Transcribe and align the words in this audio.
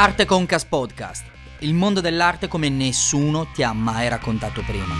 Arte 0.00 0.26
Concas 0.26 0.64
Podcast, 0.64 1.24
il 1.58 1.74
mondo 1.74 2.00
dell'arte 2.00 2.46
come 2.46 2.68
nessuno 2.68 3.48
ti 3.52 3.64
ha 3.64 3.72
mai 3.72 4.08
raccontato 4.08 4.62
prima. 4.64 4.94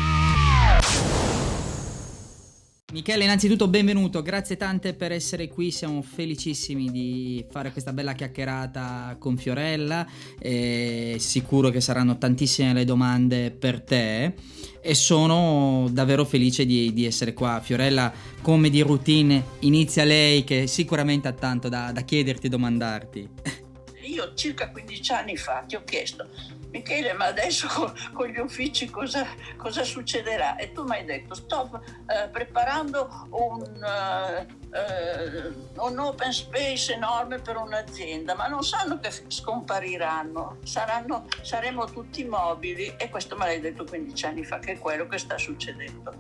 Michele, 2.93 3.23
innanzitutto 3.23 3.69
benvenuto, 3.69 4.23
grazie 4.23 4.57
tante 4.57 4.95
per 4.95 5.13
essere 5.13 5.47
qui, 5.47 5.71
siamo 5.71 6.03
felicissimi 6.03 6.91
di 6.91 7.45
fare 7.49 7.71
questa 7.71 7.93
bella 7.93 8.15
chiacchierata 8.15 9.15
con 9.21 9.37
Fiorella, 9.37 10.05
e 10.37 11.15
sicuro 11.21 11.71
che 11.71 11.81
saranno 11.81 12.19
tantissime 12.19 12.73
le 12.73 12.85
domande 12.85 13.53
per 13.53 13.83
te 13.83 14.35
e 14.81 14.95
sono 14.95 15.87
davvero 15.93 16.25
felice 16.25 16.67
di, 16.67 16.93
di 16.93 17.05
essere 17.05 17.35
qua. 17.35 17.61
Fiorella, 17.63 18.13
come 18.43 18.69
di 18.69 18.81
routine, 18.81 19.45
inizia 19.61 20.03
lei 20.03 20.43
che 20.43 20.67
sicuramente 20.67 21.29
ha 21.29 21.33
tanto 21.35 21.69
da, 21.69 21.93
da 21.93 22.01
chiederti 22.01 22.47
e 22.47 22.51
domandarti. 22.51 23.29
Io 24.19 24.35
circa 24.35 24.71
15 24.71 25.13
anni 25.13 25.37
fa 25.37 25.63
ti 25.67 25.77
ho 25.77 25.85
chiesto, 25.85 26.29
Michele, 26.71 27.13
ma 27.13 27.27
adesso 27.27 27.69
con, 27.69 27.93
con 28.13 28.27
gli 28.27 28.39
uffici 28.39 28.91
cosa, 28.91 29.27
cosa, 29.57 29.85
succederà? 29.85 30.57
E 30.57 30.73
tu 30.73 30.83
mi 30.83 30.97
hai 30.97 31.05
detto, 31.05 31.35
sto 31.35 31.83
eh, 32.07 32.29
preparando 32.29 33.29
un, 33.31 33.63
uh, 33.63 35.85
un, 35.85 35.99
open 35.99 36.33
space 36.33 36.95
enorme 36.95 37.39
per 37.39 37.57
un'azienda, 37.57 38.35
ma 38.35 38.49
non 38.49 38.63
sanno 38.63 38.99
che 38.99 39.11
scompariranno, 39.29 40.59
Saranno, 40.65 41.27
saremo 41.43 41.87
tutti 41.87 42.25
mobili 42.25 42.95
e 42.99 43.09
questo 43.09 43.37
me 43.37 43.47
l'hai 43.47 43.61
detto 43.61 43.85
15 43.85 44.27
anni 44.27 44.45
fa, 44.45 44.59
che 44.59 44.73
è 44.73 44.79
quello 44.79 45.07
che 45.07 45.19
sta 45.19 45.39
succedendo, 45.39 46.13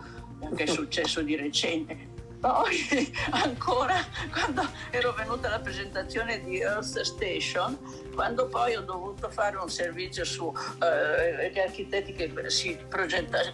che 0.54 0.64
è 0.64 0.66
successo 0.66 1.20
di 1.20 1.36
recente 1.36 2.07
poi 2.40 3.12
ancora 3.30 4.04
quando 4.32 4.68
ero 4.90 5.12
venuta 5.12 5.48
alla 5.48 5.60
presentazione 5.60 6.42
di 6.44 6.60
Earth 6.60 7.00
Station, 7.00 7.78
quando 8.14 8.46
poi 8.46 8.74
ho 8.74 8.82
dovuto 8.82 9.30
fare 9.30 9.56
un 9.56 9.68
servizio 9.68 10.24
su 10.24 10.52
eh, 10.82 11.50
gli 11.52 11.58
architetti 11.58 12.12
che 12.12 12.32
si, 12.48 12.78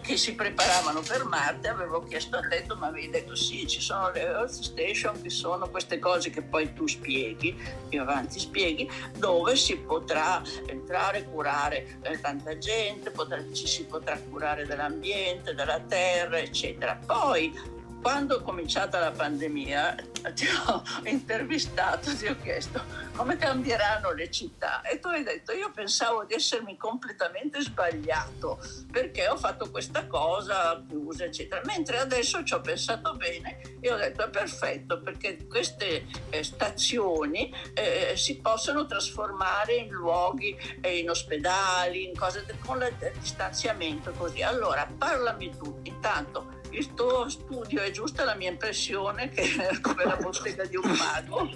che 0.01 0.17
si, 0.17 0.35
preparavano 0.35 1.01
per 1.01 1.25
Marte, 1.25 1.67
avevo 1.67 2.03
chiesto 2.03 2.37
a 2.37 2.41
tu 2.41 2.75
mi 2.75 2.85
avevi 2.85 3.09
detto 3.09 3.35
sì, 3.35 3.67
ci 3.67 3.81
sono 3.81 4.11
le 4.11 4.21
Earth 4.21 4.61
Station 4.61 5.21
che 5.21 5.29
sono 5.29 5.69
queste 5.69 5.99
cose 5.99 6.29
che 6.29 6.41
poi 6.41 6.73
tu 6.73 6.87
spieghi, 6.87 7.55
più 7.89 8.01
avanti 8.01 8.39
spieghi, 8.39 8.89
dove 9.17 9.55
si 9.55 9.77
potrà 9.77 10.41
entrare, 10.67 11.23
curare 11.25 11.97
eh, 12.01 12.19
tanta 12.19 12.57
gente, 12.57 13.11
potrà, 13.11 13.43
ci 13.51 13.67
si 13.67 13.85
potrà 13.85 14.17
curare 14.17 14.65
dell'ambiente, 14.65 15.53
della 15.53 15.79
terra, 15.79 16.39
eccetera. 16.39 16.99
Poi 17.05 17.73
quando 18.05 18.39
è 18.39 18.43
cominciata 18.43 18.99
la 18.99 19.09
pandemia 19.09 19.95
ti 20.35 20.45
ho 20.67 20.83
intervistato, 21.05 22.15
ti 22.15 22.27
ho 22.27 22.37
chiesto 22.39 22.79
come 23.15 23.35
cambieranno 23.35 24.11
le 24.11 24.29
città 24.29 24.81
e 24.81 24.99
tu 24.99 25.07
hai 25.07 25.23
detto 25.23 25.53
io 25.53 25.71
pensavo 25.71 26.23
di 26.23 26.35
essermi 26.35 26.77
completamente 26.77 27.61
sbagliato 27.61 28.59
perché 28.91 29.27
ho 29.27 29.37
fatto 29.37 29.71
questa 29.71 30.05
cosa 30.05 30.83
chiusa 30.87 31.23
eccetera, 31.23 31.63
mentre 31.65 31.97
adesso 31.97 32.43
ci 32.43 32.53
ho 32.53 32.61
pensato 32.61 33.15
bene 33.15 33.79
e 33.81 33.91
ho 33.91 33.97
detto 33.97 34.23
è 34.23 34.29
perfetto 34.29 35.01
perché 35.01 35.47
queste 35.47 36.05
eh, 36.29 36.43
stazioni 36.43 37.51
eh, 37.73 38.13
si 38.15 38.37
possono 38.39 38.85
trasformare 38.85 39.77
in 39.77 39.89
luoghi, 39.89 40.55
eh, 40.79 40.99
in 40.99 41.09
ospedali, 41.09 42.05
in 42.05 42.15
cose 42.15 42.45
con 42.63 42.83
il 42.83 43.13
distanziamento 43.19 44.11
così. 44.11 44.43
Allora 44.43 44.87
parlami 44.95 45.57
tu 45.57 45.79
intanto 45.81 46.54
il 46.77 47.31
studio 47.31 47.81
è 47.81 47.91
giusta 47.91 48.23
la 48.23 48.35
mia 48.35 48.49
impressione 48.49 49.29
che 49.29 49.43
è 49.55 49.79
come 49.79 50.03
la 50.05 50.15
bottega 50.17 50.65
di 50.65 50.75
un 50.75 50.95
mago? 50.97 51.49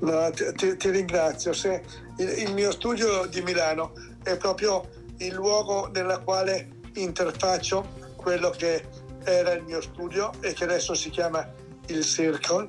No, 0.00 0.30
ti, 0.30 0.76
ti, 0.76 0.90
ringrazio. 0.90 1.52
Se 1.52 1.82
il, 2.18 2.28
il, 2.40 2.52
mio 2.52 2.70
studio 2.72 3.26
di 3.26 3.40
Milano 3.42 3.92
è 4.22 4.36
proprio 4.36 4.88
il 5.18 5.32
luogo 5.32 5.88
nella 5.88 6.18
quale 6.18 6.80
interfaccio 6.94 8.12
quello 8.16 8.50
che 8.50 8.84
era 9.24 9.52
il 9.52 9.62
mio 9.64 9.80
studio 9.80 10.30
e 10.40 10.52
che 10.52 10.64
adesso 10.64 10.94
si 10.94 11.10
chiama 11.10 11.48
il 11.86 12.04
Circle, 12.04 12.68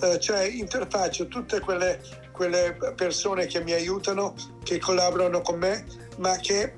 eh, 0.00 0.18
cioè 0.18 0.42
interfaccio 0.44 1.28
tutte 1.28 1.60
quelle, 1.60 2.00
quelle 2.32 2.76
persone 2.96 3.46
che 3.46 3.62
mi 3.62 3.72
aiutano, 3.72 4.34
che 4.64 4.78
collaborano 4.78 5.40
con 5.42 5.58
me, 5.58 5.84
ma 6.18 6.36
che 6.36 6.76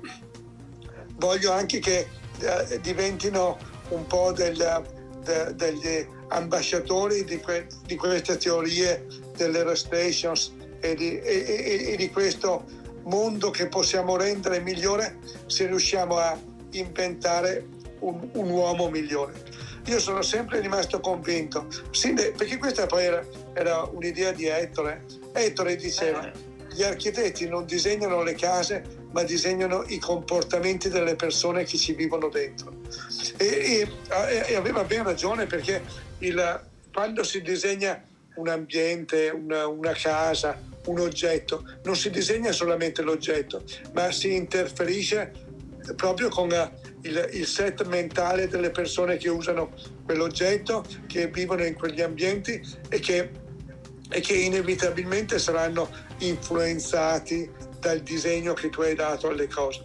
voglio 1.15 1.51
anche 1.51 1.79
che 1.79 2.07
eh, 2.39 2.79
diventino 2.81 3.57
un 3.89 4.05
po' 4.07 4.31
del, 4.31 4.83
de, 5.23 5.53
degli 5.55 6.07
ambasciatori 6.29 7.23
di, 7.23 7.37
que, 7.39 7.67
di, 7.85 7.95
queste 7.95 8.37
teorie 8.37 9.05
dell'Aerostations 9.35 10.53
e 10.79 10.95
di, 10.95 11.19
e, 11.19 11.91
e 11.91 11.95
di 11.95 12.09
questo 12.09 12.65
mondo 13.03 13.51
che 13.51 13.67
possiamo 13.67 14.15
rendere 14.17 14.59
migliore 14.59 15.17
se 15.45 15.67
riusciamo 15.67 16.17
a 16.17 16.37
inventare 16.71 17.67
un, 17.99 18.29
un 18.33 18.49
uomo 18.49 18.89
migliore. 18.89 19.33
Io 19.85 19.99
sono 19.99 20.23
sempre 20.23 20.61
rimasto 20.61 20.99
convinto, 20.99 21.67
perché 22.35 22.57
questa 22.57 22.87
poi 22.87 23.03
era, 23.03 23.23
era 23.53 23.83
un'idea 23.83 24.31
di 24.31 24.47
Ettore. 24.47 25.05
Ettore 25.31 25.75
diceva, 25.75 26.31
gli 26.75 26.83
architetti 26.83 27.47
non 27.47 27.65
disegnano 27.65 28.21
le 28.21 28.35
case, 28.35 28.83
ma 29.11 29.23
disegnano 29.23 29.85
i 29.87 29.97
comportamenti 29.97 30.89
delle 30.89 31.15
persone 31.15 31.63
che 31.63 31.77
ci 31.77 31.93
vivono 31.93 32.27
dentro. 32.27 32.73
E, 33.37 33.87
e, 34.09 34.43
e 34.47 34.55
aveva 34.55 34.83
ben 34.83 35.03
ragione 35.03 35.45
perché 35.45 35.81
il, 36.19 36.61
quando 36.93 37.23
si 37.23 37.41
disegna 37.41 38.03
un 38.35 38.49
ambiente, 38.49 39.29
una, 39.29 39.67
una 39.67 39.93
casa, 39.93 40.61
un 40.87 40.99
oggetto, 40.99 41.65
non 41.83 41.95
si 41.95 42.09
disegna 42.09 42.51
solamente 42.51 43.01
l'oggetto, 43.01 43.63
ma 43.93 44.11
si 44.11 44.35
interferisce 44.35 45.31
proprio 45.95 46.27
con 46.29 46.49
il, 47.01 47.29
il, 47.31 47.45
set 47.45 47.85
mentale 47.85 48.47
delle 48.47 48.71
persone 48.71 49.15
che 49.15 49.29
usano 49.29 49.71
quell'oggetto, 50.03 50.83
che 51.07 51.27
vivono 51.27 51.63
in 51.63 51.75
quegli 51.75 52.01
ambienti 52.01 52.61
e 52.89 52.99
che, 52.99 53.29
e 54.09 54.21
che 54.21 54.33
inevitabilmente 54.33 55.39
saranno 55.39 55.89
influenzati 56.19 57.49
dal 57.79 57.99
disegno 57.99 58.53
che 58.53 58.69
tu 58.69 58.81
hai 58.81 58.95
dato 58.95 59.29
alle 59.29 59.47
cose. 59.47 59.81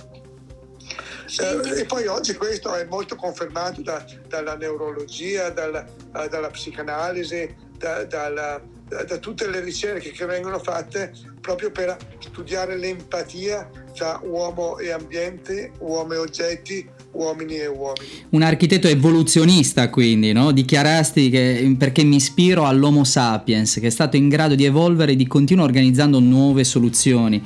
Eh, 1.39 1.81
e 1.81 1.85
poi 1.85 2.07
oggi 2.07 2.35
questo 2.35 2.75
è 2.75 2.85
molto 2.87 3.15
confermato 3.15 3.83
da, 3.83 4.05
dalla 4.27 4.57
neurologia, 4.57 5.51
dalla, 5.51 5.87
eh, 6.17 6.29
dalla 6.29 6.49
psicanalisi, 6.49 7.55
da, 7.77 8.05
dalla, 8.05 8.61
da, 8.89 9.19
tutte 9.19 9.49
le 9.49 9.61
ricerche 9.61 10.11
che 10.11 10.27
vengono 10.27 10.59
fatte 10.59 11.13
proprio 11.41 11.71
per 11.71 11.97
studiare 12.19 12.77
l'empatia 12.77 13.71
tra 13.95 14.19
uomo 14.25 14.79
e 14.79 14.91
ambiente, 14.91 15.73
uomo 15.79 16.15
e 16.15 16.17
oggetti, 16.17 16.91
uomini 17.13 17.57
e 17.57 17.67
uomini. 17.67 18.09
Un 18.31 18.43
architetto 18.43 18.89
evoluzionista 18.89 19.91
quindi, 19.91 20.33
no? 20.33 20.53
dichiarasti 20.53 21.31
che 21.31 21.75
perché 21.79 22.05
mi 22.05 22.17
ispiro 22.17 22.67
all'Homo 22.67 23.05
sapiens 23.05 23.75
che 23.75 23.89
è 23.89 23.91
stato 23.91 24.17
in 24.17 24.29
grado 24.29 24.55
di 24.55 24.65
evolvere 24.65 25.13
e 25.13 25.17
di 25.17 25.27
continuare 25.27 25.69
organizzando 25.71 26.21
nuove 26.21 26.65
soluzioni 26.65 27.43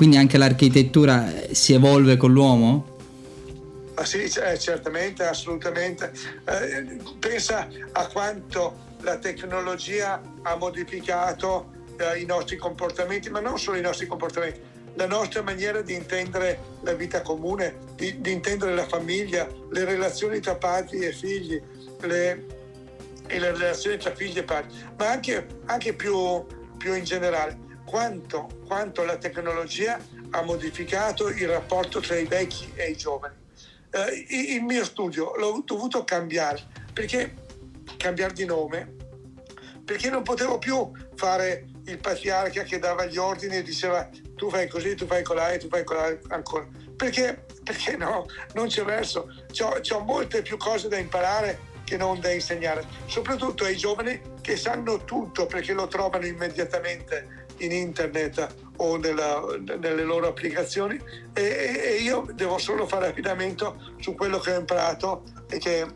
quindi 0.00 0.16
anche 0.16 0.38
l'architettura 0.38 1.30
si 1.50 1.74
evolve 1.74 2.16
con 2.16 2.32
l'uomo? 2.32 2.96
Ah, 3.96 4.04
sì, 4.06 4.22
eh, 4.22 4.58
certamente, 4.58 5.24
assolutamente. 5.24 6.10
Eh, 6.46 6.96
pensa 7.18 7.68
a 7.92 8.06
quanto 8.06 8.96
la 9.02 9.18
tecnologia 9.18 10.18
ha 10.40 10.56
modificato 10.56 11.70
eh, 11.98 12.18
i 12.18 12.24
nostri 12.24 12.56
comportamenti, 12.56 13.28
ma 13.28 13.40
non 13.40 13.58
solo 13.58 13.76
i 13.76 13.82
nostri 13.82 14.06
comportamenti, 14.06 14.58
la 15.00 15.06
nostra 15.06 15.40
maniera 15.40 15.80
di 15.80 15.94
intendere 15.94 16.60
la 16.82 16.92
vita 16.92 17.22
comune, 17.22 17.78
di, 17.94 18.20
di 18.20 18.32
intendere 18.32 18.74
la 18.74 18.86
famiglia, 18.86 19.48
le 19.70 19.84
relazioni 19.86 20.40
tra 20.40 20.56
padri 20.56 20.98
e 20.98 21.12
figli, 21.12 21.60
le, 22.00 22.44
e 23.26 23.38
le 23.38 23.52
relazioni 23.52 23.96
tra 23.96 24.14
figli 24.14 24.36
e 24.36 24.42
padri, 24.42 24.76
ma 24.98 25.08
anche, 25.08 25.46
anche 25.64 25.94
più, 25.94 26.44
più 26.76 26.94
in 26.94 27.04
generale 27.04 27.58
quanto, 27.86 28.46
quanto 28.66 29.02
la 29.02 29.16
tecnologia 29.16 29.98
ha 30.32 30.42
modificato 30.42 31.28
il 31.28 31.48
rapporto 31.48 32.00
tra 32.00 32.16
i 32.16 32.26
vecchi 32.26 32.70
e 32.74 32.90
i 32.90 32.96
giovani. 32.96 33.34
Eh, 33.92 34.54
il 34.54 34.62
mio 34.62 34.84
studio 34.84 35.34
l'ho 35.36 35.62
dovuto 35.64 36.04
cambiare 36.04 36.62
perché 36.92 37.34
cambiare 37.96 38.34
di 38.34 38.44
nome 38.44 38.98
perché 39.82 40.08
non 40.10 40.22
potevo 40.22 40.58
più 40.58 40.92
fare 41.16 41.64
il 41.86 41.98
patriarca 41.98 42.62
che 42.62 42.78
dava 42.78 43.06
gli 43.06 43.16
ordini 43.16 43.56
e 43.56 43.62
diceva 43.62 44.08
tu 44.40 44.48
fai 44.48 44.68
così, 44.68 44.94
tu 44.94 45.04
fai 45.04 45.22
colà 45.22 45.50
e 45.52 45.58
tu 45.58 45.68
fai 45.68 45.84
colà 45.84 46.16
ancora. 46.28 46.66
Perché, 46.96 47.44
perché 47.62 47.98
no, 47.98 48.24
non 48.54 48.68
c'è 48.68 48.82
verso. 48.84 49.30
Ho 49.90 50.00
molte 50.00 50.40
più 50.40 50.56
cose 50.56 50.88
da 50.88 50.96
imparare 50.96 51.68
che 51.84 51.98
non 51.98 52.20
da 52.20 52.32
insegnare, 52.32 52.86
soprattutto 53.04 53.64
ai 53.64 53.76
giovani 53.76 54.18
che 54.40 54.56
sanno 54.56 55.04
tutto 55.04 55.44
perché 55.44 55.74
lo 55.74 55.88
trovano 55.88 56.24
immediatamente 56.24 57.48
in 57.58 57.72
internet 57.72 58.54
o 58.76 58.96
nella, 58.96 59.44
nelle 59.78 60.04
loro 60.04 60.28
applicazioni 60.28 60.98
e, 61.34 61.42
e, 61.42 61.96
io 62.00 62.26
devo 62.32 62.56
solo 62.56 62.86
fare 62.86 63.08
affidamento 63.08 63.92
su 63.98 64.14
quello 64.14 64.38
che 64.38 64.54
ho 64.54 64.58
imparato 64.58 65.24
e 65.50 65.58
che 65.58 65.86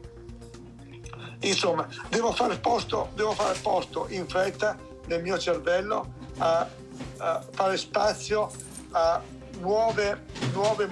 insomma 1.41 1.88
devo 2.11 2.32
fare 2.32 2.58
posto, 2.58 3.12
devo 3.14 3.32
fare 3.32 3.58
posto 3.62 4.06
in 4.11 4.29
fretta 4.29 4.76
nel 5.06 5.23
mio 5.23 5.38
cervello 5.38 6.12
a, 6.38 6.69
a 7.19 7.44
fare 7.52 7.76
spazio 7.76 8.50
a 8.91 9.23
nuove, 9.61 10.25
nuove, 10.52 10.88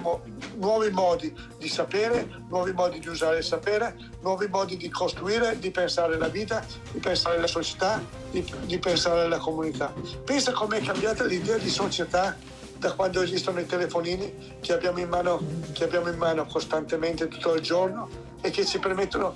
nuovi 0.55 0.89
modi 0.91 1.33
di 1.57 1.67
sapere, 1.67 2.27
nuovi 2.49 2.71
modi 2.73 2.99
di 2.99 3.07
usare 3.07 3.37
il 3.37 3.43
sapere, 3.43 3.95
nuovi 4.21 4.47
modi 4.47 4.77
di 4.77 4.89
costruire, 4.89 5.59
di 5.59 5.71
pensare 5.71 6.17
la 6.17 6.27
vita, 6.27 6.65
di 6.91 6.99
pensare 6.99 7.39
la 7.39 7.47
società, 7.47 8.01
di, 8.31 8.43
di 8.65 8.79
pensare 8.79 9.27
la 9.27 9.37
comunità. 9.37 9.93
Pensa 10.23 10.51
com'è 10.51 10.81
cambiata 10.81 11.23
l'idea 11.25 11.57
di 11.57 11.69
società 11.69 12.35
da 12.77 12.93
quando 12.93 13.21
esistono 13.21 13.59
i 13.59 13.65
telefonini 13.65 14.57
che 14.59 14.73
abbiamo 14.73 14.99
in 14.99 15.07
mano, 15.07 15.41
abbiamo 15.79 16.09
in 16.09 16.17
mano 16.17 16.45
costantemente 16.45 17.27
tutto 17.27 17.53
il 17.53 17.61
giorno 17.61 18.09
e 18.41 18.49
che 18.49 18.65
ci 18.65 18.77
permettono 18.79 19.35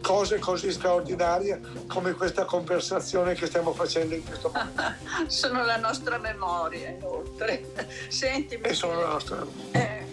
cose 0.00 0.38
così 0.38 0.70
straordinarie 0.70 1.60
come 1.86 2.12
questa 2.12 2.44
conversazione 2.44 3.34
che 3.34 3.46
stiamo 3.46 3.72
facendo 3.72 4.14
in 4.14 4.24
questo 4.24 4.50
momento. 4.52 4.82
sono 5.28 5.64
la 5.64 5.76
nostra 5.76 6.18
memoria, 6.18 6.90
inoltre. 6.90 7.64
Senti, 8.08 8.54
e 8.54 8.74
sono 8.74 9.00
la 9.00 9.08
nostra 9.08 9.36
memoria. 9.36 9.80
Eh, 9.80 10.05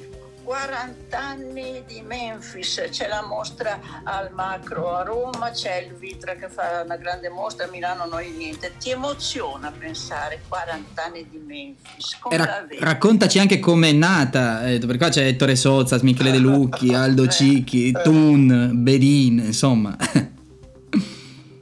40 0.43 1.17
anni 1.17 1.83
di 1.87 2.01
Memphis, 2.01 2.87
c'è 2.89 3.07
la 3.07 3.23
mostra 3.25 3.79
al 4.03 4.31
macro 4.33 4.95
a 4.95 5.03
Roma, 5.03 5.51
c'è 5.51 5.77
il 5.77 5.93
Vitra 5.93 6.35
che 6.35 6.49
fa 6.49 6.81
una 6.83 6.97
grande 6.97 7.29
mostra 7.29 7.65
a 7.65 7.69
Milano, 7.69 8.05
noi 8.05 8.31
niente. 8.31 8.73
Ti 8.77 8.91
emoziona 8.91 9.71
pensare 9.71 10.41
40 10.47 11.03
anni 11.03 11.27
di 11.29 11.37
Memphis? 11.37 12.17
Ra- 12.29 12.67
raccontaci 12.79 13.39
anche 13.39 13.59
come 13.59 13.89
è 13.89 13.93
nata, 13.93 14.67
eh, 14.67 14.79
perché 14.79 14.97
qua 14.97 15.09
c'è 15.09 15.25
Ettore 15.25 15.55
Sozza, 15.55 15.97
Michele 16.01 16.31
De 16.31 16.37
Lucchi, 16.37 16.93
Aldo 16.93 17.27
Cicchi, 17.27 17.87
eh, 17.95 18.01
Tun, 18.01 18.71
Bedin, 18.73 19.39
insomma. 19.39 19.95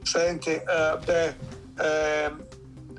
Senti, 0.02 0.50
uh, 0.50 1.02
beh, 1.04 1.34
eh, 1.78 2.32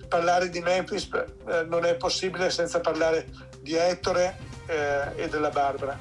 parlare 0.08 0.50
di 0.50 0.60
Memphis 0.60 1.10
eh, 1.12 1.66
non 1.68 1.86
è 1.86 1.96
possibile 1.96 2.50
senza 2.50 2.80
parlare 2.80 3.28
di 3.64 3.76
Ettore 3.76 4.38
eh, 4.68 5.24
e 5.24 5.28
della 5.28 5.50
Barbara. 5.50 5.98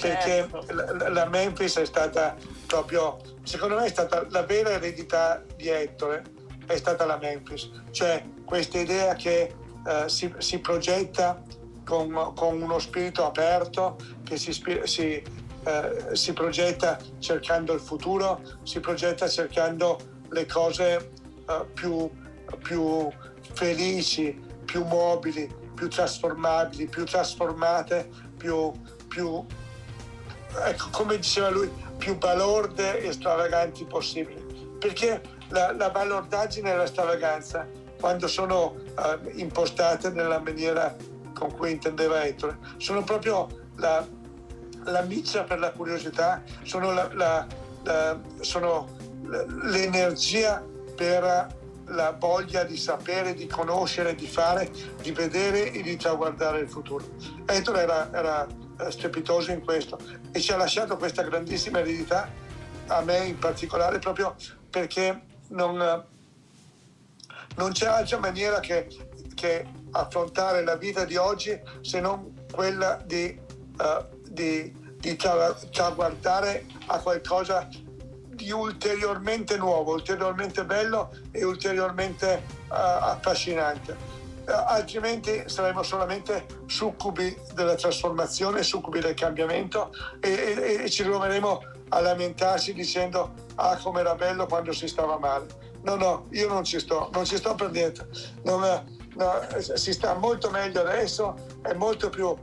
Perché 0.00 0.48
certo. 0.48 0.64
la, 0.72 1.10
la, 1.10 1.26
Memphis 1.26 1.76
è 1.76 1.84
stata 1.84 2.34
proprio, 2.66 3.18
secondo 3.42 3.74
me 3.74 3.84
è 3.84 3.88
stata 3.88 4.24
la 4.30 4.44
vera 4.44 4.70
eredità 4.70 5.42
di 5.56 5.68
Ettore, 5.68 6.22
è 6.66 6.76
stata 6.76 7.04
la 7.04 7.18
Memphis. 7.18 7.68
Cioè 7.90 8.24
questa 8.44 8.78
idea 8.78 9.14
che 9.14 9.54
eh, 9.86 10.08
si, 10.08 10.32
si, 10.38 10.58
progetta 10.60 11.42
con, 11.84 12.32
con, 12.34 12.62
uno 12.62 12.78
spirito 12.78 13.26
aperto, 13.26 13.98
che 14.24 14.38
si, 14.38 14.52
si, 14.84 15.22
eh, 15.64 16.06
si 16.12 16.32
progetta 16.32 16.98
cercando 17.18 17.74
il 17.74 17.80
futuro, 17.80 18.40
si 18.62 18.80
progetta 18.80 19.28
cercando 19.28 19.98
le 20.30 20.46
cose 20.46 21.10
uh, 21.46 21.66
più, 21.72 22.10
più, 22.62 23.08
felici, 23.52 24.38
più 24.64 24.84
mobili, 24.84 25.48
più 25.80 25.88
trasformabili, 25.88 26.88
più 26.88 27.06
trasformate, 27.06 28.10
più, 28.36 28.70
più 29.08 29.42
ecco, 30.66 30.88
come 30.90 31.16
diceva 31.16 31.48
lui, 31.48 31.72
più 31.96 32.18
balorde 32.18 33.00
e 33.00 33.10
stravaganti 33.12 33.86
possibili. 33.86 34.76
Perché 34.78 35.22
la, 35.48 35.72
la 35.72 35.88
balordaggine 35.88 36.70
e 36.70 36.76
la 36.76 36.84
stravaganza, 36.84 37.66
quando 37.98 38.28
sono 38.28 38.74
uh, 38.74 39.30
impostate 39.38 40.10
nella 40.10 40.38
maniera 40.38 40.94
con 41.32 41.50
cui 41.56 41.70
intendeva 41.70 42.24
Ettore, 42.24 42.58
sono 42.76 43.02
proprio 43.02 43.48
la, 43.76 44.06
la 44.84 45.00
miccia 45.00 45.44
per 45.44 45.60
la 45.60 45.70
curiosità, 45.70 46.42
sono, 46.62 46.92
la, 46.92 47.46
sono 48.40 48.86
l'energia 49.62 50.62
per 50.94 51.58
la 51.90 52.14
voglia 52.18 52.64
di 52.64 52.76
sapere, 52.76 53.34
di 53.34 53.46
conoscere, 53.46 54.14
di 54.14 54.26
fare, 54.26 54.70
di 55.00 55.12
vedere 55.12 55.72
e 55.72 55.82
di 55.82 55.96
traguardare 55.96 56.60
il 56.60 56.68
futuro. 56.68 57.04
Ettore 57.46 57.82
era, 57.82 58.12
era 58.12 58.46
eh, 58.46 58.90
strepitoso 58.90 59.50
in 59.52 59.62
questo 59.64 59.98
e 60.32 60.40
ci 60.40 60.52
ha 60.52 60.56
lasciato 60.56 60.96
questa 60.96 61.22
grandissima 61.22 61.80
eredità, 61.80 62.28
a 62.86 63.00
me 63.02 63.18
in 63.24 63.38
particolare, 63.38 63.98
proprio 63.98 64.34
perché 64.68 65.22
non, 65.48 66.04
non 67.56 67.72
c'è 67.72 67.86
altra 67.86 68.18
maniera 68.18 68.60
che, 68.60 68.88
che, 69.34 69.78
affrontare 69.92 70.62
la 70.62 70.76
vita 70.76 71.04
di 71.04 71.16
oggi 71.16 71.60
se 71.80 72.00
non 72.00 72.46
quella 72.52 73.02
di, 73.04 73.36
uh, 73.78 74.06
di, 74.28 74.72
di 75.00 75.16
traguardare 75.16 76.64
a 76.86 77.00
qualcosa 77.00 77.68
di 78.40 78.50
ulteriormente 78.50 79.56
nuovo, 79.58 79.92
ulteriormente 79.92 80.64
bello 80.64 81.10
e 81.30 81.44
ulteriormente 81.44 82.42
uh, 82.68 82.72
affascinante. 82.72 83.92
Uh, 84.46 84.52
altrimenti 84.66 85.44
saremo 85.46 85.82
solamente 85.82 86.46
succubi 86.66 87.36
della 87.52 87.74
trasformazione, 87.74 88.62
succubi 88.62 89.00
del 89.00 89.14
cambiamento 89.14 89.92
e, 90.20 90.30
e, 90.30 90.84
e 90.84 90.90
ci 90.90 91.02
troveremo 91.02 91.62
a 91.90 92.00
lamentarsi 92.00 92.72
dicendo 92.72 93.34
ah 93.56 93.76
com'era 93.76 94.14
bello 94.14 94.46
quando 94.46 94.72
si 94.72 94.88
stava 94.88 95.18
male. 95.18 95.46
No, 95.82 95.96
no, 95.96 96.26
io 96.30 96.48
non 96.48 96.64
ci 96.64 96.78
sto, 96.78 97.10
non 97.12 97.24
ci 97.24 97.36
sto 97.36 97.54
per 97.54 97.70
niente. 97.70 98.08
Non, 98.42 98.60
no, 99.16 99.40
si 99.58 99.92
sta 99.92 100.14
molto 100.14 100.50
meglio 100.50 100.80
adesso, 100.80 101.34
è 101.62 101.74
molto 101.74 102.10
più 102.10 102.26
uh, 102.26 102.36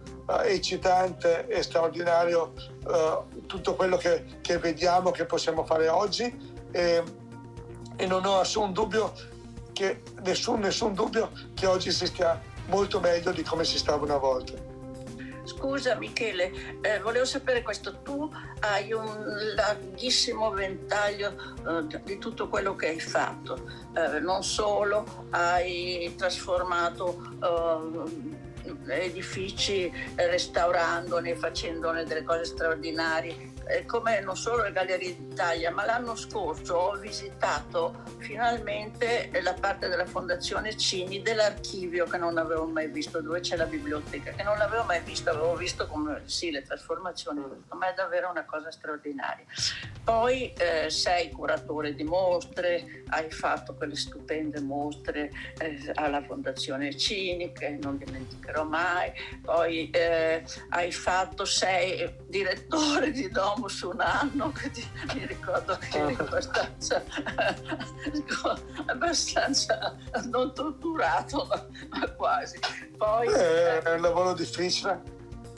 eccitante 0.44 1.48
e 1.48 1.62
straordinario 1.64 2.54
uh, 2.86 3.37
tutto 3.48 3.76
quello 3.76 3.98
che, 3.98 4.26
che, 4.42 4.58
vediamo 4.60 5.12
che 5.12 5.26
possiamo 5.26 5.66
fare 5.66 5.88
oggi. 5.88 6.56
E, 6.72 7.04
e 7.96 8.06
non 8.06 8.24
ho 8.26 8.38
nessun 8.40 8.72
dubbio 8.74 9.12
che, 9.74 10.04
nessun, 10.24 10.60
nessun 10.60 10.94
dubbio 10.94 11.32
che 11.56 11.66
oggi 11.66 11.92
si 11.92 12.06
stia 12.06 12.40
molto 12.68 13.00
meglio 13.00 13.32
di 13.32 13.44
come 13.44 13.64
si 13.64 13.78
stava 13.78 14.04
una 14.04 14.18
volta. 14.18 14.54
Scusa 15.48 15.96
Michele, 15.96 16.80
eh, 16.82 17.00
volevo 17.00 17.24
sapere 17.24 17.62
questo, 17.62 18.02
tu 18.02 18.30
hai 18.60 18.92
un 18.92 19.54
larghissimo 19.56 20.52
ventaglio 20.52 21.34
eh, 21.90 22.02
di 22.04 22.18
tutto 22.18 22.50
quello 22.50 22.76
che 22.76 22.88
hai 22.90 23.00
fatto, 23.00 23.58
eh, 23.96 24.20
non 24.20 24.44
solo 24.44 25.26
hai 25.30 26.14
trasformato 26.18 27.32
eh, 27.42 28.47
edifici 28.88 29.92
eh, 30.16 30.28
restaurandone, 30.28 31.36
facendone 31.36 32.04
delle 32.04 32.24
cose 32.24 32.46
straordinarie, 32.46 33.54
eh, 33.70 33.86
come 33.86 34.20
non 34.22 34.36
solo 34.36 34.64
le 34.64 34.72
Gallerie 34.72 35.16
d'Italia, 35.16 35.72
ma 35.72 35.86
l'anno 35.86 36.16
scorso 36.16 36.76
ho 36.76 36.96
visitato 36.96 38.04
finalmente 38.20 39.30
la 39.42 39.54
parte 39.54 39.88
della 39.88 40.06
Fondazione 40.06 40.76
Cini 40.78 41.22
dell'archivio 41.22 42.06
che 42.06 42.18
non 42.18 42.38
avevo 42.38 42.66
mai 42.66 42.88
visto, 42.88 43.22
dove 43.22 43.40
c'è 43.40 43.56
la 43.56 43.66
biblioteca, 43.66 44.32
che 44.32 44.44
non 44.44 44.58
l'avevo 44.58 44.84
mai 44.84 45.02
visto, 45.02 45.30
avevo 45.30 45.56
visto 45.56 45.88
come 45.88 46.22
sì, 46.26 46.52
le 46.52 46.64
trasformazioni, 46.64 47.42
ma 47.70 47.90
è 47.90 47.94
davvero 47.94 48.30
una 48.30 48.46
cosa 48.46 48.72
straordinaria. 48.72 49.46
Poi 50.04 50.54
eh, 50.54 50.90
sei 50.90 51.32
curatore 51.32 51.94
di 51.94 52.04
mostre, 52.04 53.04
hai 53.10 53.30
fatto 53.30 53.76
quelle 53.76 53.96
stupende 53.96 54.62
mostre 54.62 55.30
eh, 55.60 55.92
alla 55.96 56.24
Fondazione 56.24 56.96
Cini, 56.96 57.52
che 57.52 57.78
non 57.82 57.98
dimenticherò 57.98 58.64
mai, 58.64 59.12
poi 59.42 59.90
eh, 59.90 60.44
hai 60.70 60.92
fatto, 60.92 61.44
sei 61.46 62.16
direttore 62.26 63.12
di 63.12 63.30
Domus 63.58 63.82
un 63.82 64.00
anno, 64.00 64.54
ti, 64.72 64.88
mi 65.16 65.26
ricordo 65.26 65.78
che 65.80 65.98
eri 65.98 66.16
abbastanza, 66.20 67.04
abbastanza 68.86 69.96
non 70.26 70.54
torturato, 70.54 71.48
ma, 71.90 72.10
quasi. 72.12 72.60
Poi, 72.96 73.28
eh, 73.28 73.82
è 73.82 73.94
un 73.96 74.02
lavoro 74.02 74.34
difficile 74.34 75.02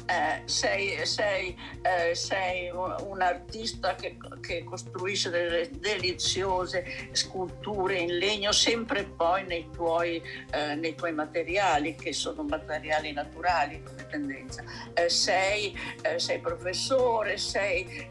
eh, 0.10 0.42
sei, 0.46 1.06
sei, 1.06 1.56
eh, 1.84 2.16
sei, 2.16 2.72
un 2.72 3.22
artista 3.22 3.94
che, 3.94 4.18
che, 4.42 4.64
costruisce 4.64 5.30
delle 5.30 5.70
deliziose 5.70 7.10
sculture 7.12 8.00
in 8.00 8.18
legno, 8.18 8.52
sempre 8.52 9.04
poi 9.04 9.46
nei 9.46 9.70
tuoi, 9.72 10.20
eh, 10.52 10.74
nei 10.74 10.96
tuoi 10.96 11.14
materiali, 11.14 11.94
che 11.94 12.12
sono 12.12 12.42
materiali 12.42 13.12
naturali 13.12 13.84
come 13.84 14.08
tendenza. 14.08 14.64
Eh, 14.96 15.10
sei, 15.10 15.78
eh, 16.02 16.18
sei, 16.18 16.40
professore, 16.40 17.38
sei 17.38 18.08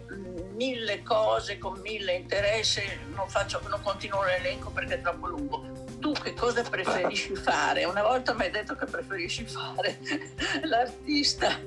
mille 0.55 1.03
cose 1.03 1.59
con 1.59 1.81
mille 1.81 2.15
interessi, 2.15 2.83
non, 3.13 3.29
faccio, 3.29 3.61
non 3.69 3.81
continuo 3.83 4.23
l'elenco 4.23 4.71
perché 4.71 4.95
è 4.95 5.01
troppo 5.01 5.27
lungo 5.27 5.78
che 6.29 6.35
cosa 6.35 6.63
preferisci 6.63 7.35
fare? 7.35 7.85
Una 7.85 8.03
volta 8.03 8.35
mi 8.35 8.43
hai 8.43 8.51
detto 8.51 8.75
che 8.75 8.85
preferisci 8.85 9.47
fare 9.47 9.99
l'artista 10.65 11.59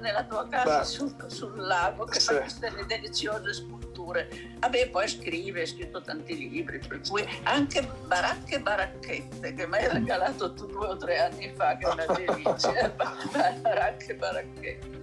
nella 0.00 0.24
tua 0.24 0.46
casa 0.48 0.84
sul, 0.84 1.14
sul, 1.28 1.56
lago 1.56 2.04
che 2.04 2.20
sì. 2.20 2.34
fa 2.34 2.40
queste 2.40 2.72
deliziose 2.86 3.54
sculture. 3.54 4.28
Vabbè, 4.58 4.90
poi 4.90 5.08
scrive, 5.08 5.60
hai 5.60 5.66
scritto 5.66 6.02
tanti 6.02 6.36
libri, 6.36 6.80
per 6.86 7.00
cui 7.08 7.26
anche 7.44 7.88
Baracche 8.06 8.56
e 8.56 8.60
Baracchette 8.60 9.54
che 9.54 9.66
mi 9.66 9.76
hai 9.76 9.88
regalato 9.88 10.52
tu 10.52 10.66
due 10.66 10.88
o 10.88 10.96
tre 10.96 11.18
anni 11.20 11.52
fa, 11.54 11.76
che 11.76 11.86
è 11.86 11.92
una 11.92 12.06
delizia. 12.06 12.92
baracche 13.62 14.12
e 14.12 14.14
Baracchette. 14.14 15.00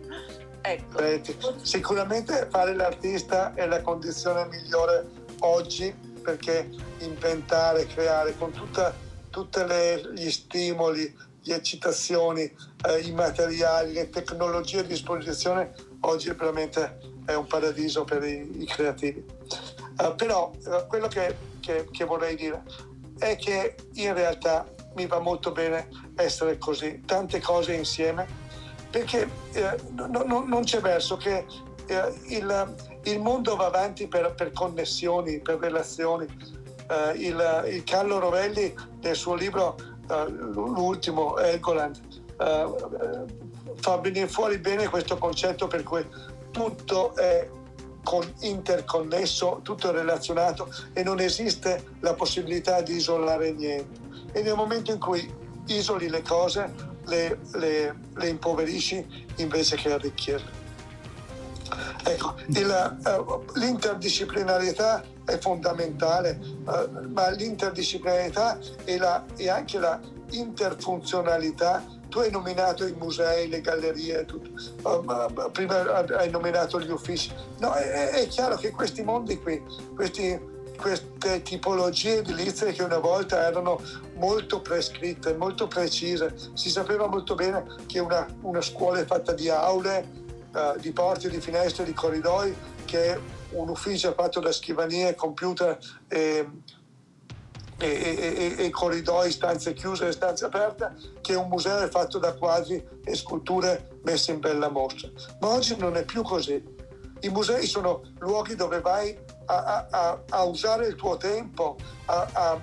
Ecco. 0.61 1.57
Sicuramente 1.63 2.47
fare 2.51 2.75
l'artista 2.75 3.53
è 3.55 3.65
la 3.65 3.81
condizione 3.81 4.45
migliore 4.45 5.07
oggi 5.39 6.07
perché 6.19 6.69
inventare, 6.99 7.87
creare 7.87 8.35
con 8.37 8.51
tutti 8.51 9.59
gli 10.15 10.29
stimoli, 10.29 11.27
di 11.41 11.51
eccitazioni, 11.51 12.41
eh, 12.41 12.99
i 12.99 13.11
materiali, 13.11 13.93
le 13.93 14.09
tecnologie 14.09 14.79
a 14.79 14.83
disposizione, 14.83 15.73
oggi 16.01 16.29
veramente 16.31 16.99
è 17.25 17.33
un 17.33 17.47
paradiso 17.47 18.03
per 18.03 18.23
i, 18.23 18.61
i 18.61 18.65
creativi. 18.65 19.23
Uh, 19.97 20.15
però 20.15 20.51
uh, 20.65 20.87
quello 20.87 21.07
che, 21.07 21.35
che, 21.59 21.87
che 21.91 22.05
vorrei 22.05 22.35
dire 22.35 22.63
è 23.17 23.35
che 23.35 23.75
in 23.95 24.13
realtà 24.13 24.67
mi 24.95 25.05
va 25.05 25.19
molto 25.19 25.51
bene 25.51 25.89
essere 26.15 26.57
così, 26.57 27.01
tante 27.05 27.39
cose 27.39 27.73
insieme, 27.73 28.27
perché 28.89 29.29
eh, 29.51 29.75
no, 29.91 30.07
no, 30.07 30.43
non 30.45 30.63
c'è 30.63 30.79
verso 30.81 31.17
che 31.17 31.45
eh, 31.89 32.13
il, 32.27 32.75
il, 33.03 33.19
mondo 33.19 33.55
va 33.55 33.65
avanti 33.65 34.07
per, 34.07 34.33
per 34.35 34.51
connessioni, 34.51 35.39
per 35.39 35.59
relazioni. 35.59 36.25
Eh, 36.87 37.11
il, 37.17 37.65
il, 37.67 37.83
Carlo 37.83 38.19
Rovelli 38.19 38.73
nel 39.01 39.15
suo 39.15 39.33
libro, 39.33 39.75
eh, 40.09 40.29
l'ultimo, 40.29 41.37
Helgoland, 41.37 41.99
eh, 42.39 42.73
fa 43.75 43.97
venire 43.97 44.27
fuori 44.27 44.59
bene 44.59 44.87
questo 44.87 45.17
concetto 45.17 45.67
per 45.67 45.83
cui 45.83 46.05
tutto 46.51 47.15
è 47.15 47.49
interconnesso, 48.41 49.59
tutto 49.61 49.91
relazionato 49.91 50.73
e 50.93 51.03
non 51.03 51.19
esiste 51.19 51.97
la 51.99 52.13
possibilità 52.13 52.81
di 52.81 52.95
isolare 52.95 53.51
niente. 53.51 54.07
E 54.31 54.41
nel 54.41 54.55
momento 54.55 54.91
in 54.91 54.99
cui 54.99 55.31
isoli 55.67 56.09
le 56.09 56.21
cose, 56.21 56.73
le, 57.05 57.39
le, 57.53 57.99
le 58.15 58.27
impoverisci 58.27 59.27
invece 59.37 59.75
che 59.75 59.91
arricchirle. 59.91 60.58
Ecco, 62.03 62.35
il, 62.47 62.99
uh, 63.03 63.43
l'interdisciplinarietà 63.55 65.03
è 65.25 65.37
fondamentale, 65.37 66.39
uh, 66.65 67.07
ma 67.11 67.29
l'interdisciplinarietà 67.29 68.57
e, 68.85 68.97
la, 68.97 69.25
e 69.35 69.49
anche 69.49 69.79
la 69.79 69.99
interfunzionalità 70.31 71.83
tu 72.09 72.19
hai 72.19 72.31
nominato 72.31 72.85
i 72.85 72.93
musei, 72.93 73.47
le 73.47 73.61
gallerie, 73.61 74.25
tutto. 74.25 74.49
Uh, 74.81 75.51
prima 75.51 76.03
hai 76.17 76.29
nominato 76.29 76.81
gli 76.81 76.89
uffici. 76.89 77.31
No, 77.59 77.73
è, 77.73 78.09
è, 78.09 78.27
chiaro 78.27 78.55
che 78.55 78.71
questi 78.71 79.03
mondi 79.03 79.39
qui, 79.39 79.63
questi, 79.95 80.39
queste 80.75 81.43
tipologie 81.43 82.17
edilizie 82.17 82.71
che 82.71 82.81
una 82.81 82.97
volta 82.97 83.45
erano 83.45 83.79
molto 84.15 84.59
prescritte, 84.61 85.35
molto 85.35 85.67
precise, 85.67 86.35
si 86.53 86.69
sapeva 86.69 87.07
molto 87.07 87.35
bene 87.35 87.63
che 87.85 87.99
una, 87.99 88.25
una 88.41 88.61
scuola 88.61 88.99
è 88.99 89.05
fatta 89.05 89.33
di 89.33 89.49
aule, 89.49 90.18
uh, 90.53 90.79
di 90.79 90.91
porte, 90.91 91.29
di 91.29 91.39
finestre, 91.39 91.85
di 91.85 91.93
corridoi, 91.93 92.55
che 92.85 93.19
un 93.51 93.69
ufficio 93.69 94.13
fatto 94.13 94.39
da 94.39 94.51
scrivanie, 94.51 95.15
computer 95.15 95.77
e 96.07 96.47
e, 97.79 98.55
e, 98.57 98.65
e, 98.65 98.69
corridoi, 98.69 99.31
stanze 99.31 99.73
chiuse 99.73 100.07
e 100.07 100.11
stanze 100.11 100.45
aperte, 100.45 100.93
che 101.21 101.33
un 101.35 101.47
museo 101.47 101.79
è 101.79 101.89
fatto 101.89 102.17
da 102.17 102.33
quadri 102.33 102.85
e 103.05 103.15
sculture 103.15 103.99
messe 104.03 104.33
in 104.33 104.39
bella 104.39 104.69
mostra. 104.69 105.09
Ma 105.39 105.47
oggi 105.47 105.77
non 105.77 105.95
è 105.95 106.03
più 106.03 106.21
così. 106.21 106.61
I 107.21 107.29
musei 107.29 107.65
sono 107.65 108.01
luoghi 108.19 108.55
dove 108.55 108.81
vai 108.81 109.17
a, 109.45 109.87
a, 109.89 110.23
a 110.29 110.43
usare 110.43 110.87
il 110.87 110.95
tuo 110.95 111.17
tempo, 111.17 111.77
a, 112.05 112.59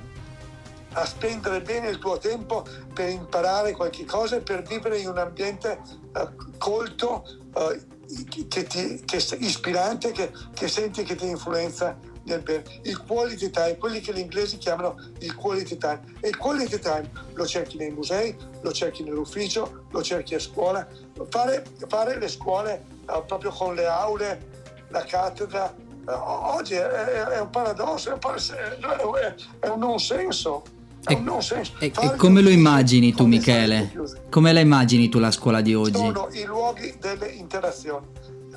a, 0.97 1.05
spendere 1.05 1.61
bene 1.61 1.89
il 1.89 1.99
tuo 1.99 2.19
tempo 2.19 2.65
per 2.93 3.09
imparare 3.09 3.73
qualche 3.73 4.05
cosa 4.05 4.37
e 4.37 4.41
per 4.41 4.63
vivere 4.63 4.99
in 4.99 5.09
un 5.09 5.19
ambiente 5.19 5.81
uh, 6.15 6.57
colto, 6.59 7.25
uh, 7.55 7.95
che 8.49 8.65
ti, 8.65 9.03
che 9.05 9.17
ispirante, 9.39 10.13
che, 10.13 10.31
che 10.55 10.69
senti 10.69 11.03
che 11.03 11.15
ti 11.15 11.27
influenza. 11.27 12.15
Il 12.83 13.05
quality 13.07 13.51
time, 13.51 13.79
quelli 13.79 14.01
che 14.01 14.13
gli 14.13 14.19
inglesi 14.19 14.59
chiamano 14.59 14.97
il 15.21 15.37
quality 15.37 15.77
time. 15.77 16.01
E 16.21 16.29
il 16.31 16.37
quality 16.37 16.81
time 16.81 17.09
lo 17.35 17.47
cerchi 17.47 17.77
nei 17.77 17.91
musei, 17.91 18.37
lo 18.63 18.73
cerchi 18.73 19.05
nell'ufficio, 19.05 19.85
lo 19.91 20.03
cerchi 20.03 20.35
a 20.35 20.41
scuola. 20.41 20.89
Fare, 21.29 21.65
fare 21.87 22.19
le 22.19 22.27
scuole 22.27 22.85
uh, 23.07 23.25
proprio 23.25 23.53
con 23.53 23.77
le 23.77 23.87
aule, 23.87 24.65
la 24.89 25.05
cattedra, 25.05 25.73
uh, 25.73 26.11
oggi 26.11 26.75
è, 26.75 27.39
un 27.39 27.51
paradosso, 27.51 28.11
è 28.11 29.69
un 29.69 29.79
non 29.79 30.01
senso. 30.01 30.65
E, 31.09 31.87
e, 31.87 31.93
e, 31.95 32.17
come 32.17 32.41
lo 32.41 32.51
immagini 32.51 33.15
tu 33.15 33.27
Michele? 33.27 33.93
Come 34.31 34.53
la 34.53 34.61
immagini 34.61 35.09
tu 35.09 35.19
la 35.19 35.31
scuola 35.31 35.61
di 35.61 35.75
oggi? 35.75 35.99
Sono 35.99 36.29
i 36.33 36.45
luoghi 36.45 36.95
delle 37.01 37.29
interazioni 37.29 38.07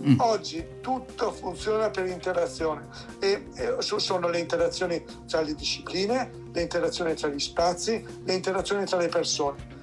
Mm. 0.01 0.15
Oggi 0.19 0.65
tutto 0.79 1.31
funziona 1.31 1.89
per 1.89 2.05
interazione 2.05 2.87
e, 3.19 3.47
e 3.55 3.75
sono 3.79 4.29
le 4.29 4.39
interazioni 4.39 5.03
tra 5.27 5.41
le 5.41 5.53
discipline, 5.53 6.31
le 6.53 6.61
interazioni 6.61 7.13
tra 7.15 7.27
gli 7.27 7.39
spazi, 7.39 8.05
le 8.23 8.33
interazioni 8.33 8.85
tra 8.85 8.97
le 8.97 9.09
persone. 9.09 9.77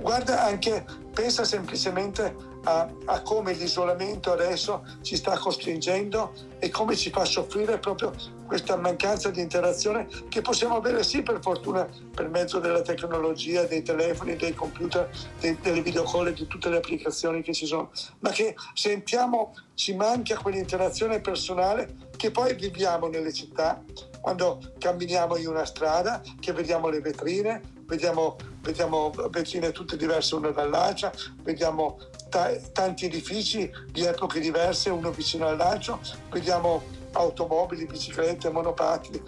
Guarda 0.00 0.44
anche, 0.44 0.84
pensa 1.12 1.44
semplicemente 1.44 2.34
a, 2.64 2.88
a, 3.06 3.22
come 3.22 3.52
l'isolamento 3.52 4.32
adesso 4.32 4.84
ci 5.02 5.16
sta 5.16 5.38
costringendo 5.38 6.32
e 6.58 6.70
come 6.70 6.96
ci 6.96 7.10
fa 7.10 7.24
soffrire 7.24 7.78
proprio 7.78 8.12
questa 8.46 8.76
mancanza 8.76 9.30
di 9.30 9.40
interazione 9.40 10.06
che 10.28 10.40
possiamo 10.40 10.76
avere 10.76 11.02
sì 11.02 11.22
per 11.22 11.40
fortuna 11.40 11.88
per 12.14 12.28
mezzo 12.28 12.58
della 12.58 12.82
tecnologia, 12.82 13.64
dei 13.64 13.82
telefoni, 13.82 14.36
dei 14.36 14.54
computer, 14.54 15.08
dei, 15.40 15.58
delle 15.60 15.82
videocall 15.82 16.30
di 16.30 16.46
tutte 16.46 16.68
le 16.68 16.76
applicazioni 16.76 17.42
che 17.42 17.52
ci 17.52 17.66
sono, 17.66 17.90
ma 18.20 18.30
che 18.30 18.54
sentiamo 18.74 19.54
ci 19.74 19.94
manca 19.94 20.36
quell'interazione 20.36 21.20
personale 21.20 22.10
che 22.16 22.30
poi 22.30 22.54
viviamo 22.54 23.08
nelle 23.08 23.32
città 23.32 23.82
quando 24.24 24.58
camminiamo 24.78 25.36
in 25.36 25.48
una 25.48 25.66
strada, 25.66 26.22
che 26.40 26.54
vediamo 26.54 26.88
le 26.88 27.02
vetrine, 27.02 27.73
vediamo, 27.86 28.36
vediamo 28.60 29.10
vetrine 29.30 29.72
tutte 29.72 29.96
diverse 29.96 30.34
una 30.34 30.50
dall'altra, 30.50 31.12
vediamo 31.42 31.98
t- 32.28 32.72
tanti 32.72 33.06
edifici 33.06 33.70
di 33.90 34.04
epoche 34.04 34.40
diverse 34.40 34.90
uno 34.90 35.10
vicino 35.10 35.46
all'altro, 35.46 36.00
vediamo 36.30 36.82
automobili, 37.12 37.86
biciclette, 37.86 38.50
monopattini, 38.50 39.22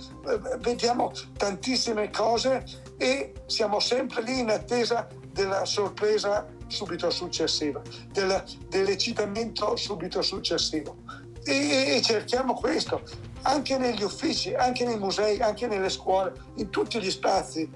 vediamo 0.58 1.12
tantissime 1.36 2.10
cose 2.10 2.64
e 2.96 3.32
siamo 3.46 3.78
sempre 3.80 4.22
lì 4.22 4.40
in 4.40 4.50
attesa 4.50 5.06
della 5.30 5.64
sorpresa 5.64 6.46
subito 6.66 7.10
successiva, 7.10 7.80
del, 8.10 8.42
dell'eccitamento 8.68 9.76
subito 9.76 10.22
successivo. 10.22 10.96
E, 11.44 11.96
e, 11.96 12.02
cerchiamo 12.02 12.54
questo 12.54 13.02
anche 13.42 13.78
negli 13.78 14.02
uffici, 14.02 14.54
anche 14.54 14.84
nei 14.84 14.98
musei, 14.98 15.40
anche 15.40 15.68
nelle 15.68 15.90
scuole, 15.90 16.32
in 16.56 16.70
tutti 16.70 17.00
gli 17.00 17.10
spazi, 17.10 17.70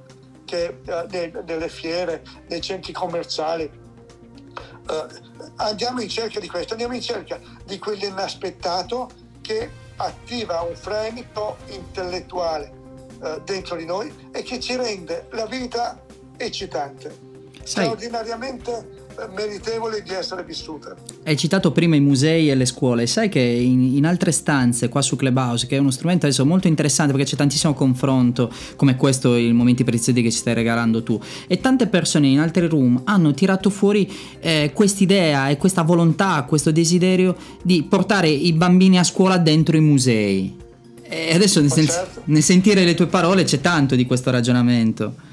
che, 0.51 0.81
uh, 0.85 1.43
nelle 1.45 1.69
fiere, 1.69 2.25
nei 2.49 2.61
centri 2.61 2.93
commerciali, 2.93 3.71
uh, 3.71 5.53
andiamo 5.57 6.01
in 6.01 6.09
cerca 6.09 6.41
di 6.41 6.49
questo, 6.49 6.73
andiamo 6.73 6.95
in 6.95 7.01
cerca 7.01 7.39
di 7.65 7.79
quell'inaspettato 7.79 9.09
che 9.41 9.71
attiva 9.97 10.63
un 10.63 10.75
fremito 10.75 11.59
intellettuale 11.69 12.73
uh, 13.21 13.41
dentro 13.45 13.77
di 13.77 13.85
noi 13.85 14.13
e 14.33 14.43
che 14.43 14.59
ci 14.59 14.75
rende 14.75 15.29
la 15.31 15.47
vita 15.47 16.03
eccitante, 16.37 17.17
Sai. 17.63 17.85
straordinariamente 17.85 19.00
meritevole 19.29 20.03
di 20.03 20.13
essere 20.13 20.45
vissuta. 20.45 20.95
Hai 21.25 21.37
citato 21.37 21.73
prima 21.73 21.97
i 21.97 22.01
musei 22.01 22.51
e 22.51 22.55
le 22.55 22.65
scuole, 22.65 23.07
sai 23.07 23.29
che 23.29 23.41
in, 23.41 23.97
in, 23.97 24.07
altre 24.07 24.33
stanze 24.33 24.89
qua 24.89 25.03
su 25.03 25.17
Clubhouse, 25.17 25.67
che 25.67 25.77
è 25.77 25.79
uno 25.79 25.91
strumento 25.91 26.27
adesso 26.27 26.47
molto 26.47 26.69
interessante 26.69 27.13
perché 27.13 27.29
c'è 27.29 27.37
tantissimo 27.37 27.75
confronto, 27.75 28.53
come 28.77 28.97
questo, 28.97 29.37
i 29.37 29.53
momenti 29.53 29.85
preziosi 29.85 30.23
che 30.23 30.31
ci 30.31 30.39
stai 30.39 30.55
regalando 30.55 31.03
tu, 31.03 31.21
e 31.47 31.61
tante 31.61 31.87
persone 31.87 32.29
in 32.29 32.39
altri 32.39 32.67
room 32.67 33.03
hanno 33.05 33.33
tirato 33.33 33.71
fuori 33.71 34.11
eh, 34.41 34.71
quest'idea 34.75 35.49
e 35.49 35.57
questa 35.57 35.83
volontà, 35.83 36.45
questo 36.49 36.71
desiderio 36.71 37.37
di 37.63 37.83
portare 37.83 38.29
i 38.29 38.53
bambini 38.53 38.99
a 38.99 39.05
scuola 39.05 39.39
dentro 39.39 39.77
i 39.77 39.81
musei. 39.81 40.59
E 41.03 41.35
adesso 41.35 41.61
nel, 41.61 41.71
certo. 41.71 42.23
nel 42.27 42.43
sentire 42.43 42.85
le 42.85 42.95
tue 42.95 43.09
parole 43.09 43.43
c'è 43.43 43.61
tanto 43.61 43.97
di 43.97 44.07
questo 44.07 44.31
ragionamento. 44.31 45.29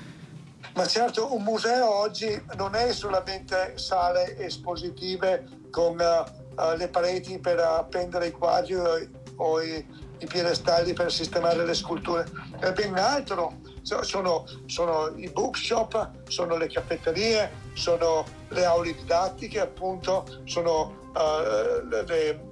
Ma 0.77 0.85
certo, 0.85 1.33
un 1.33 1.41
museo 1.41 1.91
oggi 1.91 2.39
non 2.55 2.75
è 2.75 2.93
solamente 2.93 3.79
sale 3.79 4.37
espositive 4.37 5.47
con 5.71 5.97
uh, 5.97 6.75
le 6.77 6.87
pareti 6.89 7.39
per 7.39 7.57
appendere 7.57 8.27
i 8.27 8.31
quadri 8.31 8.75
o, 8.75 9.09
o 9.37 9.59
i, 9.59 9.83
i, 10.19 10.25
piedestalli 10.27 10.93
per 10.93 11.11
sistemare 11.11 11.65
le 11.65 11.73
sculture, 11.73 12.29
è 12.59 12.71
ben 12.73 12.95
altro. 12.95 13.55
Sono, 13.81 14.45
sono, 14.67 15.11
i 15.15 15.27
bookshop, 15.29 16.11
sono 16.27 16.57
le 16.57 16.67
caffetterie, 16.67 17.51
sono 17.73 18.23
le 18.49 18.63
aule 18.63 18.93
didattiche, 18.93 19.59
appunto, 19.59 20.27
sono 20.43 21.09
uh, 21.15 21.87
le, 21.87 22.03
le, 22.05 22.47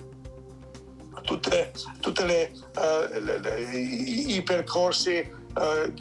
tutte, 1.22 1.72
tutte 2.00 2.24
uh, 2.24 3.20
le, 3.20 3.70
i 3.70 4.41
percorsi 4.41 5.44
eh, 5.57 5.93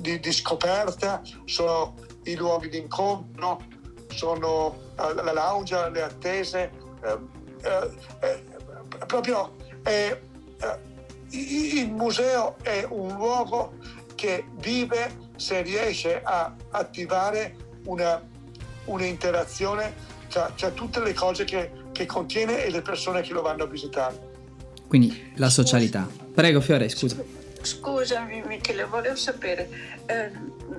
di, 0.00 0.20
di, 0.20 0.32
scoperta, 0.32 1.22
sono 1.44 1.94
i 2.24 2.36
luoghi 2.36 2.68
di 2.68 2.78
incontro, 2.78 3.60
sono 4.08 4.76
eh, 4.96 5.14
la 5.14 5.32
lounge, 5.32 5.90
le 5.90 6.02
attese, 6.02 6.70
eh, 7.02 7.88
proprio 9.06 9.56
il 11.30 11.90
museo 11.90 12.56
è 12.62 12.86
un 12.88 13.14
luogo 13.14 13.74
che 14.14 14.44
vive 14.58 15.28
se 15.36 15.62
riesce 15.62 16.20
a 16.22 16.54
attivare 16.70 17.56
una, 17.84 18.22
un'interazione 18.84 19.94
tra, 20.28 20.52
tra, 20.54 20.70
tutte 20.70 21.00
le 21.00 21.14
cose 21.14 21.44
che, 21.44 21.70
che 21.92 22.06
contiene 22.06 22.64
e 22.64 22.70
le 22.70 22.82
persone 22.82 23.22
che 23.22 23.32
lo 23.32 23.42
vanno 23.42 23.64
a 23.64 23.66
visitare. 23.66 24.28
Quindi 24.86 25.32
la 25.36 25.48
socialità. 25.48 26.08
Prego 26.34 26.60
Fiore, 26.60 26.88
scusa. 26.88 27.39
Scusami 27.62 28.42
Michele, 28.46 28.84
volevo 28.84 29.16
sapere, 29.16 29.68
eh, 30.06 30.30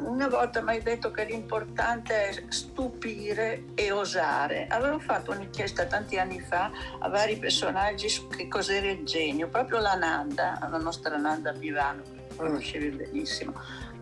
una 0.03 0.27
volta 0.27 0.61
mi 0.61 0.71
hai 0.71 0.81
detto 0.81 1.11
che 1.11 1.25
l'importante 1.25 2.29
è 2.29 2.43
stupire 2.49 3.65
e 3.75 3.91
osare. 3.91 4.67
Avevo 4.67 4.99
fatto 4.99 5.31
un'inchiesta 5.31 5.85
tanti 5.85 6.17
anni 6.17 6.39
fa 6.39 6.71
a 6.99 7.07
vari 7.07 7.37
personaggi 7.37 8.09
su 8.09 8.27
che 8.27 8.47
cos'era 8.47 8.89
il 8.89 9.05
genio, 9.05 9.47
proprio 9.47 9.79
la 9.79 9.93
Nanda, 9.93 10.57
la 10.69 10.77
nostra 10.77 11.17
Nanda 11.17 11.53
Pivano, 11.53 12.01
che 12.01 12.35
conoscevi 12.35 12.89
benissimo. 12.89 13.53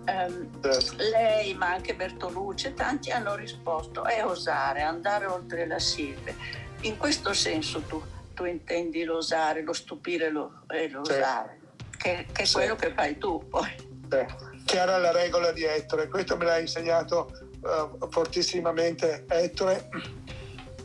Um, 0.08 0.50
lei, 0.98 1.54
ma 1.54 1.74
anche 1.74 1.94
Bertolucci, 1.94 2.74
tanti 2.74 3.12
hanno 3.12 3.36
risposto 3.36 4.06
è 4.06 4.26
osare, 4.26 4.82
andare 4.82 5.26
oltre 5.26 5.68
la 5.68 5.78
siepe. 5.78 6.34
In 6.82 6.98
questo 6.98 7.34
senso 7.34 7.82
tu, 7.82 8.02
tu 8.34 8.46
intendi 8.46 9.04
l'osare, 9.04 9.62
lo 9.62 9.74
stupire 9.74 10.30
lo, 10.30 10.62
e 10.68 10.90
l'osare, 10.90 11.59
sì. 11.59 11.59
Che, 12.00 12.26
che, 12.32 12.42
è 12.42 12.46
sì. 12.46 12.54
quello 12.54 12.76
che 12.76 12.94
fai 12.96 13.18
tu 13.18 13.46
poi. 13.48 13.70
Sì. 14.10 14.26
Chiara 14.64 14.98
la 14.98 15.12
regola 15.12 15.52
di 15.52 15.64
Ettore, 15.64 16.08
questo 16.08 16.38
me 16.38 16.46
l'ha 16.46 16.60
insegnato 16.60 17.32
uh, 17.62 18.10
fortissimamente 18.10 19.26
Ettore. 19.28 19.90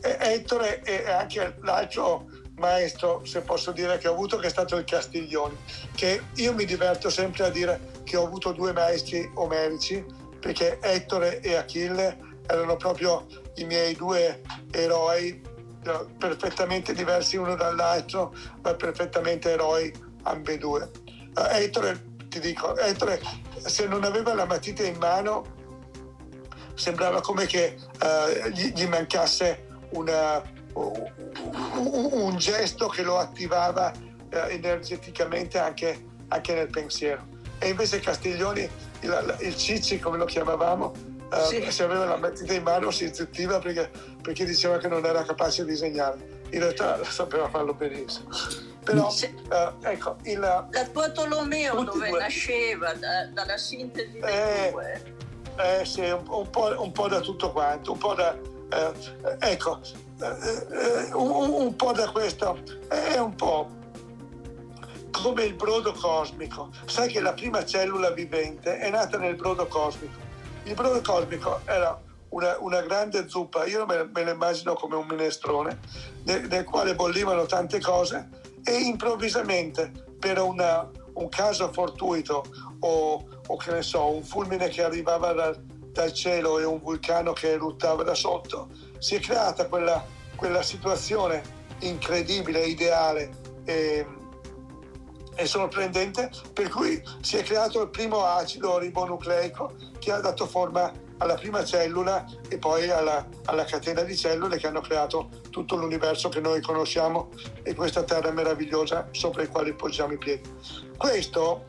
E 0.01 0.17
Ettore 0.19 0.81
e 0.83 1.09
anche 1.09 1.57
l'altro 1.61 2.27
maestro, 2.57 3.23
se 3.25 3.41
posso 3.41 3.71
dire, 3.71 3.97
che 3.97 4.07
ho 4.07 4.13
avuto, 4.13 4.37
che 4.37 4.47
è 4.47 4.49
stato 4.49 4.75
il 4.77 4.85
Castiglioni, 4.85 5.57
che 5.95 6.21
io 6.35 6.53
mi 6.53 6.65
diverto 6.65 7.09
sempre 7.09 7.45
a 7.45 7.49
dire 7.49 7.79
che 8.03 8.17
ho 8.17 8.25
avuto 8.25 8.51
due 8.51 8.73
maestri 8.73 9.29
omerici, 9.35 10.03
perché 10.39 10.79
Ettore 10.81 11.39
e 11.39 11.55
Achille 11.55 12.17
erano 12.47 12.75
proprio 12.75 13.25
i 13.55 13.65
miei 13.65 13.95
due 13.95 14.41
eroi, 14.71 15.41
perfettamente 16.17 16.93
diversi 16.93 17.37
uno 17.37 17.55
dall'altro, 17.55 18.33
ma 18.61 18.73
perfettamente 18.75 19.51
eroi 19.51 19.93
ambedue. 20.23 20.89
Uh, 21.35 21.47
Ettore, 21.51 22.03
ti 22.29 22.39
dico, 22.39 22.77
Ettore 22.77 23.19
se 23.57 23.87
non 23.87 24.03
aveva 24.03 24.33
la 24.33 24.45
matita 24.45 24.83
in 24.83 24.97
mano 24.97 25.53
sembrava 26.75 27.21
come 27.21 27.45
che 27.45 27.77
uh, 28.01 28.47
gli, 28.49 28.73
gli, 28.73 28.85
mancasse 28.87 29.67
una, 29.91 30.41
un, 30.73 32.09
un, 32.11 32.37
gesto 32.37 32.87
che 32.87 33.01
lo 33.01 33.17
attivava 33.17 33.93
uh, 33.95 34.35
energeticamente 34.49 35.57
anche, 35.57 36.05
anche 36.27 36.53
nel 36.53 36.69
pensiero 36.69 37.33
e 37.59 37.69
invece 37.69 37.99
Castiglioni, 37.99 38.69
il, 39.01 39.37
il 39.41 39.55
Cicci 39.55 39.99
come 39.99 40.17
lo 40.17 40.25
chiamavamo, 40.25 40.93
sì. 41.47 41.65
se 41.71 41.83
aveva 41.83 42.05
la 42.05 42.17
matita 42.17 42.53
in 42.53 42.63
mano 42.63 42.91
si 42.91 43.09
zittiva 43.13 43.59
perché, 43.59 43.89
perché, 44.21 44.45
diceva 44.45 44.77
che 44.77 44.87
non 44.87 45.05
era 45.05 45.23
capace 45.23 45.63
di 45.63 45.71
disegnare. 45.71 46.43
In 46.51 46.59
realtà 46.59 47.03
sapeva 47.05 47.49
farlo 47.49 47.73
benissimo. 47.73 48.29
Però, 48.85 49.07
uh, 49.07 49.73
ecco, 49.81 50.17
il, 50.25 50.39
la 50.39 50.87
tua 50.93 51.09
Tolomeo 51.09 51.83
dove 51.83 52.09
due. 52.09 52.19
nasceva, 52.19 52.93
da, 52.93 53.25
dalla 53.25 53.57
sintesi 53.57 54.19
dei 54.19 54.21
eh, 54.21 54.69
due. 54.71 55.15
Eh 55.57 55.85
sì, 55.85 56.01
un, 56.01 56.23
un, 56.27 56.49
po', 56.51 56.79
un, 56.79 56.91
po', 56.91 57.07
da 57.07 57.19
tutto 57.19 57.51
quanto, 57.51 57.93
un 57.93 57.97
po' 57.97 58.13
da... 58.13 58.37
Eh, 58.69 58.93
ecco, 59.39 59.79
eh, 60.21 61.07
eh, 61.07 61.13
un, 61.13 61.49
un 61.49 61.75
po' 61.75 61.93
da 61.93 62.11
questo, 62.11 62.59
è 62.87 63.17
un 63.17 63.33
po' 63.33 63.69
come 65.09 65.45
il 65.45 65.55
brodo 65.55 65.91
cosmico. 65.93 66.69
Sai 66.85 67.09
che 67.09 67.21
la 67.21 67.33
prima 67.33 67.65
cellula 67.65 68.11
vivente 68.11 68.77
è 68.77 68.91
nata 68.91 69.17
nel 69.17 69.35
brodo 69.35 69.65
cosmico. 69.65 70.19
Il 70.65 70.75
brodo 70.75 71.01
cosmico 71.01 71.61
era 71.65 71.99
una, 72.29 72.57
una 72.59 72.81
grande 72.81 73.27
zuppa, 73.27 73.65
io 73.65 73.83
me, 73.87 74.07
me 74.13 74.23
la 74.23 74.31
immagino 74.31 74.75
come 74.75 74.95
un 74.95 75.07
minestrone, 75.07 75.79
nel, 76.25 76.47
nel, 76.47 76.63
quale 76.65 76.93
bollivano 76.93 77.47
tante 77.47 77.79
cose 77.79 78.43
e 78.65 78.75
improvvisamente 78.77 79.91
per 80.19 80.39
una, 80.39 80.89
un 81.13 81.29
caso 81.29 81.71
fortuito 81.71 82.43
o, 82.79 83.23
o, 83.45 83.57
che 83.57 83.71
ne 83.71 83.81
so, 83.83 84.09
un 84.09 84.23
fulmine 84.23 84.69
che 84.69 84.83
arrivava 84.83 85.33
dal, 85.33 85.63
dal 85.63 86.11
cielo 86.11 86.59
e 86.59 86.65
un 86.65 86.79
vulcano 86.79 87.31
che 87.33 87.51
eruttava 87.51 88.03
da 88.03 88.15
sotto, 88.15 88.69
si 88.97 89.15
è 89.15 89.19
creata 89.19 89.67
quella, 89.67 90.03
quella 90.35 90.63
situazione 90.63 91.43
incredibile, 91.79 92.65
ideale. 92.65 93.29
E, 93.65 94.05
è 95.35 95.45
sorprendente, 95.45 96.31
per 96.53 96.69
cui 96.69 97.01
si 97.19 97.35
è 97.35 97.43
creato 97.43 97.81
il 97.81 97.89
primo 97.89 98.23
acido 98.23 98.77
ribonucleico 98.79 99.75
che 99.99 100.11
ha 100.13 100.21
dato 100.21 100.47
forma 100.47 100.89
alla 101.17 101.35
prima 101.35 101.63
cellula 101.63 102.25
e 102.49 102.57
poi 102.57 102.89
alla, 102.89 103.25
alla, 103.45 103.63
catena 103.63 104.01
di 104.01 104.15
cellule 104.15 104.57
che 104.57 104.67
hanno 104.67 104.81
creato 104.81 105.29
tutto 105.49 105.75
l'universo 105.75 106.29
che 106.29 106.39
noi 106.39 106.61
conosciamo 106.61 107.29
e 107.63 107.73
questa 107.73 108.03
terra 108.03 108.31
meravigliosa 108.31 109.07
sopra 109.11 109.43
i 109.43 109.47
quali 109.47 109.73
poggiamo 109.73 110.13
i 110.13 110.17
piedi. 110.17 110.49
Questo, 110.97 111.65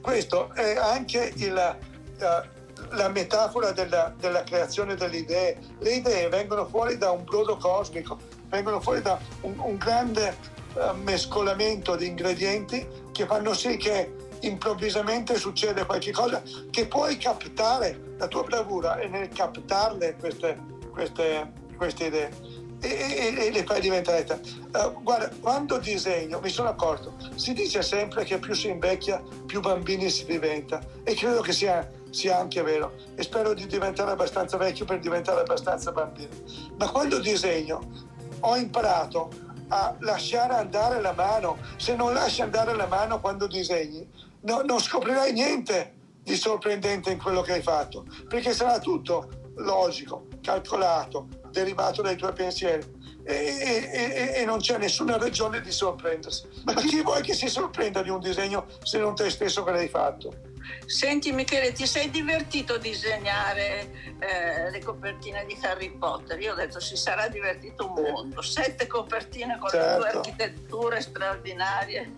questo 0.00 0.52
è 0.54 0.76
anche 0.76 1.32
il, 1.36 1.78
uh, 2.18 2.96
la 2.96 3.08
metafora 3.08 3.72
della, 3.72 4.12
della, 4.18 4.42
creazione 4.42 4.94
delle 4.94 5.18
idee. 5.18 5.58
Le 5.78 5.94
idee 5.94 6.28
vengono 6.28 6.66
fuori 6.66 6.98
da 6.98 7.10
un 7.10 7.24
brodo 7.24 7.56
cosmico, 7.56 8.18
vengono 8.48 8.80
fuori 8.80 9.00
da 9.02 9.18
un, 9.42 9.58
un 9.58 9.76
grande 9.76 10.36
eh, 10.74 10.92
mescolamento 11.02 11.96
di 11.96 12.06
ingredienti 12.06 12.86
che 13.12 13.26
fanno 13.26 13.54
sì 13.54 13.76
che 13.76 14.30
improvvisamente 14.42 15.36
succede 15.36 15.84
qualcosa 15.84 16.42
che 16.70 16.86
puoi 16.86 17.16
captare, 17.16 18.14
la 18.18 18.28
tua 18.28 18.42
bravura 18.42 18.98
è 18.98 19.08
nel 19.08 19.28
captarle 19.28 20.16
queste, 20.18 20.58
queste, 20.90 21.52
queste 21.76 22.06
idee 22.06 22.60
e, 22.80 22.88
e, 22.88 23.46
e, 23.46 23.50
le 23.50 23.64
fai 23.64 23.80
diventare. 23.80 24.26
Uh, 24.72 25.02
guarda, 25.02 25.30
quando 25.40 25.78
disegno 25.78 26.40
mi 26.40 26.48
sono 26.48 26.68
accorto, 26.68 27.14
si 27.36 27.52
dice 27.52 27.82
sempre 27.82 28.24
che 28.24 28.38
più 28.38 28.54
si 28.54 28.68
invecchia, 28.68 29.22
più 29.46 29.60
bambini 29.60 30.10
si 30.10 30.24
diventa 30.24 30.80
e 31.04 31.14
credo 31.14 31.40
che 31.40 31.52
sia, 31.52 31.88
sia 32.10 32.38
anche 32.38 32.62
vero 32.62 32.94
e 33.14 33.22
spero 33.22 33.54
di 33.54 33.66
diventare 33.66 34.10
abbastanza 34.10 34.56
vecchio 34.56 34.84
per 34.84 34.98
diventare 34.98 35.40
abbastanza 35.40 35.92
bambino. 35.92 36.30
Ma 36.76 36.90
quando 36.90 37.20
disegno 37.20 38.10
ho 38.40 38.56
imparato 38.56 39.50
a 39.72 39.96
lasciare 40.00 40.54
andare 40.54 41.00
la 41.00 41.12
mano. 41.12 41.58
Se 41.76 41.96
non 41.96 42.12
lasci 42.12 42.42
andare 42.42 42.74
la 42.74 42.86
mano 42.86 43.20
quando 43.20 43.46
disegni, 43.46 44.06
no, 44.42 44.62
non 44.62 44.80
scoprirai 44.80 45.32
niente 45.32 45.94
di 46.22 46.36
sorprendente 46.36 47.10
in 47.10 47.20
quello 47.20 47.42
che 47.42 47.52
hai 47.52 47.62
fatto, 47.62 48.06
perché 48.28 48.54
sarà 48.54 48.78
tutto 48.78 49.50
logico, 49.56 50.26
calcolato, 50.40 51.28
derivato 51.50 52.02
dai 52.02 52.16
tuoi 52.16 52.32
pensieri. 52.32 53.00
E, 53.24 53.34
e, 53.34 54.40
e, 54.40 54.44
non 54.44 54.58
c'è 54.58 54.78
nessuna 54.78 55.16
ragione 55.16 55.60
di 55.60 55.70
sorprendersi. 55.70 56.48
Ma 56.64 56.74
chi 56.74 57.02
vuoi 57.02 57.22
che 57.22 57.34
si 57.34 57.48
sorprenda 57.48 58.02
di 58.02 58.10
un 58.10 58.18
disegno 58.18 58.66
se 58.82 58.98
non 58.98 59.14
te 59.14 59.30
stesso 59.30 59.62
che 59.62 59.70
l'hai 59.70 59.88
fatto? 59.88 60.50
Senti 60.86 61.32
Michele, 61.32 61.72
ti 61.72 61.86
sei 61.86 62.10
divertito 62.10 62.74
a 62.74 62.78
disegnare 62.78 64.14
eh, 64.18 64.70
le 64.70 64.80
copertine 64.82 65.44
di 65.46 65.56
Harry 65.62 65.96
Potter? 65.96 66.38
Io 66.40 66.52
ho 66.52 66.56
detto 66.56 66.80
si 66.80 66.96
sarà 66.96 67.28
divertito 67.28 67.86
un 67.86 68.02
mondo. 68.02 68.42
Sette 68.42 68.86
copertine 68.86 69.58
con 69.58 69.70
certo. 69.70 70.04
le 70.04 70.10
due 70.10 70.18
architetture 70.18 71.00
straordinarie. 71.00 72.12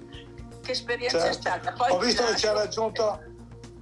Che 0.64 0.72
esperienza 0.72 1.18
certo. 1.18 1.30
è 1.30 1.40
stata? 1.40 1.72
Poi 1.72 1.90
ho 1.90 1.98
visto 1.98 2.24
che 2.24 2.36
ci 2.36 2.46
ha 2.46 2.52
raggiunto, 2.56 3.22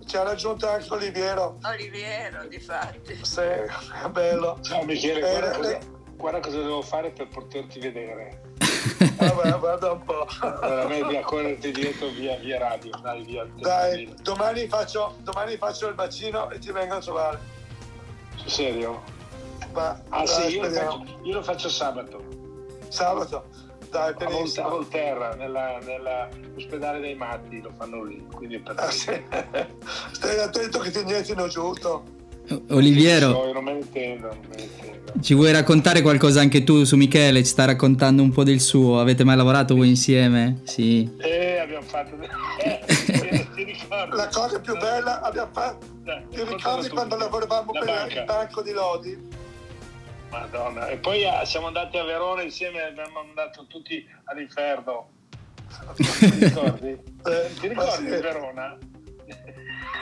ci 0.04 0.16
ha 0.16 0.24
raggiunto 0.24 0.68
anche 0.68 0.92
Oliviero. 0.92 1.58
Oliviero, 1.62 2.46
di 2.48 2.58
fatti. 2.58 3.24
Sì, 3.24 3.40
è 3.40 4.08
bello. 4.10 4.58
Ciao 4.62 4.82
Michele, 4.82 5.20
guarda, 5.20 5.52
eh, 5.52 5.56
cosa, 5.56 5.78
guarda 6.16 6.40
cosa 6.40 6.56
devo 6.58 6.82
fare 6.82 7.10
per 7.10 7.28
poterti 7.28 7.78
vedere. 7.78 8.50
Vabbè, 9.16 9.58
guarda 9.58 9.92
un 9.92 10.02
po'. 10.02 10.26
Allora, 10.40 10.86
vedi 10.86 11.16
a 11.16 11.22
correrti 11.22 11.70
dietro 11.70 12.08
via, 12.08 12.36
via 12.36 12.58
radio. 12.58 12.90
Dai, 13.00 13.22
via. 13.22 13.46
Dai, 13.54 14.14
domani 14.20 14.66
faccio, 14.66 15.14
domani 15.20 15.56
faccio 15.56 15.86
il 15.86 15.94
bacino 15.94 16.50
e 16.50 16.58
ti 16.58 16.72
vengo 16.72 16.94
a 16.94 17.00
trovare. 17.00 17.38
Sul 18.34 18.50
serio? 18.50 19.02
Ma, 19.72 19.90
ah 20.08 20.24
dai, 20.24 20.26
sì, 20.26 20.56
io 20.56 20.62
lo, 20.62 20.70
faccio, 20.70 21.18
io 21.22 21.34
lo, 21.34 21.42
faccio, 21.42 21.68
sabato. 21.68 22.24
Sabato? 22.88 23.44
Benissimo. 24.16 24.66
A 24.66 24.70
Volterra, 24.70 25.34
nell'ospedale 25.34 27.00
dei 27.00 27.14
matti, 27.14 27.60
lo 27.60 27.72
fanno 27.76 28.02
lì. 28.04 28.24
Quindi 28.32 28.58
per 28.58 28.74
ah, 28.78 28.90
sì. 28.90 29.12
Stai 30.12 30.38
attento 30.38 30.78
che 30.78 30.90
ti 30.90 31.00
iniettino 31.00 31.46
giusto. 31.46 32.20
Oliviero, 32.70 33.28
no, 33.30 33.52
non 33.52 33.64
me 33.64 33.72
ne 33.72 33.78
intendo, 33.78 34.26
non 34.26 34.38
me 34.48 34.56
ne 34.56 34.62
intendo. 34.62 35.12
ci 35.22 35.34
vuoi 35.34 35.52
raccontare 35.52 36.02
qualcosa 36.02 36.40
anche 36.40 36.64
tu 36.64 36.82
su 36.84 36.96
Michele? 36.96 37.44
Ci 37.44 37.50
sta 37.50 37.64
raccontando 37.64 38.22
un 38.22 38.32
po' 38.32 38.42
del 38.42 38.60
suo. 38.60 38.98
Avete 38.98 39.24
mai 39.24 39.36
lavorato 39.36 39.76
voi 39.76 39.88
insieme? 39.88 40.60
Sì. 40.64 41.08
Eh, 41.18 41.58
abbiamo 41.58 41.86
fatto. 41.86 42.16
Eh? 42.62 43.46
La 44.12 44.28
cosa 44.32 44.58
più 44.60 44.76
bella 44.76 45.20
abbiamo 45.20 45.50
fatto. 45.52 45.86
Ti 46.30 46.42
ricordi 46.44 46.88
quando 46.88 47.16
lavoravamo 47.16 47.72
per 47.72 47.84
banca. 47.84 48.20
il 48.20 48.24
banco 48.24 48.62
di 48.62 48.72
Lodi? 48.72 49.18
Madonna. 50.32 50.88
E 50.88 50.96
poi 50.96 51.26
ah, 51.26 51.44
siamo 51.44 51.66
andati 51.66 51.98
a 51.98 52.04
Verona 52.04 52.42
insieme 52.42 52.78
e 52.78 52.84
abbiamo 52.84 53.20
andato 53.20 53.66
tutti 53.66 54.04
all'inferno. 54.24 55.10
Ti 55.94 56.30
ricordi? 56.38 56.88
Eh, 56.88 57.54
ti 57.60 57.68
ricordi 57.68 58.04
di 58.04 58.10
Verona? 58.10 58.78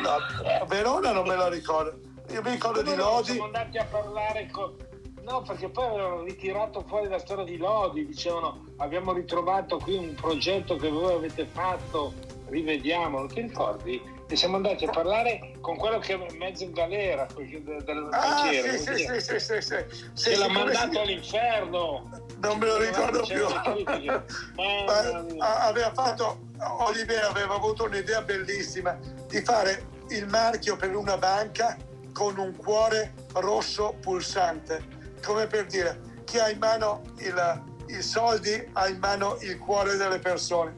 No, 0.03 0.67
Verona 0.67 1.11
non 1.11 1.27
me 1.27 1.37
la 1.37 1.49
ricordo. 1.49 1.99
Io 2.29 2.43
mi 2.43 2.51
ricordo 2.51 2.83
di 2.83 2.95
Lodi. 2.95 3.33
Siamo 3.33 3.45
andati 3.45 3.79
a 3.79 3.85
parlare 3.85 4.49
con... 4.51 4.77
No, 5.23 5.43
perché 5.43 5.69
poi 5.69 5.87
avevano 5.87 6.23
ritirato 6.23 6.83
fuori 6.87 7.09
la 7.09 7.19
storia 7.19 7.45
di 7.45 7.57
Lodi, 7.57 8.07
dicevano 8.07 8.65
abbiamo 8.77 9.13
ritrovato 9.13 9.79
qui 9.79 9.97
un 9.97 10.15
progetto 10.15 10.77
che 10.77 10.89
voi 10.89 11.13
avete 11.13 11.45
fatto, 11.45 12.15
rivediamolo, 12.47 13.27
ti 13.27 13.43
ricordi? 13.43 14.01
E 14.33 14.37
siamo 14.37 14.55
andati 14.55 14.85
a 14.85 14.91
parlare 14.91 15.55
con 15.61 15.77
quello 15.77 15.99
che 15.99 16.15
è 16.15 16.33
mezzo 16.37 16.63
in 16.63 16.71
galera, 16.71 17.27
del, 17.35 17.83
del 17.85 18.09
Ah, 18.13 18.49
sì, 18.49 18.79
sì, 18.79 19.21
sì, 19.21 19.41
sì, 19.41 19.61
sì, 19.61 19.85
sì. 20.13 20.37
L'ha 20.37 20.49
mandato 20.49 20.93
si- 20.93 20.99
all'inferno. 20.99 22.09
Non 22.39 22.59
me 22.59 22.67
lo 22.67 22.79
ricordo 22.79 23.23
più. 23.27 23.45
Aveva 25.41 25.93
fatto, 25.93 26.43
Olivera 26.79 27.29
aveva 27.29 27.57
avuto 27.57 27.85
un'idea 27.85 28.23
bellissima 28.23 28.97
di 29.27 29.43
fare 29.43 29.85
il 30.11 30.29
marchio 30.29 30.77
per 30.77 30.95
una 30.95 31.17
banca 31.19 31.77
con 32.13 32.39
un 32.39 32.55
cuore 32.55 33.15
rosso 33.33 33.97
pulsante, 34.01 34.81
come 35.25 35.49
per 35.49 35.67
dire 35.67 36.01
chi 36.25 36.39
ha 36.39 36.49
in 36.49 36.59
mano 36.59 37.03
i 37.19 38.01
soldi 38.01 38.65
ha 38.75 38.87
in 38.87 38.99
mano 38.99 39.39
il 39.41 39.59
cuore 39.59 39.97
delle 39.97 40.21
persone. 40.21 40.77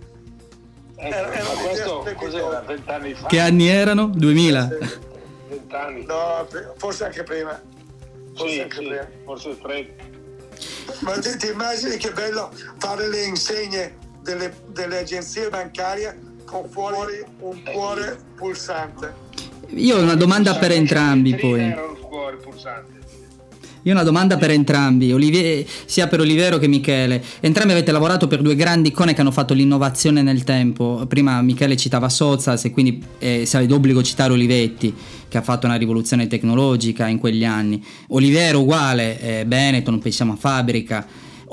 Ecco, 1.04 1.14
era- 1.16 1.32
era 1.32 1.42
ma 1.42 1.50
un'idea 1.50 1.68
questo 1.68 2.14
cos'era? 2.16 2.60
Vent'anni 2.60 3.14
fa? 3.14 3.26
Che 3.26 3.40
anni 3.40 3.66
erano? 3.68 4.06
2000? 4.06 4.68
Vent'anni? 5.48 6.04
No, 6.04 6.46
forse 6.76 7.04
anche 7.06 7.22
prima. 7.24 7.60
Forse 8.36 8.52
Sì, 8.54 8.60
anche 8.60 8.76
sì, 8.76 8.86
prima. 8.86 9.08
forse 9.24 9.58
tre. 9.60 9.94
Ma 11.00 11.18
ti, 11.18 11.36
ti 11.36 11.46
immagini 11.48 11.96
che 11.96 12.12
bello 12.12 12.50
fare 12.78 13.08
le 13.08 13.24
insegne 13.24 13.96
delle, 14.20 14.54
delle 14.68 14.98
agenzie 15.00 15.48
bancarie 15.48 16.18
con 16.44 16.68
fuori 16.70 17.22
un 17.40 17.60
cuore 17.64 18.16
pulsante? 18.36 19.12
Io 19.70 19.96
ho 19.96 20.02
una 20.02 20.14
domanda 20.14 20.54
per 20.56 20.70
entrambi 20.70 21.34
poi. 21.34 21.60
Era 21.70 21.84
un 21.84 21.98
cuore 21.98 22.36
pulsante. 22.36 23.00
Io 23.84 23.90
ho 23.90 23.94
una 23.96 24.04
domanda 24.04 24.36
per 24.36 24.50
entrambi, 24.50 25.12
Olivier- 25.12 25.66
sia 25.86 26.06
per 26.06 26.20
Olivero 26.20 26.58
che 26.58 26.68
Michele. 26.68 27.20
Entrambi 27.40 27.72
avete 27.72 27.90
lavorato 27.90 28.28
per 28.28 28.40
due 28.40 28.54
grandi 28.54 28.90
icone 28.90 29.12
che 29.12 29.20
hanno 29.20 29.32
fatto 29.32 29.54
l'innovazione 29.54 30.22
nel 30.22 30.44
tempo. 30.44 31.04
Prima 31.08 31.42
Michele 31.42 31.76
citava 31.76 32.08
Sozas 32.08 32.64
e 32.64 32.70
quindi 32.70 33.02
eh, 33.18 33.44
sarà 33.44 33.64
d'obbligo 33.64 34.00
citare 34.04 34.32
Olivetti, 34.32 34.94
che 35.26 35.36
ha 35.36 35.42
fatto 35.42 35.66
una 35.66 35.74
rivoluzione 35.74 36.28
tecnologica 36.28 37.08
in 37.08 37.18
quegli 37.18 37.44
anni. 37.44 37.84
Olivero 38.10 38.60
uguale, 38.60 39.20
eh, 39.20 39.46
Benetton, 39.46 39.98
pensiamo 39.98 40.34
a 40.34 40.36
Fabbrica. 40.36 41.04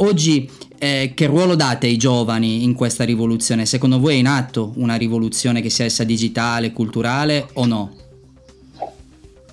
Oggi 0.01 0.47
eh, 0.77 1.13
che 1.15 1.25
ruolo 1.25 1.55
date 1.55 1.87
ai 1.87 1.97
giovani 1.97 2.63
in 2.63 2.75
questa 2.75 3.05
rivoluzione? 3.05 3.65
Secondo 3.65 3.99
voi 3.99 4.13
è 4.13 4.17
in 4.19 4.27
atto 4.27 4.73
una 4.75 4.95
rivoluzione 4.95 5.61
che 5.61 5.71
sia 5.71 5.85
essa 5.85 6.03
digitale, 6.03 6.73
culturale 6.73 7.49
o 7.53 7.65
no? 7.65 7.95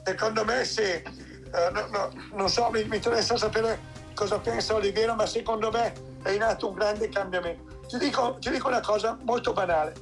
Secondo 0.05 0.45
me 0.45 0.63
sì. 0.63 1.25
Eh, 1.57 1.71
no- 1.71 1.87
no, 1.87 2.13
non 2.35 2.51
so, 2.51 2.69
mi, 2.71 2.85
mi 2.85 2.97
interessa 2.97 3.35
sapere 3.39 3.81
cosa 4.15 4.39
pensa 4.39 4.75
Oliviero, 4.75 5.15
ma 5.15 5.25
secondo 5.25 5.71
me 5.71 5.93
è 6.23 6.31
in 6.31 6.43
atto 6.43 6.69
un 6.69 6.75
grande 6.75 7.09
cambiamento. 7.09 7.81
Ti 7.89 7.97
dico, 7.97 8.37
ti 8.39 8.51
dico 8.51 8.69
una 8.69 8.81
cosa 8.81 9.17
molto 9.23 9.55
banale, 9.55 9.95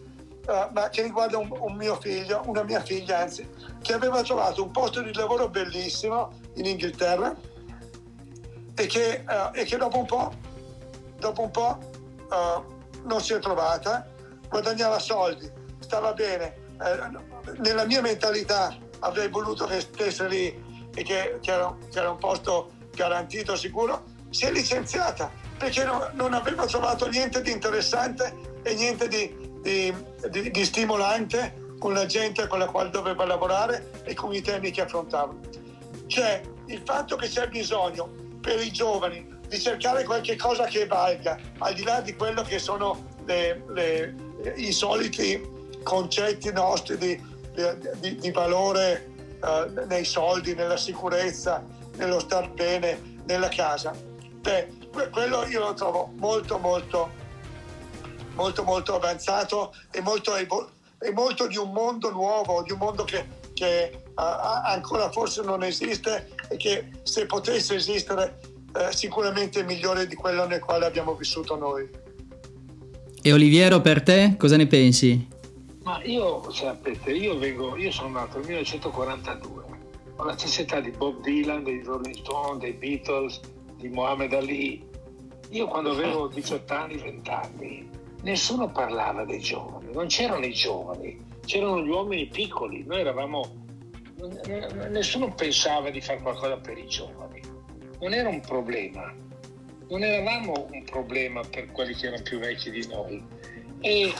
eh, 0.49 0.69
ma 0.73 0.88
che 0.88 1.03
riguarda 1.03 1.38
un, 1.38 1.55
un 1.57 1.77
mio 1.77 1.95
figlio, 2.01 2.43
una 2.47 2.64
mia 2.64 2.81
figlia 2.81 3.19
anzi, 3.19 3.49
che 3.83 3.93
aveva 3.93 4.23
trovato 4.23 4.64
un 4.64 4.73
posto 4.73 5.01
di 5.01 5.14
lavoro 5.14 5.49
bellissimo 5.49 6.33
in 6.55 6.67
Inghilterra 6.67 7.33
e 8.75 8.87
che, 8.87 9.25
eh, 9.29 9.51
e 9.53 9.64
che 9.64 9.77
dopo 9.77 9.99
un 9.99 10.07
po', 10.07 10.33
dopo 11.19 11.43
un 11.43 11.51
po' 11.53 11.79
eh, 12.33 12.62
non 13.05 13.21
si 13.21 13.33
è 13.33 13.38
trovata, 13.38 14.09
guadagnava 14.49 14.99
soldi, 14.99 15.49
stava 15.79 16.14
bene. 16.14 16.62
Eh, 16.83 17.59
nella 17.59 17.85
mia 17.85 18.01
mentalità 18.01 18.77
avrei 19.01 19.29
voluto 19.29 19.67
che 19.67 19.81
stesse 19.81 20.27
lì 20.27 20.63
e 20.94 21.02
che, 21.02 21.38
che 21.40 21.50
era, 21.52 21.74
che 21.90 21.98
era 21.98 22.11
un 22.11 22.18
posto 22.18 22.70
garantito, 22.94 23.57
sicuro, 23.57 24.04
si 24.30 24.44
è 24.46 24.50
licenziata 24.52 25.30
perché 25.59 25.85
no- 25.85 26.09
non 26.14 26.35
aveva 26.35 26.66
trovato 26.66 27.09
niente 27.09 27.40
di 27.42 27.50
interessante 27.50 28.35
e 28.62 28.74
niente 28.74 29.09
di, 29.09 29.35
di- 29.62 29.94
di- 30.30 30.50
di 30.50 30.64
stimolante 30.64 31.62
con 31.78 31.92
la 31.92 32.07
gente 32.07 32.46
con 32.46 32.59
la 32.59 32.66
quale 32.66 32.90
doveva 32.90 33.24
lavorare 33.24 33.90
e 34.04 34.14
con 34.14 34.33
i 34.33 34.40
temi 34.40 34.70
che 34.70 34.83
affrontava. 34.83 35.35
C'è 36.07 36.40
il 36.66 36.83
fatto 36.85 37.16
che 37.16 37.28
c'è 37.28 37.48
bisogno 37.48 38.09
per 38.40 38.61
i 38.61 38.70
giovani 38.72 39.33
di 39.48 39.61
cercare 39.61 40.04
qualche 40.04 40.37
cosa 40.37 40.64
che 40.64 40.87
valga, 40.87 41.38
al 41.59 41.74
di 41.74 41.83
là 41.85 42.00
di 42.00 42.14
quello 42.14 42.42
che 42.42 42.59
sono 42.59 43.12
le- 43.26 43.64
le- 43.68 44.14
i 44.57 44.72
soliti 44.72 45.40
concetti 45.83 46.50
nostri 46.52 46.96
di 46.96 48.30
valore 48.33 49.12
eh, 49.44 49.87
nei 49.87 50.04
soldi, 50.04 50.54
nella 50.54 50.76
sicurezza, 50.76 51.64
nello 51.96 52.18
star 52.18 52.50
bene, 52.50 53.20
nella 53.26 53.48
casa. 53.48 53.92
Beh, 54.40 54.68
que- 54.92 55.11
quello 55.11 55.46
io 55.46 55.61
lo 55.61 55.74
trovo 55.74 56.12
molto 56.16 56.59
molto 56.59 57.22
molto 58.35 58.64
molto 58.64 58.96
avanzato 58.96 59.74
e 59.90 60.00
molto, 60.00 60.35
e 60.37 60.46
molto 61.12 61.46
di 61.46 61.57
un 61.57 61.70
mondo 61.72 62.11
nuovo, 62.11 62.62
di 62.62 62.72
un 62.72 62.78
mondo 62.78 63.04
che, 63.04 63.26
che, 63.52 64.02
ah, 64.14 64.62
ancora 64.64 65.11
forse 65.11 65.42
non 65.42 65.62
esiste 65.62 66.30
e 66.48 66.57
che 66.57 66.90
se 67.02 67.26
potesse 67.26 67.76
esistere 67.76 68.40
eh, 68.76 68.92
sicuramente 68.92 69.61
è 69.61 69.62
migliore 69.64 70.07
di 70.07 70.14
quello 70.14 70.46
nel 70.46 70.61
quale 70.61 70.85
abbiamo 70.85 71.14
vissuto 71.14 71.57
noi. 71.57 71.88
E 73.22 73.33
Oliviero 73.33 73.80
per 73.80 74.02
te 74.02 74.35
cosa 74.37 74.57
ne 74.57 74.66
pensi? 74.66 75.33
Ma 75.85 76.03
io, 76.05 76.51
sapete, 76.51 77.12
io 77.12 77.37
vengo, 77.37 77.77
io 77.77 77.90
sono 77.90 78.09
nato 78.09 78.38
nel 78.38 78.47
1942, 78.47 79.64
ho 80.16 80.25
la 80.25 80.37
stessa 80.37 80.62
età 80.62 80.81
di 80.81 80.90
Bob 80.90 81.20
Dylan, 81.20 81.62
dei 81.62 81.83
Rolling 81.83 82.14
Stone, 82.16 82.59
dei 82.59 82.73
Beatles, 82.73 83.40
di 83.77 83.88
Muhammad 83.88 84.33
Ali. 84.33 84.83
Io 85.51 85.68
quando 85.68 85.90
avevo 85.90 86.29
18 86.29 86.73
anni, 86.73 86.97
20 86.97 87.31
anni, 87.31 87.88
nessuno 88.23 88.70
parlava 88.70 89.27
dei 89.27 89.40
giovani, 89.40 89.92
non 89.92 90.07
c'erano 90.07 90.47
i 90.47 90.55
giovani, 90.55 91.23
c'erano 91.44 91.83
gli 91.83 91.90
uomini 91.90 92.29
piccoli, 92.29 92.83
noi 92.85 93.01
eravamo, 93.01 93.66
nessuno 94.88 95.35
pensava 95.35 95.90
di 95.90 96.01
fare 96.01 96.23
qualcosa 96.23 96.57
per 96.57 96.79
i 96.79 96.87
giovani, 96.87 97.42
non 98.01 98.14
era 98.14 98.31
un 98.31 98.40
problema, 98.40 99.14
non 99.90 100.03
eravamo 100.03 100.66
un 100.73 100.85
problema 100.85 101.42
per 101.42 101.70
quelli 101.73 101.92
che 101.92 102.07
erano 102.07 102.23
più 102.23 102.38
vecchi 102.38 102.70
di 102.70 102.87
noi. 102.87 103.23
E 103.81 104.14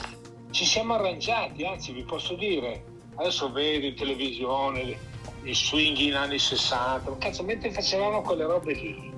ci 0.55 0.63
siamo 0.65 0.93
arrangiati, 0.93 1.65
anzi 1.65 1.91
vi 1.91 2.03
posso 2.03 2.33
dire, 2.35 2.85
adesso 3.15 3.51
vedo 3.51 3.85
in 3.85 3.93
televisione 3.95 4.83
le- 4.85 4.97
i 5.43 5.53
swing 5.53 5.97
in 5.97 6.13
anni 6.15 6.39
60, 6.39 7.09
ma 7.09 7.17
cazzo, 7.17 7.43
mentre 7.43 7.71
facevamo 7.71 8.21
quelle 8.21 8.45
robe 8.45 8.73
lì, 8.73 9.11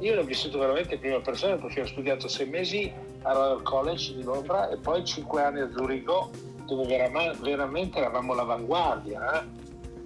io 0.00 0.14
l'ho 0.14 0.24
vissuto 0.24 0.58
veramente 0.58 0.94
in 0.94 1.00
prima 1.00 1.20
persona 1.20 1.56
perché 1.56 1.82
ho 1.82 1.86
studiato 1.86 2.28
sei 2.28 2.46
mesi 2.48 2.90
al 3.22 3.34
Royal 3.36 3.62
College 3.62 4.14
di 4.14 4.22
Londra 4.22 4.70
e 4.70 4.78
poi 4.78 5.04
cinque 5.04 5.42
anni 5.42 5.60
a 5.60 5.70
Zurigo 5.70 6.30
dove 6.64 6.86
verama- 6.86 7.32
veramente 7.34 7.98
eravamo 7.98 8.32
l'avanguardia 8.32 9.42
eh, 9.42 9.46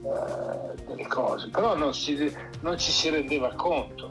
eh, 0.08 0.82
delle 0.86 1.06
cose, 1.06 1.50
però 1.50 1.76
non, 1.76 1.94
si- 1.94 2.34
non 2.62 2.76
ci 2.78 2.90
si 2.90 3.08
rendeva 3.10 3.54
conto, 3.54 4.10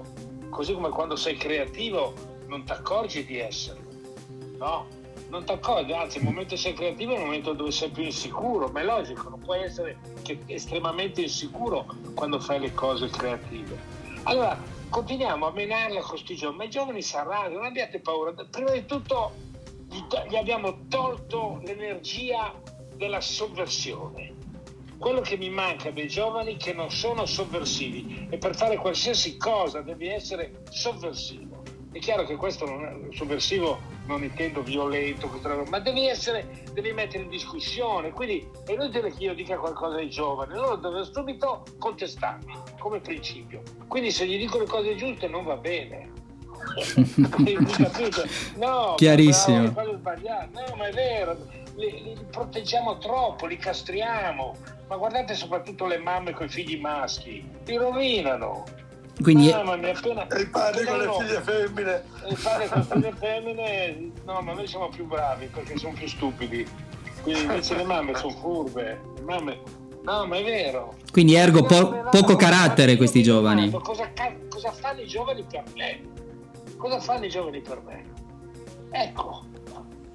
così 0.49 0.73
come 0.73 0.89
quando 0.89 1.17
sei 1.17 1.35
creativo 1.35 2.13
non 2.47 2.63
ti 2.63 2.71
accorgi 2.71 3.25
di 3.25 3.37
esserlo, 3.37 3.83
no? 4.57 4.87
Non 5.29 5.43
ti 5.43 5.51
accorgi, 5.51 5.91
anzi 5.91 6.19
il 6.19 6.23
momento 6.23 6.55
sei 6.55 6.73
creativo 6.73 7.13
è 7.13 7.17
il 7.17 7.23
momento 7.23 7.53
dove 7.53 7.71
sei 7.71 7.89
più 7.89 8.03
insicuro, 8.03 8.69
ma 8.69 8.79
è 8.79 8.83
logico, 8.83 9.27
non 9.27 9.39
puoi 9.39 9.63
essere 9.63 9.97
estremamente 10.45 11.21
insicuro 11.21 11.85
quando 12.15 12.39
fai 12.39 12.61
le 12.61 12.73
cose 12.73 13.09
creative. 13.09 13.77
Allora, 14.23 14.57
continuiamo 14.89 15.47
a 15.47 15.51
menarla 15.51 15.99
con 15.99 16.09
questi 16.09 16.35
giovani, 16.35 16.57
ma 16.57 16.63
i 16.63 16.69
giovani 16.69 17.01
saranno, 17.01 17.55
non 17.55 17.65
abbiate 17.65 17.99
paura. 17.99 18.33
Prima 18.49 18.71
di 18.71 18.85
tutto 18.85 19.31
gli, 19.89 20.01
to- 20.07 20.23
gli 20.29 20.35
abbiamo 20.35 20.87
tolto 20.87 21.59
l'energia 21.63 22.53
della 22.95 23.21
sovversione. 23.21 24.33
Quello 24.97 25.21
che 25.21 25.37
mi 25.37 25.49
manca 25.49 25.91
dei 25.91 26.07
giovani 26.07 26.55
è 26.55 26.57
che 26.57 26.73
non 26.73 26.89
sono 26.89 27.25
sovversivi 27.25 28.27
e 28.29 28.37
per 28.37 28.55
fare 28.55 28.77
qualsiasi 28.77 29.37
cosa 29.37 29.81
devi 29.81 30.07
essere 30.07 30.63
sovversivo. 30.69 31.56
È 31.91 31.99
chiaro 31.99 32.25
che 32.25 32.35
questo 32.35 32.65
non 32.65 32.85
è 32.85 33.15
sovversivo, 33.15 33.79
non 34.05 34.23
intendo 34.23 34.61
violento, 34.61 35.29
ma 35.69 35.79
devi 35.79 36.07
essere, 36.07 36.63
devi 36.73 36.91
mettere 36.91 37.23
in 37.23 37.29
discussione. 37.29 38.11
Quindi 38.11 38.47
è 38.65 38.73
inutile 38.73 39.11
che 39.11 39.23
io 39.23 39.33
dica 39.33 39.57
qualcosa 39.57 39.97
ai 39.97 40.09
giovani, 40.09 40.53
loro 40.53 40.75
devono 40.75 41.03
subito 41.03 41.63
contestarmi 41.79 42.53
come 42.77 42.99
principio. 42.99 43.61
Quindi 43.87 44.11
se 44.11 44.27
gli 44.27 44.37
dico 44.37 44.59
le 44.59 44.65
cose 44.65 44.95
giuste 44.95 45.27
non 45.27 45.45
va 45.45 45.55
bene. 45.55 46.11
No, 48.55 48.95
Chiarissimo. 48.97 49.61
No, 49.61 50.75
ma 50.75 50.87
è 50.87 50.91
vero, 50.91 51.37
li, 51.75 52.03
li 52.03 52.17
proteggiamo 52.29 52.97
troppo, 52.97 53.45
li 53.45 53.57
castriamo. 53.57 54.55
Ma 54.87 54.95
guardate 54.95 55.35
soprattutto 55.35 55.85
le 55.85 55.97
mamme 55.97 56.33
con 56.33 56.45
i 56.45 56.49
figli 56.49 56.79
maschi, 56.79 57.47
li 57.65 57.75
rovinano. 57.75 58.63
Quindi 59.21 59.49
Mamma 59.49 59.75
mia, 59.77 59.97
appena, 59.97 60.27
E 60.27 60.41
i 60.41 60.47
padri 60.47 60.85
con 60.85 60.97
le 60.99 61.05
appena- 61.05 61.25
figlie 61.25 61.41
femmine. 61.41 62.03
e 62.29 62.35
fare 62.35 62.67
con 62.69 62.83
figlie 62.83 63.13
femmine, 63.17 64.11
no, 64.25 64.41
ma 64.41 64.53
noi 64.53 64.67
siamo 64.67 64.89
più 64.89 65.05
bravi 65.05 65.47
perché 65.47 65.77
sono 65.77 65.93
più 65.93 66.07
stupidi. 66.07 66.65
Quindi 67.23 67.41
invece 67.41 67.75
le 67.75 67.83
mamme 67.83 68.15
sono 68.15 68.33
furbe, 68.33 69.01
le 69.15 69.21
mamme. 69.21 69.59
No, 70.03 70.25
ma 70.27 70.37
è 70.37 70.43
vero. 70.43 70.95
Quindi 71.11 71.33
ergo 71.33 71.63
po- 71.63 72.05
poco 72.11 72.35
carattere 72.35 72.95
questi 72.95 73.23
giovani. 73.23 73.69
Cosa, 73.71 74.09
cosa 74.49 74.71
fanno 74.71 75.01
i 75.01 75.07
giovani 75.07 75.43
per 75.49 75.63
me? 75.75 75.99
Cosa 76.77 76.99
fanno 76.99 77.25
i 77.25 77.29
giovani 77.29 77.59
per 77.59 77.81
me? 77.85 78.03
Ecco. 78.91 79.43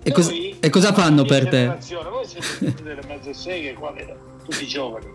E, 0.05 0.13
cos- 0.13 0.33
e 0.61 0.71
cosa 0.71 0.93
fanno 0.93 1.25
per 1.25 1.49
te? 1.49 1.67
Voi 1.67 2.25
siete 2.27 2.83
delle 2.83 3.03
mezze 3.07 3.35
seghe 3.35 3.75
qua, 3.75 3.93
tutti 4.45 4.67
giovani. 4.67 5.07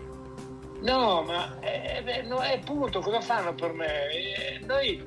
No, 0.80 1.22
ma 1.22 1.58
è, 1.60 2.02
è, 2.04 2.24
è, 2.24 2.58
punto, 2.60 3.00
cosa 3.00 3.20
fanno 3.20 3.54
per 3.54 3.72
me? 3.72 4.08
Eh, 4.10 4.60
noi 4.64 5.02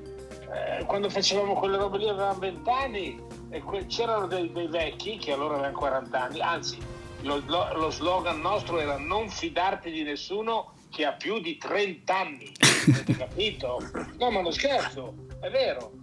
eh, 0.51 0.83
quando 0.85 1.09
facevamo 1.09 1.53
quelle 1.53 1.77
robe 1.77 1.97
lì 1.97 2.09
avevamo 2.09 2.39
20 2.39 2.69
anni 2.69 3.23
e 3.49 3.61
que- 3.61 3.85
c'erano 3.85 4.27
dei, 4.27 4.51
dei, 4.51 4.67
vecchi 4.67 5.17
che 5.17 5.31
allora 5.31 5.53
avevano 5.55 5.77
40 5.77 6.21
anni, 6.21 6.41
anzi 6.41 6.77
lo, 7.21 7.41
lo, 7.45 7.73
lo, 7.73 7.89
slogan 7.89 8.41
nostro 8.41 8.79
era 8.79 8.97
non 8.97 9.29
fidarti 9.29 9.91
di 9.91 10.03
nessuno 10.03 10.73
che 10.89 11.05
ha 11.05 11.13
più 11.13 11.39
di 11.39 11.57
30 11.57 12.17
anni, 12.17 12.51
avete 12.89 13.15
capito? 13.15 13.79
No, 14.17 14.29
ma 14.29 14.41
non 14.41 14.51
scherzo, 14.51 15.13
è 15.39 15.49
vero. 15.49 15.93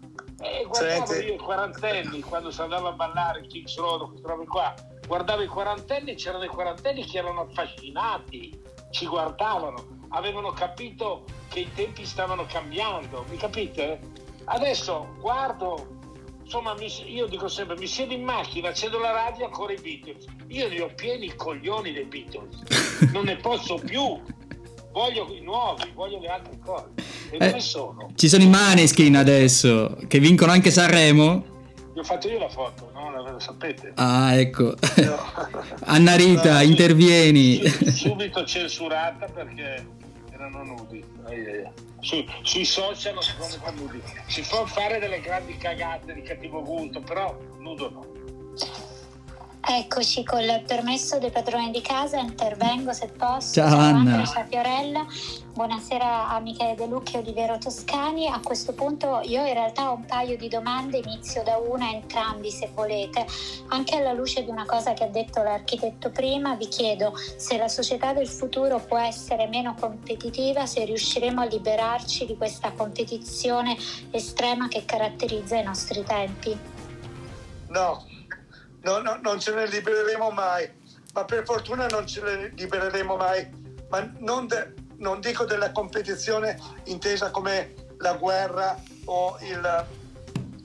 E 0.40 0.64
guardavo 0.66 1.06
Senti. 1.06 1.26
io 1.26 1.34
i 1.34 1.38
quarantenni 1.38 2.20
quando 2.20 2.50
si 2.50 2.60
andava 2.60 2.90
a 2.90 2.92
ballare 2.92 3.46
Kings 3.46 3.76
Road, 3.76 4.08
queste 4.08 4.28
robe 4.28 4.46
qua, 4.46 4.74
guardavo 5.06 5.42
i 5.42 5.46
quarantenni, 5.46 6.14
c'erano 6.14 6.38
dei 6.38 6.48
quarantenni 6.48 7.04
che 7.04 7.18
erano 7.18 7.40
affascinati, 7.40 8.58
ci 8.90 9.06
guardavano, 9.06 10.06
avevano 10.10 10.50
capito 10.52 11.24
che 11.48 11.60
i 11.60 11.70
tempi 11.74 12.04
stavano 12.04 12.46
cambiando, 12.46 13.24
mi 13.30 13.36
capite? 13.36 14.00
Adesso 14.44 15.16
guardo 15.20 15.96
insomma 16.48 16.74
mi, 16.74 16.86
io 17.12 17.26
dico 17.26 17.46
sempre 17.46 17.76
mi 17.76 17.86
siedo 17.86 18.14
in 18.14 18.22
macchina 18.22 18.70
accendo 18.70 18.98
la 18.98 19.10
radio 19.10 19.44
ancora 19.44 19.74
i 19.74 19.78
Beatles 19.78 20.24
io 20.46 20.66
li 20.68 20.80
ho 20.80 20.90
pieni 20.94 21.26
i 21.26 21.34
coglioni 21.36 21.92
dei 21.92 22.04
Beatles 22.04 23.10
non 23.12 23.24
ne 23.24 23.36
posso 23.36 23.74
più 23.74 24.18
voglio 24.90 25.30
i 25.30 25.40
nuovi 25.42 25.92
voglio 25.94 26.18
le 26.18 26.28
altre 26.28 26.58
cose 26.64 26.88
e 27.30 27.36
eh, 27.36 27.38
dove 27.38 27.60
sono? 27.60 28.08
ci 28.14 28.30
sono 28.30 28.42
i 28.44 28.48
Maneskin 28.48 29.14
adesso 29.16 29.94
che 30.08 30.18
vincono 30.20 30.50
anche 30.50 30.70
Sanremo 30.70 31.57
ho 31.98 32.04
fatto 32.04 32.28
io 32.28 32.38
la 32.38 32.48
foto 32.48 32.90
no? 32.94 33.10
lo 33.10 33.38
sapete 33.38 33.92
ah 33.94 34.38
ecco 34.38 34.74
no. 34.96 35.18
Anna 35.86 36.14
Rita 36.16 36.54
no, 36.54 36.62
intervieni 36.62 37.66
subito 37.66 38.44
censurata 38.44 39.26
perché 39.26 39.86
erano 40.30 40.62
nudi 40.62 41.04
su, 42.00 42.24
sui 42.42 42.64
social 42.64 43.14
non 43.14 43.22
si 43.22 43.34
può 43.36 43.70
nudi. 43.72 44.00
Si 44.26 44.42
può 44.42 44.64
fare 44.66 44.98
delle 44.98 45.20
grandi 45.20 45.56
cagate 45.56 46.14
di 46.14 46.22
cattivo 46.22 46.62
gusto, 46.62 47.00
però 47.00 47.36
nudo 47.58 47.90
no. 47.90 48.06
Eccoci 49.70 50.24
con 50.24 50.40
il 50.40 50.62
permesso 50.66 51.18
dei 51.18 51.30
padroni 51.30 51.70
di 51.70 51.82
casa, 51.82 52.16
intervengo 52.16 52.94
se 52.94 53.08
posso. 53.08 53.52
Ciao, 53.52 53.68
Ciao 53.68 53.78
Anna. 53.78 54.24
Ciao 54.24 54.46
Fiorella, 54.48 55.04
buonasera 55.52 56.30
a 56.30 56.40
Michele 56.40 56.74
De 56.74 56.86
Lucchi 56.86 57.16
e 57.16 57.18
Olivero 57.18 57.58
Toscani. 57.58 58.28
A 58.28 58.40
questo 58.42 58.72
punto 58.72 59.20
io 59.24 59.44
in 59.44 59.52
realtà 59.52 59.90
ho 59.90 59.96
un 59.96 60.06
paio 60.06 60.38
di 60.38 60.48
domande, 60.48 60.96
inizio 60.96 61.42
da 61.42 61.58
una 61.58 61.90
entrambi 61.90 62.50
se 62.50 62.70
volete. 62.72 63.26
Anche 63.68 63.96
alla 63.96 64.14
luce 64.14 64.42
di 64.42 64.48
una 64.48 64.64
cosa 64.64 64.94
che 64.94 65.04
ha 65.04 65.08
detto 65.08 65.42
l'architetto 65.42 66.08
prima, 66.08 66.54
vi 66.54 66.68
chiedo 66.68 67.12
se 67.36 67.58
la 67.58 67.68
società 67.68 68.14
del 68.14 68.26
futuro 68.26 68.78
può 68.78 68.96
essere 68.96 69.48
meno 69.48 69.74
competitiva, 69.78 70.64
se 70.64 70.86
riusciremo 70.86 71.42
a 71.42 71.44
liberarci 71.44 72.24
di 72.24 72.38
questa 72.38 72.72
competizione 72.72 73.76
estrema 74.12 74.66
che 74.66 74.86
caratterizza 74.86 75.58
i 75.58 75.62
nostri 75.62 76.02
tempi. 76.04 76.58
No, 77.68 78.02
no, 78.88 79.00
no, 79.02 79.18
non 79.22 79.38
ce 79.38 79.52
ne 79.52 79.66
libereremo 79.66 80.30
mai, 80.30 80.70
ma 81.12 81.24
per 81.24 81.44
fortuna 81.44 81.86
non 81.86 82.06
ce 82.06 82.22
ne 82.22 82.52
libereremo 82.56 83.16
mai, 83.16 83.46
ma 83.90 84.10
non, 84.18 84.46
de, 84.46 84.72
non 84.96 85.20
dico 85.20 85.44
della 85.44 85.70
competizione 85.72 86.58
intesa 86.84 87.30
come 87.30 87.74
la 87.98 88.14
guerra 88.14 88.80
o 89.04 89.36
il, 89.42 89.86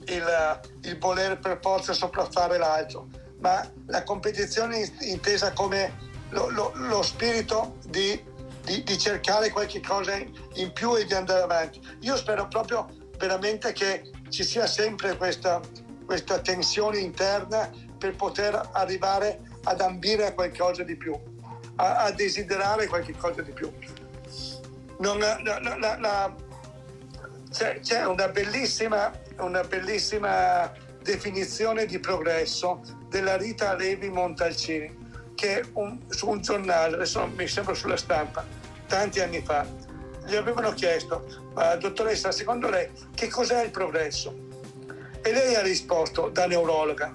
il, 0.06 0.60
il 0.82 0.98
voler 0.98 1.38
per 1.38 1.58
forza 1.60 1.92
sopraffare 1.92 2.56
l'altro, 2.56 3.08
ma 3.40 3.68
la 3.86 4.02
competizione 4.02 4.90
intesa 5.00 5.52
come 5.52 6.12
lo, 6.30 6.48
lo, 6.48 6.72
lo 6.74 7.02
spirito 7.02 7.76
di, 7.84 8.22
di, 8.62 8.82
di, 8.82 8.98
cercare 8.98 9.50
qualche 9.50 9.80
cosa 9.80 10.16
in 10.16 10.72
più 10.72 10.96
e 10.96 11.04
di 11.04 11.14
andare 11.14 11.42
avanti. 11.42 11.80
Io 12.00 12.16
spero 12.16 12.48
proprio 12.48 12.88
veramente 13.18 13.72
che 13.72 14.10
ci 14.30 14.44
sia 14.44 14.66
sempre 14.66 15.16
questa, 15.16 15.60
questa 16.04 16.38
tensione 16.40 16.98
interna 16.98 17.70
per 17.98 18.14
poter 18.16 18.70
arrivare 18.72 19.40
ad 19.64 19.80
ambire 19.80 20.26
a 20.26 20.32
qualcosa 20.32 20.82
di 20.82 20.96
più, 20.96 21.14
a, 21.76 22.04
a 22.04 22.10
desiderare 22.12 22.86
qualcosa 22.86 23.42
di 23.42 23.52
più. 23.52 23.72
Non, 24.98 25.18
la, 25.18 25.38
la, 25.42 25.98
la, 25.98 26.34
c'è, 27.50 27.80
c'è 27.80 28.04
una, 28.06 28.28
bellissima, 28.28 29.12
una 29.38 29.62
bellissima 29.62 30.72
definizione 31.02 31.86
di 31.86 31.98
progresso 31.98 32.80
della 33.08 33.36
Rita 33.36 33.74
Levi 33.74 34.08
Montalcini 34.08 35.02
che 35.34 35.64
un, 35.74 36.00
su 36.08 36.28
un 36.28 36.40
giornale, 36.40 36.94
adesso 36.94 37.26
mi 37.36 37.46
sembra 37.46 37.74
sulla 37.74 37.96
stampa, 37.96 38.44
tanti 38.86 39.20
anni 39.20 39.42
fa, 39.42 39.66
gli 40.26 40.36
avevano 40.36 40.72
chiesto, 40.72 41.24
ma 41.54 41.74
dottoressa, 41.76 42.32
secondo 42.32 42.68
lei 42.70 42.88
che 43.14 43.28
cos'è 43.28 43.62
il 43.64 43.70
progresso? 43.70 44.34
E 45.22 45.32
lei 45.32 45.54
ha 45.54 45.62
risposto 45.62 46.28
da 46.28 46.46
neurologa, 46.46 47.10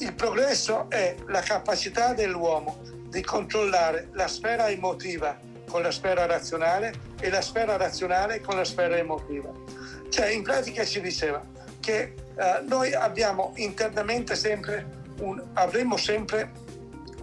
il 0.00 0.14
progresso 0.14 0.86
è 0.88 1.16
la 1.26 1.40
capacità 1.40 2.12
dell'uomo 2.14 2.78
di 3.08 3.22
controllare 3.22 4.08
la 4.12 4.28
sfera 4.28 4.68
emotiva 4.68 5.38
con 5.68 5.82
la 5.82 5.90
sfera 5.90 6.26
razionale 6.26 6.92
e 7.20 7.30
la 7.30 7.40
sfera 7.40 7.76
razionale 7.76 8.40
con 8.40 8.56
la 8.56 8.64
sfera 8.64 8.96
emotiva. 8.96 9.50
Cioè, 10.08 10.28
in 10.28 10.42
pratica 10.42 10.84
ci 10.84 11.00
diceva 11.00 11.42
che 11.80 12.14
eh, 12.36 12.62
noi 12.66 12.94
abbiamo 12.94 13.52
internamente 13.56 14.34
sempre 14.34 14.96
un, 15.20 15.42
avremo 15.54 15.96
sempre 15.96 16.52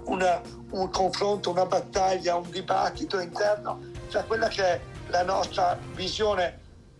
una, 0.06 0.42
un 0.72 0.90
confronto, 0.90 1.52
una 1.52 1.66
battaglia, 1.66 2.36
un 2.36 2.50
dibattito 2.50 3.20
interno 3.20 3.82
tra 4.10 4.24
quella 4.24 4.48
che 4.48 4.64
è 4.64 4.80
la 5.08 5.24
nostra 5.24 5.78
visione 5.94 6.60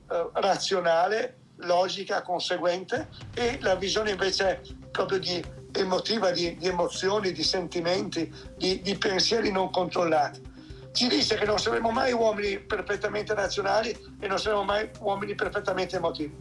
eh, 0.10 0.30
razionale, 0.34 1.38
logica, 1.58 2.22
conseguente 2.22 3.08
e 3.34 3.58
la 3.62 3.76
visione 3.76 4.12
invece 4.12 4.62
proprio 4.92 5.20
di 5.20 5.44
emotiva 5.76 6.32
di, 6.32 6.56
di 6.58 6.68
emozioni, 6.68 7.32
di 7.32 7.44
sentimenti, 7.44 8.32
di, 8.58 8.82
di, 8.82 8.98
pensieri 8.98 9.52
non 9.52 9.70
controllati. 9.70 10.54
Ci 10.92 11.08
dice 11.08 11.36
che 11.36 11.46
non 11.46 11.60
saremo 11.60 11.92
mai 11.92 12.14
uomini 12.14 12.60
perfettamente 12.60 13.34
razionali 13.34 13.96
e 14.20 14.28
non 14.28 14.40
saremo 14.40 14.64
mai 14.64 14.90
uomini 15.00 15.36
perfettamente 15.36 15.98
emotivi. 15.98 16.34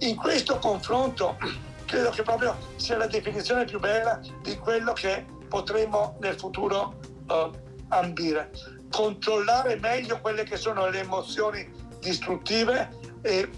In 0.00 0.16
questo 0.16 0.58
confronto 0.58 1.36
credo 1.86 2.10
che 2.10 2.22
proprio 2.22 2.56
sia 2.76 2.96
la 2.96 3.06
definizione 3.06 3.64
più 3.64 3.80
bella 3.80 4.20
di 4.42 4.56
quello 4.58 4.92
che 4.92 5.24
potremo 5.48 6.16
nel 6.20 6.36
futuro 6.38 6.98
uh, 7.28 7.50
ambire. 7.88 8.50
Controllare 8.90 9.76
meglio 9.76 10.20
quelle 10.20 10.44
che 10.44 10.56
sono 10.56 10.88
le 10.88 11.00
emozioni 11.00 11.68
distruttive 12.00 12.90
e, 13.22 13.48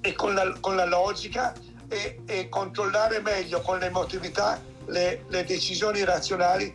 e 0.00 0.12
con, 0.12 0.34
la, 0.34 0.54
con 0.60 0.76
la 0.76 0.84
logica 0.84 1.54
e, 1.88 2.20
e 2.26 2.48
controllare 2.48 3.20
meglio 3.20 3.60
con 3.60 3.78
l'emotività 3.78 4.60
le, 4.86 5.24
le 5.28 5.44
decisioni 5.44 6.04
razionali 6.04 6.74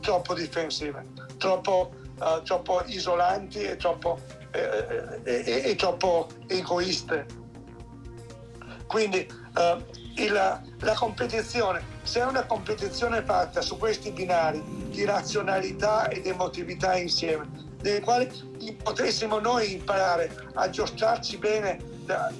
troppo 0.00 0.34
difensive, 0.34 1.06
troppo, 1.36 1.92
uh, 2.18 2.42
troppo 2.42 2.82
isolanti 2.86 3.62
e 3.62 3.76
troppo, 3.76 4.18
eh, 4.50 5.20
eh, 5.24 5.42
e, 5.44 5.70
e 5.70 5.74
troppo 5.76 6.28
egoiste. 6.46 7.26
Quindi 8.86 9.26
uh, 9.56 9.82
il, 10.16 10.32
la 10.32 10.94
competizione, 10.94 11.82
se 12.02 12.20
è 12.20 12.24
una 12.24 12.44
competizione 12.44 13.22
fatta 13.22 13.60
su 13.60 13.78
questi 13.78 14.10
binari 14.10 14.62
di 14.88 15.04
razionalità 15.04 16.08
ed 16.08 16.26
emotività 16.26 16.96
insieme, 16.96 17.68
nei 17.82 18.00
quali 18.00 18.28
potessimo 18.82 19.38
noi 19.38 19.72
imparare 19.72 20.48
a 20.54 20.68
giostrarci 20.68 21.38
bene 21.38 21.78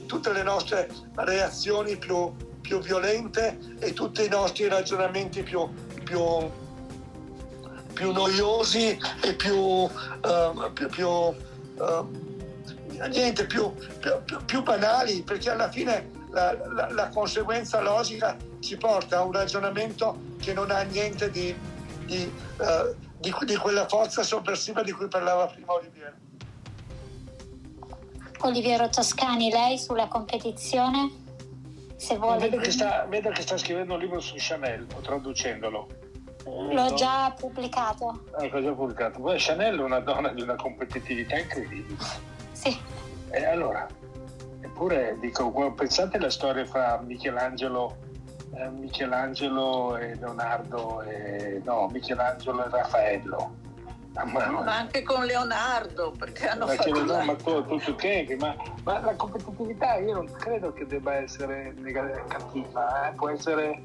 tutte 0.06 0.32
le 0.32 0.42
nostre 0.42 0.88
reazioni 1.14 1.96
più, 1.96 2.32
più 2.60 2.80
violente 2.80 3.58
e 3.78 3.92
tutti 3.92 4.24
i 4.24 4.28
nostri 4.28 4.68
ragionamenti 4.68 5.42
più, 5.42 5.68
più, 6.04 6.50
più 7.92 8.12
noiosi 8.12 8.98
e 9.22 9.34
più, 9.34 9.56
uh, 9.56 9.90
più, 10.72 11.08
uh, 11.08 11.34
niente, 13.08 13.46
più, 13.46 13.72
banali, 14.62 15.22
perché 15.22 15.50
alla 15.50 15.70
fine 15.70 16.10
la, 16.30 16.56
la, 16.68 16.90
la, 16.92 17.08
conseguenza 17.08 17.80
logica 17.80 18.36
ci 18.60 18.76
porta 18.76 19.18
a 19.18 19.22
un 19.22 19.32
ragionamento 19.32 20.18
che 20.38 20.52
non 20.52 20.70
ha 20.70 20.82
niente 20.82 21.30
di, 21.30 21.54
di, 22.04 22.32
uh, 22.58 22.94
di, 23.18 23.34
di 23.44 23.56
quella 23.56 23.88
forza 23.88 24.22
sovversiva 24.22 24.82
di 24.82 24.92
cui 24.92 25.08
parlava 25.08 25.46
prima 25.46 25.72
Oliviero. 25.72 26.28
Oliviero 28.42 28.88
Toscani, 28.88 29.50
lei 29.50 29.78
sulla 29.78 30.08
competizione? 30.08 31.10
Se 31.96 32.16
vuole. 32.16 32.38
Vedo 32.38 32.56
che, 32.56 32.70
sta, 32.70 33.04
vedo 33.08 33.30
che 33.30 33.42
sta 33.42 33.58
scrivendo 33.58 33.94
un 33.94 34.00
libro 34.00 34.20
su 34.20 34.34
Chanel, 34.38 34.86
traducendolo. 35.02 35.86
L'ho 36.44 36.94
già 36.94 37.34
pubblicato. 37.38 38.24
Ecco, 38.38 38.62
già 38.62 38.72
pubblicato. 38.72 39.20
Poi 39.20 39.36
Chanel 39.38 39.78
è 39.78 39.82
una 39.82 40.00
donna 40.00 40.28
di 40.30 40.40
una 40.40 40.56
competitività 40.56 41.38
incredibile. 41.38 41.98
Sì. 42.52 42.76
E 43.30 43.44
allora, 43.44 43.86
eppure 44.62 45.18
dico, 45.20 45.72
pensate 45.72 46.16
alla 46.16 46.30
storia 46.30 46.64
fra 46.64 46.98
Michelangelo, 47.04 47.98
eh, 48.54 48.70
Michelangelo 48.70 49.96
e 49.98 50.14
Leonardo, 50.14 51.02
e, 51.02 51.60
no, 51.62 51.88
Michelangelo 51.92 52.64
e 52.64 52.68
Raffaello. 52.70 53.54
Ma, 54.12 54.24
ma, 54.24 54.76
anche 54.76 55.02
con 55.02 55.24
Leonardo, 55.24 56.12
perché 56.18 56.48
hanno 56.48 56.66
ma 56.66 56.72
fatto... 56.72 57.04
No, 57.04 57.24
ma 57.24 57.34
tu, 57.36 57.64
tu, 57.64 57.78
tu 57.78 57.96
ma, 58.38 58.56
ma, 58.82 59.00
la 59.00 59.14
competitività 59.14 59.96
io 59.96 60.14
non 60.14 60.30
credo 60.32 60.72
che 60.72 60.84
debba 60.84 61.14
essere 61.14 61.74
cattiva, 62.28 63.08
eh? 63.08 63.14
può 63.14 63.28
essere 63.28 63.82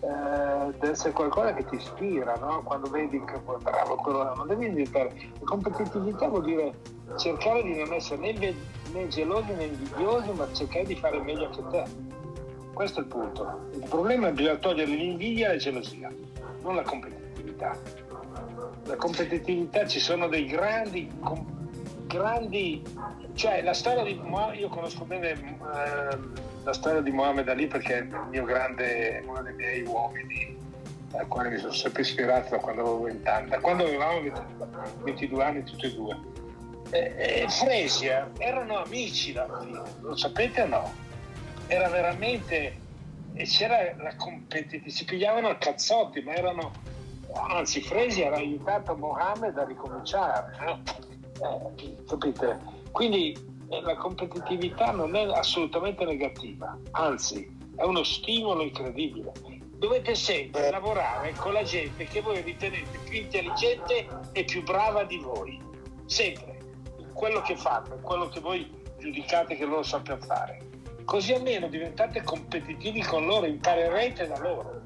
eh, 0.00 0.72
deve 0.78 0.90
essere 0.90 1.12
qualcosa 1.12 1.54
che 1.54 1.64
ti 1.64 1.76
ispira, 1.76 2.36
no? 2.36 2.62
quando 2.62 2.88
vedi 2.90 3.18
che 3.24 3.40
bravo 3.62 3.96
quello 3.96 4.34
non 4.34 4.46
devi 4.46 4.68
diventare. 4.68 5.12
La 5.40 5.44
competitività 5.44 6.28
vuol 6.28 6.44
dire 6.44 6.74
cercare 7.16 7.62
di 7.62 7.78
non 7.78 7.92
essere 7.94 8.32
né, 8.32 8.54
né 8.92 9.08
gelosi 9.08 9.52
né 9.52 9.64
invidiosi, 9.64 10.30
ma 10.32 10.46
cercare 10.52 10.84
di 10.84 10.96
fare 10.96 11.20
meglio 11.22 11.48
che 11.48 11.62
te. 11.70 11.84
Questo 12.74 13.00
è 13.00 13.02
il 13.02 13.08
punto. 13.08 13.68
Il 13.72 13.86
problema 13.88 14.26
è 14.26 14.28
che 14.28 14.36
bisogna 14.36 14.56
togliere 14.56 14.90
l'invidia 14.90 15.48
e 15.48 15.52
la 15.52 15.56
gelosia, 15.56 16.12
non 16.60 16.74
la 16.74 16.82
competitività. 16.82 17.76
La 18.86 18.96
competitività 18.96 19.86
ci 19.86 19.98
sono 19.98 20.28
dei 20.28 20.46
grandi, 20.46 21.10
grandi 22.06 22.82
cioè 23.34 23.62
la 23.62 23.74
storia 23.74 24.02
di 24.04 24.20
io 24.58 24.68
conosco 24.68 25.04
bene 25.04 25.30
eh, 25.30 26.18
la 26.62 26.72
storia 26.72 27.00
di 27.00 27.10
Mohammed 27.10 27.48
Ali 27.48 27.66
perché 27.66 27.98
è 27.98 28.00
il 28.02 28.26
mio 28.30 28.44
grande, 28.44 29.22
uno 29.26 29.42
dei 29.42 29.54
miei 29.54 29.82
uomini 29.82 30.56
al 31.12 31.26
quale 31.28 31.50
mi 31.50 31.58
sono 31.58 31.72
sempre 31.72 32.02
ispirato 32.02 32.50
da 32.50 32.58
quando 32.58 32.82
avevo 32.82 33.02
20 33.02 33.28
anni, 33.28 33.48
da 33.50 33.60
quando 33.60 33.84
avevamo 33.84 34.20
22 35.02 35.44
anni 35.44 35.62
tutti 35.64 35.86
e 35.86 35.94
due. 35.94 36.18
E, 36.90 37.14
e 37.16 37.46
Fresia 37.48 38.30
erano 38.38 38.82
amici 38.82 39.36
alla 39.36 39.60
fine, 39.60 39.82
lo 40.00 40.16
sapete 40.16 40.62
o 40.62 40.66
no? 40.66 40.92
Era 41.66 41.88
veramente 41.88 42.84
e 43.34 43.44
c'era 43.44 43.94
la 43.98 44.14
competitività, 44.16 44.90
si 44.90 45.04
pigliavano 45.04 45.48
a 45.48 45.56
cazzotti, 45.56 46.22
ma 46.22 46.34
erano 46.34 46.72
anzi 47.48 47.80
Fresia 47.80 48.26
era 48.26 48.36
aiutato 48.36 48.96
Mohammed 48.96 49.56
a 49.58 49.64
ricominciare, 49.64 50.56
no? 50.64 50.82
eh, 51.76 51.96
capite? 52.06 52.58
Quindi 52.90 53.36
la 53.68 53.96
competitività 53.96 54.92
non 54.92 55.14
è 55.16 55.24
assolutamente 55.24 56.04
negativa, 56.04 56.78
anzi 56.92 57.54
è 57.76 57.82
uno 57.82 58.02
stimolo 58.02 58.62
incredibile. 58.62 59.32
Dovete 59.76 60.14
sempre 60.14 60.70
lavorare 60.70 61.34
con 61.34 61.52
la 61.52 61.62
gente 61.62 62.04
che 62.04 62.22
voi 62.22 62.40
ritenete 62.40 62.98
più 63.04 63.18
intelligente 63.18 64.08
e 64.32 64.44
più 64.44 64.62
brava 64.62 65.04
di 65.04 65.18
voi, 65.18 65.60
sempre. 66.06 66.58
Quello 67.12 67.42
che 67.42 67.56
fanno, 67.56 67.96
quello 68.00 68.28
che 68.28 68.40
voi 68.40 68.70
giudicate 68.98 69.56
che 69.56 69.64
loro 69.66 69.82
sappiano 69.82 70.22
fare. 70.22 70.60
Così 71.04 71.34
almeno 71.34 71.68
diventate 71.68 72.22
competitivi 72.22 73.02
con 73.02 73.26
loro, 73.26 73.46
imparerete 73.46 74.26
da 74.26 74.38
loro. 74.38 74.80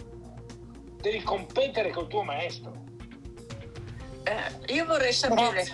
Devi 1.01 1.23
competere 1.23 1.91
col 1.91 2.09
tuo 2.09 2.23
maestro. 2.23 2.73
Eh, 4.25 4.75
io 4.75 4.85
vorrei 4.85 5.13
sapere, 5.13 5.67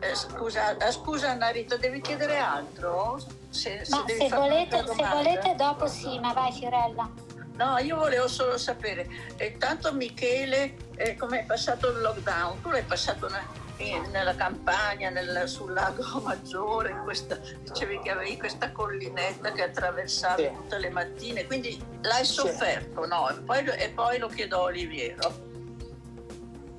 eh, 0.00 0.14
scusa, 0.14 0.76
eh, 0.76 0.90
scusa 0.90 1.34
Narito, 1.34 1.76
devi 1.76 2.00
chiedere 2.00 2.38
altro? 2.38 3.18
Se, 3.50 3.84
se, 3.84 3.96
se, 4.06 4.28
volete, 4.28 4.84
se, 4.86 5.06
volete, 5.06 5.54
dopo 5.54 5.86
sì, 5.86 6.18
ma 6.18 6.32
vai 6.32 6.52
Fiorella. 6.52 7.10
No, 7.56 7.76
io 7.76 7.96
volevo 7.96 8.26
solo 8.26 8.56
sapere, 8.56 9.06
eh, 9.36 9.58
tanto 9.58 9.92
Michele, 9.92 10.76
eh, 10.96 11.14
come 11.16 11.40
è 11.40 11.44
passato 11.44 11.90
il 11.90 12.00
lockdown? 12.00 12.62
Tu 12.62 12.70
l'hai 12.70 12.82
passato 12.82 13.26
una, 13.26 13.46
in, 13.80 14.10
nella 14.10 14.34
campagna, 14.34 15.10
nel, 15.10 15.44
sul 15.46 15.72
lago 15.72 16.02
Maggiore, 16.22 17.00
questa, 17.04 17.38
dicevi 17.62 18.00
che 18.00 18.10
avevi 18.10 18.36
questa 18.36 18.70
collinetta 18.72 19.52
che 19.52 19.62
attraversavi 19.62 20.42
sì. 20.42 20.50
tutte 20.54 20.78
le 20.78 20.90
mattine, 20.90 21.46
quindi 21.46 21.80
l'hai 22.02 22.24
sofferto, 22.24 23.02
sì. 23.02 23.08
no? 23.08 23.28
E 23.30 23.34
poi, 23.40 23.64
e 23.66 23.90
poi 23.90 24.18
lo 24.18 24.28
chiedo 24.28 24.56
a 24.56 24.62
Oliviero. 24.62 25.48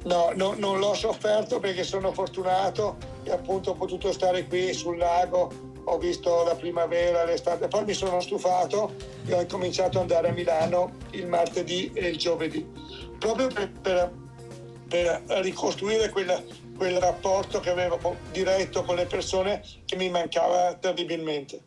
No, 0.04 0.32
no, 0.34 0.56
non 0.58 0.80
l'ho 0.80 0.96
sofferto 0.96 1.60
perché 1.60 1.84
sono 1.84 2.12
fortunato 2.12 2.98
e 3.24 3.32
appunto 3.32 3.72
ho 3.72 3.76
potuto 3.76 4.12
stare 4.12 4.48
qui 4.48 4.74
sul 4.74 4.98
lago, 4.98 5.70
ho 5.84 5.98
visto 6.00 6.44
la 6.44 6.56
primavera, 6.56 7.24
l'estate, 7.24 7.68
poi 7.68 7.86
mi 7.86 7.94
sono 7.94 8.20
stufato 8.20 8.96
e 9.26 9.34
ho 9.34 9.42
incominciato 9.42 9.98
ad 9.98 10.10
andare 10.10 10.30
a 10.30 10.32
Milano 10.32 10.94
il 11.12 11.28
martedì 11.28 11.92
e 11.94 12.08
il 12.08 12.18
giovedì, 12.18 12.68
proprio 13.20 13.48
per, 13.48 13.72
per, 13.80 14.12
per 14.88 15.24
ricostruire 15.42 16.10
quel, 16.10 16.46
quel 16.82 16.98
rapporto 16.98 17.60
che 17.60 17.70
avevo 17.70 18.16
diretto 18.32 18.84
con 18.84 18.96
le 18.96 19.06
persone 19.06 19.62
che 19.86 19.96
mi 19.98 20.10
mancava 20.10 20.74
terribilmente. 20.74 21.62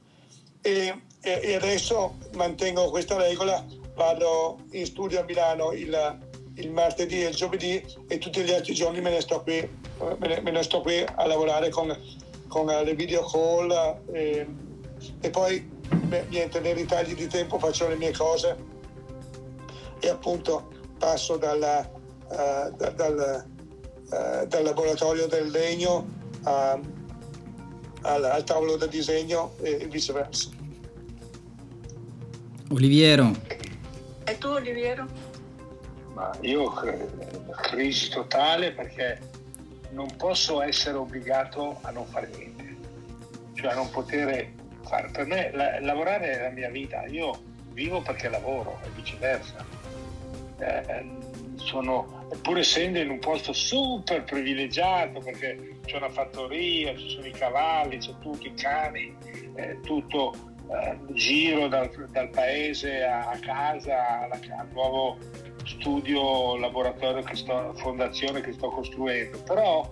E, 0.61 1.03
e, 1.21 1.55
adesso 1.55 2.17
mantengo 2.35 2.91
questa 2.91 3.17
regola, 3.17 3.65
vado 3.95 4.59
in 4.73 4.85
studio 4.85 5.21
a 5.21 5.23
Milano 5.23 5.71
il 5.71 6.19
il 6.57 6.71
martedì 6.71 7.23
e 7.23 7.29
il 7.29 7.35
giovedì 7.35 7.85
e 8.09 8.19
tutti 8.19 8.41
gli 8.43 8.53
altri 8.53 8.75
giorni 8.75 9.01
me 9.01 9.11
ne 9.11 9.21
sto 9.21 9.43
qui, 9.43 9.69
ne, 10.19 10.41
ne 10.41 10.63
sto 10.63 10.81
qui 10.83 11.05
a 11.05 11.27
lavorare 11.27 11.69
con, 11.69 11.97
con 12.47 12.67
le 12.67 12.95
video 12.95 13.25
call 13.25 13.73
e, 14.13 14.47
e 15.21 15.31
poi 15.31 15.61
beh, 15.61 16.27
niente, 16.29 16.61
nei 16.61 16.75
ritagli 16.75 17.15
di 17.15 17.27
tempo 17.27 17.59
faccio 17.59 17.89
le 17.89 17.97
mie 17.97 18.13
cose 18.13 18.57
e 19.99 20.09
appunto 20.09 20.71
passo 20.97 21.37
dalla, 21.37 21.91
uh, 22.29 22.71
da, 22.77 22.91
dal, 22.91 23.54
uh, 24.15 24.47
dal, 24.47 24.63
laboratorio 24.63 25.27
del 25.27 25.51
legno 25.51 26.07
a, 26.43 26.79
al, 28.03 28.25
al, 28.25 28.45
tavolo 28.45 28.77
del 28.77 28.89
disegno 28.89 29.55
e 29.61 29.87
viceversa. 29.87 30.51
Oliviero. 32.71 33.33
E 34.25 34.39
tu 34.39 34.49
Oliviero? 34.49 35.07
Ma 36.15 36.31
io 36.41 36.73
crisi 37.63 38.09
totale 38.09 38.73
perché 38.73 39.19
non 39.91 40.09
posso 40.17 40.63
essere 40.63 40.97
obbligato 40.97 41.79
a 41.83 41.91
non 41.91 42.07
fare 42.07 42.29
niente, 42.37 42.77
cioè 43.55 43.73
a 43.73 43.75
non 43.75 43.91
poter 43.91 44.53
fare. 44.83 45.09
Per 45.11 45.27
me 45.27 45.51
la, 45.53 45.81
lavorare 45.81 46.33
è 46.33 46.43
la 46.43 46.51
mia 46.51 46.71
vita, 46.71 47.05
io 47.07 47.53
vivo 47.73 48.01
perché 48.03 48.29
lavoro 48.29 48.79
e 48.85 48.89
viceversa. 48.95 49.65
Eh, 50.59 51.05
sono, 51.65 52.27
pur 52.43 52.59
essendo 52.59 52.99
in 52.99 53.11
un 53.11 53.19
posto 53.19 53.53
super 53.53 54.23
privilegiato 54.25 55.21
perché 55.21 55.79
c'è 55.85 55.97
una 55.97 56.11
fattoria, 56.11 56.95
ci 56.97 57.09
sono 57.09 57.27
i 57.27 57.33
cavalli, 57.33 57.99
c'è 57.99 58.13
tutto, 58.21 58.47
i 58.47 58.55
cani, 58.55 59.17
eh, 59.57 59.81
tutto 59.81 60.35
eh, 60.71 60.99
giro 61.13 61.69
dal, 61.69 61.91
dal, 62.11 62.29
paese 62.29 63.05
a, 63.05 63.37
casa, 63.41 64.21
alla, 64.21 64.39
al 64.59 64.69
nuovo 64.73 65.17
studio, 65.65 66.57
laboratorio, 66.57 67.23
che 67.23 67.37
sto, 67.37 67.73
fondazione 67.77 68.41
che 68.41 68.53
sto 68.53 68.69
costruendo, 68.69 69.43
però 69.43 69.91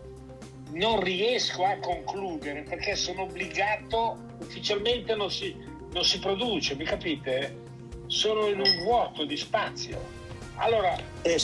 non 0.72 1.02
riesco 1.02 1.64
a 1.64 1.76
concludere 1.78 2.62
perché 2.62 2.94
sono 2.94 3.22
obbligato, 3.22 4.18
ufficialmente 4.40 5.14
non 5.14 5.30
si, 5.30 5.54
non 5.92 6.04
si 6.04 6.18
produce, 6.18 6.74
mi 6.76 6.84
capite? 6.84 7.60
Sono 8.06 8.46
in 8.46 8.60
un 8.60 8.82
vuoto 8.84 9.24
di 9.24 9.36
spazio. 9.36 10.20
Allora, 10.62 10.96
eh, 11.22 11.38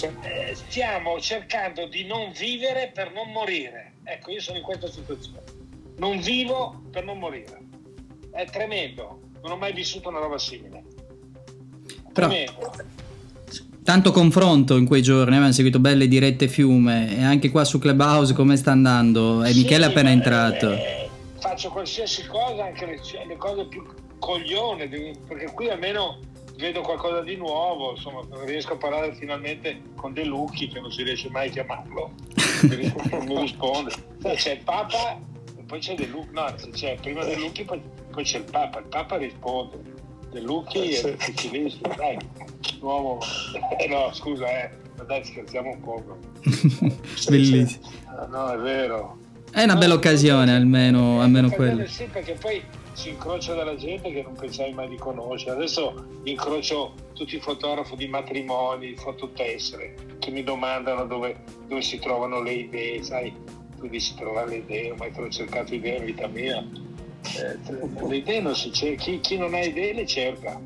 stiamo 0.55 1.21
cercando 1.21 1.89
di 1.89 2.05
non 2.05 2.31
vivere 2.31 2.93
per 2.95 3.13
non 3.13 3.33
morire. 3.33 3.95
Ecco, 4.05 4.31
io 4.31 4.41
sono 4.41 4.59
in 4.59 4.63
questa 4.63 4.89
situazione. 4.89 5.43
Non 5.97 6.21
vivo 6.21 6.85
per 6.93 7.05
non 7.05 7.19
morire. 7.19 7.59
È 8.31 8.45
tremendo. 8.45 9.23
Non 9.43 9.53
ho 9.53 9.57
mai 9.57 9.73
vissuto 9.73 10.09
una 10.09 10.21
roba 10.21 10.39
simile. 10.39 10.85
Tremendo. 12.13 12.73
Tanto 13.83 14.13
confronto 14.13 14.77
in 14.77 14.87
quei 14.87 15.03
giorni, 15.03 15.35
abbiamo 15.35 15.53
seguito 15.53 15.81
belle 15.81 16.07
dirette 16.07 16.47
fiume 16.47 17.17
e 17.17 17.25
anche 17.25 17.51
qua 17.51 17.65
su 17.65 17.81
Clubhouse 17.81 18.35
come 18.35 18.57
sta 18.57 18.71
andando? 18.71 19.43
E 19.43 19.53
sì, 19.53 19.63
Michele 19.63 19.87
è 19.87 19.89
appena 19.89 20.11
entrato. 20.11 20.71
Eh, 20.71 21.09
faccio 21.41 21.71
qualsiasi 21.71 22.25
cosa, 22.27 22.67
anche 22.67 22.87
le, 22.87 23.01
le, 23.27 23.37
cose 23.37 23.67
più 23.67 23.85
coglione, 24.19 24.89
perché 25.27 25.51
qui 25.55 25.71
almeno 25.71 26.19
vedo 26.59 26.81
qualcosa 26.81 27.23
di 27.23 27.37
nuovo, 27.37 27.93
insomma 27.93 28.21
riesco 28.45 28.75
a 28.75 28.77
parlare 28.77 29.15
finalmente 29.15 29.81
con 29.95 30.13
De 30.13 30.25
Lucchi 30.25 30.67
che 30.67 30.81
non 30.81 30.91
si 30.91 31.05
riesce 31.05 31.31
mai 31.31 31.49
a 31.49 31.53
chiamarlo, 31.53 32.13
non 32.63 33.25
mi 33.27 33.41
risponde. 33.41 33.93
C'è 34.21 34.53
il 34.53 34.65
Papa 34.65 35.21
e 35.57 35.63
poi 35.63 35.79
c'è 35.79 35.95
De 35.95 36.07
Lucchi, 36.07 36.33
no, 36.33 36.53
c'è 36.73 36.99
prima 37.01 37.25
De 37.25 37.37
Lucchi 37.37 37.65
poi, 37.65 37.81
poi 38.11 38.25
c'è 38.25 38.39
il 38.39 38.45
Papa, 38.45 38.81
il 38.81 38.87
Papa 38.87 39.17
risponde. 39.17 39.97
De 40.31 40.41
Lucchi 40.41 40.91
eh, 40.91 41.01
è 41.01 41.11
difficilissimo, 41.13 41.95
dai, 41.95 42.19
l'uomo, 42.81 43.19
eh, 43.79 43.87
no 43.87 44.13
scusa, 44.13 44.65
eh, 44.65 44.71
dai 45.07 45.25
scherziamo 45.25 45.71
un 45.71 45.81
po'. 45.81 46.19
Bellissimo. 47.29 47.89
No, 48.29 48.51
è 48.51 48.59
vero. 48.59 49.17
È 49.51 49.63
una 49.63 49.77
bella 49.77 49.95
occasione, 49.95 50.55
almeno, 50.55 51.21
almeno 51.21 51.51
quello. 51.51 51.87
Sì, 51.87 52.05
perché 52.05 52.35
poi 52.35 52.63
si 52.93 53.11
incrocia 53.11 53.55
della 53.55 53.77
gente 53.77 54.11
che 54.11 54.23
non 54.23 54.35
pensavi 54.35 54.73
mai 54.73 54.89
di 54.89 54.97
conoscere. 54.97 55.53
Adesso 55.53 56.05
incrocio 56.25 56.95
tutti 57.15 57.37
i 57.37 57.41
fotografi 57.41 57.97
di 57.97 58.09
matrimoni, 58.09 58.95
fototessere, 58.97 59.95
tutti 60.07 60.31
mi 60.31 60.43
domandano 60.43 61.07
dove, 61.07 61.37
dove 61.67 61.81
si 61.81 61.99
trovano 61.99 62.43
le 62.43 62.53
idee, 62.53 63.03
sai, 63.03 63.33
tu 63.79 63.89
dici 63.89 64.15
trovare 64.17 64.49
le 64.51 64.57
idee, 64.57 64.95
mai 64.97 65.13
te 65.13 65.21
l'ho 65.21 65.29
cercato 65.29 65.75
idee 65.75 65.99
in 65.99 66.05
vita 66.05 66.27
mia. 66.27 66.65
Eh, 67.37 68.07
le 68.07 68.17
idee 68.17 68.41
non 68.41 68.55
si 68.55 68.73
cerca, 68.73 69.03
chi, 69.03 69.21
chi, 69.21 69.39
non 69.39 69.55
ha 69.55 69.61
idee 69.61 69.95
le 69.95 70.07
cerca. 70.07 70.61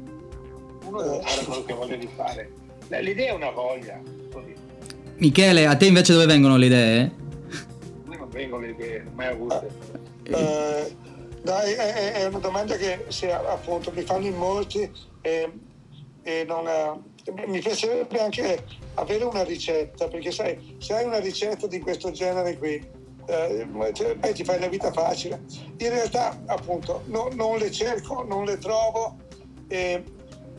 Uno 0.85 1.03
deve 1.03 1.21
fare 1.23 1.45
quello 1.45 1.65
che 1.65 1.75
voglia 1.75 1.97
di 1.97 2.09
fare. 2.15 2.51
L'idea 2.89 3.33
è 3.33 3.35
una 3.35 3.51
voglia. 3.51 4.01
Michele, 5.17 5.67
a 5.67 5.77
te 5.77 5.87
invece 5.87 6.13
dove 6.13 6.27
vengono 6.27 6.57
le 6.57 6.67
idee? 6.67 7.22
Le 8.63 8.71
idee, 8.71 9.05
mai 9.15 9.27
avute. 9.27 9.69
Eh, 10.23 10.97
dai, 11.43 11.73
è, 11.73 12.13
è, 12.13 12.27
una 12.27 12.39
domanda 12.39 12.77
che 12.77 13.07
se, 13.09 13.33
appunto 13.33 13.91
mi 13.93 14.03
fanno 14.03 14.27
in 14.27 14.37
molti 14.37 14.89
e, 15.21 15.53
e 16.23 16.45
non, 16.45 16.65
mi 17.47 17.59
piacerebbe 17.59 18.21
anche 18.21 18.65
avere 18.95 19.25
una 19.25 19.43
ricetta, 19.43 20.07
perché 20.07 20.31
sai, 20.31 20.77
se 20.79 20.95
hai 20.95 21.05
una 21.05 21.19
ricetta 21.19 21.67
di 21.67 21.81
questo 21.81 22.13
genere 22.13 22.57
qui, 22.57 22.75
eh, 23.27 23.67
beh, 23.67 24.33
ti 24.33 24.45
fai 24.45 24.61
la 24.61 24.69
vita 24.69 24.93
facile. 24.93 25.43
In 25.79 25.89
realtà, 25.89 26.41
appunto, 26.47 27.03
no, 27.07 27.29
non 27.33 27.59
le 27.59 27.73
cerco, 27.73 28.23
non 28.23 28.45
le 28.45 28.59
trovo 28.59 29.17
e, 29.67 30.05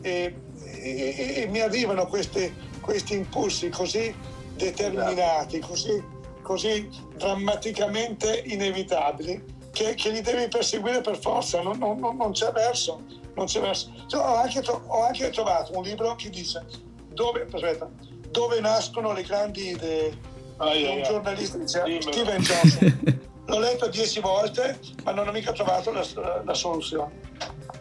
e, 0.02 0.34
e, 0.62 1.34
e 1.36 1.46
mi 1.50 1.60
arrivano 1.60 2.06
questi, 2.06 2.52
questi, 2.80 3.14
impulsi 3.14 3.70
così 3.70 4.14
determinati, 4.56 5.58
così, 5.60 6.02
così 6.44 6.88
drammaticamente 7.16 8.42
inevitabili 8.46 9.42
che, 9.72 9.94
che, 9.94 10.10
li 10.10 10.20
devi 10.20 10.46
perseguire 10.46 11.00
per 11.00 11.18
forza, 11.18 11.60
non, 11.60 11.78
non, 11.78 11.98
non 11.98 12.30
c'è 12.30 12.52
verso. 12.52 13.02
Non 13.34 13.46
c'è 13.46 13.60
verso. 13.60 13.92
Cioè, 14.06 14.20
ho, 14.20 14.36
anche, 14.36 14.62
ho, 14.68 15.02
anche, 15.02 15.30
trovato 15.30 15.76
un 15.76 15.82
libro 15.82 16.14
che 16.14 16.30
dice 16.30 16.64
dove, 17.08 17.46
aspetta, 17.52 17.90
dove 18.30 18.60
nascono 18.60 19.12
le 19.12 19.22
grandi 19.22 19.70
idee. 19.70 20.16
Ah, 20.58 20.72
yeah, 20.72 20.92
un 20.92 21.02
giornalista 21.02 21.58
dice 21.58 22.00
Steven 22.00 22.40
Johnson. 22.40 23.22
L'ho 23.46 23.58
letto 23.58 23.88
dieci 23.88 24.20
volte, 24.20 24.78
ma 25.02 25.12
non 25.12 25.28
ho 25.28 25.32
mica 25.32 25.52
trovato 25.52 25.90
la, 25.90 26.04
la 26.44 26.54
soluzione. 26.54 27.20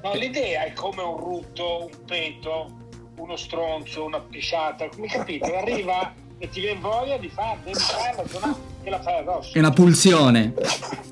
No, 0.01 0.13
l'idea 0.15 0.63
è 0.63 0.73
come 0.73 1.01
un 1.03 1.17
rutto, 1.17 1.85
un 1.85 2.05
peto, 2.05 2.71
uno 3.17 3.35
stronzo, 3.37 4.03
una 4.03 4.19
pisciata, 4.19 4.89
come 4.89 5.07
capite? 5.07 5.55
Arriva 5.55 6.13
e 6.43 6.49
ti 6.49 6.59
viene 6.59 6.81
voglia 6.81 7.15
di 7.15 7.29
fare, 7.29 7.57
devi 7.63 7.79
se 7.79 8.39
no 8.41 8.59
te 8.83 8.89
la 8.89 9.01
fai 9.01 9.19
addosso. 9.19 9.55
È 9.55 9.59
una 9.59 9.71
pulsione. 9.71 10.53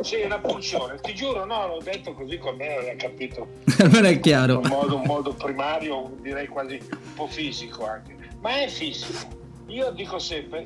Sì, 0.01 0.15
è 0.15 0.25
una 0.25 0.39
pulsione. 0.39 0.99
Ti 0.99 1.15
giuro, 1.15 1.45
no, 1.45 1.67
l'ho 1.67 1.79
detto 1.81 2.13
così 2.13 2.37
con 2.37 2.57
me, 2.57 2.75
non 2.75 2.89
hai 2.89 2.97
capito. 2.97 3.47
non 3.89 4.03
è 4.03 4.19
chiaro. 4.19 4.59
Un 4.59 4.67
modo, 4.67 4.97
un 4.97 5.03
modo 5.05 5.33
primario, 5.33 6.17
direi 6.19 6.47
quasi 6.47 6.81
un 6.81 7.13
po' 7.15 7.27
fisico 7.27 7.87
anche. 7.87 8.13
Ma 8.41 8.61
è 8.61 8.67
fisico. 8.67 9.25
Io 9.67 9.89
dico 9.91 10.19
sempre, 10.19 10.65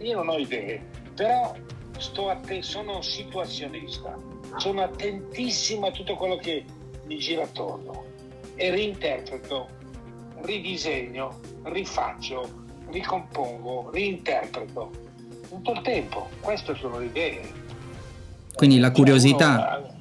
io 0.00 0.16
non 0.16 0.28
ho 0.28 0.38
idee, 0.38 0.84
però 1.14 1.54
sto 1.96 2.30
atten- 2.30 2.64
sono 2.64 3.00
situazionista, 3.00 4.18
sono 4.56 4.82
attentissimo 4.82 5.86
a 5.86 5.92
tutto 5.92 6.16
quello 6.16 6.36
che 6.38 6.64
mi 7.04 7.16
gira 7.18 7.44
attorno 7.44 8.06
e 8.56 8.70
reinterpreto, 8.70 9.68
ridisegno, 10.40 11.38
rifaccio, 11.62 12.63
ricompongo, 12.94 13.90
reinterpreto 13.92 14.90
tutto 15.48 15.72
il 15.72 15.80
tempo. 15.82 16.28
Queste 16.40 16.74
sono 16.76 16.98
le 16.98 17.06
idee. 17.06 17.52
Quindi 18.54 18.78
la 18.78 18.92
curiosità. 18.92 19.78
Uno, 19.78 19.94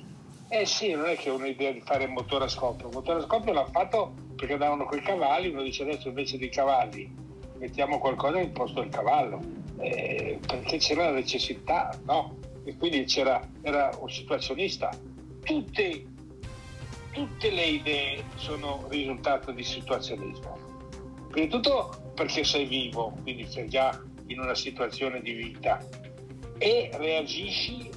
eh 0.49 0.65
sì, 0.65 0.91
non 0.91 1.05
è 1.05 1.17
che 1.17 1.31
ho 1.31 1.35
un'idea 1.35 1.71
di 1.71 1.81
fare 1.83 2.03
il 2.03 2.11
motore 2.11 2.45
a 2.45 2.47
scoppio. 2.47 2.87
Il 2.87 2.93
motore 2.93 3.19
a 3.19 3.23
scoppio 3.23 3.51
l'ha 3.51 3.65
fatto 3.65 4.13
perché 4.35 4.53
andavano 4.53 4.85
con 4.85 4.97
i 4.97 5.01
cavalli, 5.01 5.49
uno 5.49 5.63
dice 5.63 5.83
adesso 5.83 6.09
invece 6.09 6.37
dei 6.37 6.49
cavalli 6.49 7.11
mettiamo 7.57 7.97
qualcosa 7.97 8.39
in 8.39 8.51
posto 8.51 8.81
del 8.81 8.89
cavallo. 8.89 9.41
Eh, 9.79 10.39
perché 10.45 10.77
c'era 10.77 11.05
la 11.05 11.15
necessità, 11.15 11.97
no? 12.05 12.37
E 12.63 12.77
quindi 12.77 13.05
c'era, 13.05 13.41
era 13.61 13.89
un 13.99 14.09
situazionista. 14.09 14.91
Tutte, 15.43 16.05
tutte 17.11 17.49
le 17.49 17.65
idee 17.65 18.23
sono 18.35 18.85
risultato 18.89 19.51
di 19.51 19.63
situazionismo. 19.63 20.57
Prima 21.29 21.47
di 21.47 21.51
tutto 21.51 22.02
perché 22.13 22.43
sei 22.43 22.65
vivo, 22.65 23.15
quindi 23.21 23.45
sei 23.47 23.67
già 23.67 23.99
in 24.27 24.39
una 24.39 24.55
situazione 24.55 25.21
di 25.21 25.33
vita 25.33 25.79
e 26.57 26.89
reagisci 26.93 27.89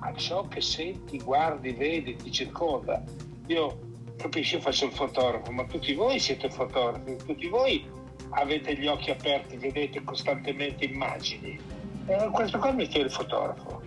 a 0.00 0.14
ciò 0.14 0.46
che 0.48 0.60
senti, 0.60 1.18
guardi, 1.18 1.72
vedi, 1.72 2.16
ti 2.16 2.30
circonda. 2.30 3.02
Io 3.46 3.78
capisci, 4.16 4.54
io 4.54 4.60
faccio 4.60 4.86
il 4.86 4.92
fotografo, 4.92 5.50
ma 5.50 5.64
tutti 5.64 5.92
voi 5.94 6.18
siete 6.18 6.50
fotografi, 6.50 7.16
tutti 7.16 7.48
voi 7.48 7.84
avete 8.30 8.74
gli 8.76 8.86
occhi 8.86 9.10
aperti, 9.10 9.56
vedete 9.56 10.02
costantemente 10.04 10.84
immagini. 10.84 11.58
Eh, 12.06 12.28
questo 12.32 12.58
qua 12.58 12.72
mi 12.72 12.86
chiede 12.86 13.06
il 13.06 13.12
fotografo. 13.12 13.82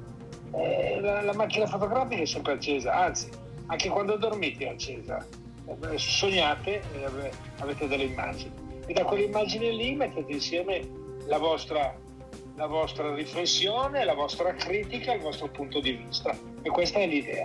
Eh, 0.51 0.99
la, 1.01 1.21
la, 1.21 1.33
macchina 1.33 1.65
fotografica 1.65 2.21
è 2.21 2.25
sempre 2.25 2.53
accesa, 2.53 2.93
anzi, 2.93 3.29
anche 3.67 3.89
quando 3.89 4.17
dormite 4.17 4.65
è 4.65 4.69
accesa. 4.69 5.25
Eh, 5.65 5.97
sognate 5.97 6.81
e 6.93 7.31
avete 7.59 7.87
delle 7.87 8.03
immagini. 8.03 8.62
E 8.85 8.93
da 8.93 9.03
quelle 9.03 9.23
immagini 9.23 9.75
lì 9.75 9.95
mettete 9.95 10.31
insieme 10.31 10.81
la 11.25 11.37
vostra, 11.37 11.97
la 12.55 12.67
vostra 12.67 13.13
riflessione, 13.13 14.03
la 14.03 14.13
vostra 14.13 14.53
critica, 14.53 15.13
il 15.13 15.21
vostro 15.21 15.49
punto 15.49 15.79
di 15.79 15.91
vista. 15.91 16.35
E 16.61 16.69
questa 16.69 16.99
è 16.99 17.07
l'idea. 17.07 17.43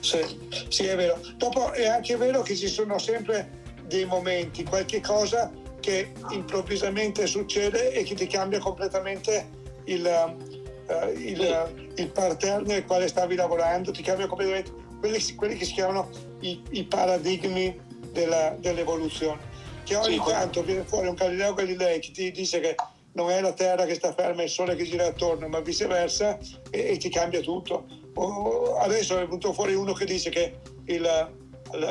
Sì, 0.00 0.38
sì, 0.68 0.84
è 0.84 0.94
vero. 0.94 1.20
Dopo 1.36 1.72
è 1.72 1.86
anche 1.86 2.16
vero 2.16 2.42
che 2.42 2.54
ci 2.54 2.68
sono 2.68 2.98
sempre 2.98 3.64
dei 3.86 4.04
momenti, 4.04 4.62
qualche 4.62 5.00
cosa 5.00 5.50
che 5.80 6.12
improvvisamente 6.30 7.26
succede 7.26 7.92
e 7.92 8.02
che 8.04 8.14
ti 8.14 8.26
cambia 8.26 8.58
completamente 8.58 9.48
il, 9.84 10.04
uh, 10.04 11.08
il, 11.16 11.92
il 11.96 12.10
pattern 12.10 12.64
nel 12.66 12.84
quale 12.84 13.08
stavi 13.08 13.34
lavorando, 13.34 13.90
ti 13.90 14.02
cambia 14.02 14.26
completamente 14.26 14.72
quelli, 14.98 15.34
quelli 15.34 15.56
che 15.56 15.64
si 15.64 15.74
chiamano 15.74 16.08
i, 16.40 16.60
i 16.70 16.84
paradigmi 16.84 17.78
della, 18.12 18.56
dell'evoluzione 18.58 19.54
che 19.86 19.94
ogni 19.94 20.20
tanto 20.26 20.64
viene 20.64 20.82
fuori 20.82 21.06
un 21.06 21.14
Galileo 21.14 21.54
Galilei 21.54 22.00
che 22.00 22.10
ti 22.10 22.32
dice 22.32 22.58
che 22.58 22.74
non 23.12 23.30
è 23.30 23.40
la 23.40 23.52
Terra 23.52 23.86
che 23.86 23.94
sta 23.94 24.12
ferma, 24.12 24.40
è 24.40 24.44
il 24.44 24.50
Sole 24.50 24.74
che 24.74 24.82
gira 24.82 25.06
attorno, 25.06 25.48
ma 25.48 25.60
viceversa, 25.60 26.38
e, 26.70 26.90
e 26.90 26.96
ti 26.96 27.08
cambia 27.08 27.40
tutto. 27.40 27.86
O, 28.14 28.76
adesso 28.78 29.16
è 29.16 29.20
venuto 29.20 29.52
fuori 29.52 29.74
uno 29.74 29.92
che 29.92 30.04
dice 30.04 30.28
che 30.28 30.58
il, 30.86 31.00
la, 31.00 31.30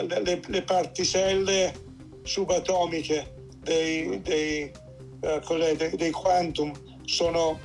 le, 0.01 0.41
le, 0.45 0.61
particelle 0.61 1.73
subatomiche 2.23 3.33
dei, 3.59 4.21
dei, 4.21 4.71
uh, 5.21 5.57
dei, 5.75 5.95
dei 5.95 6.11
quantum 6.11 6.73
sono, 7.05 7.59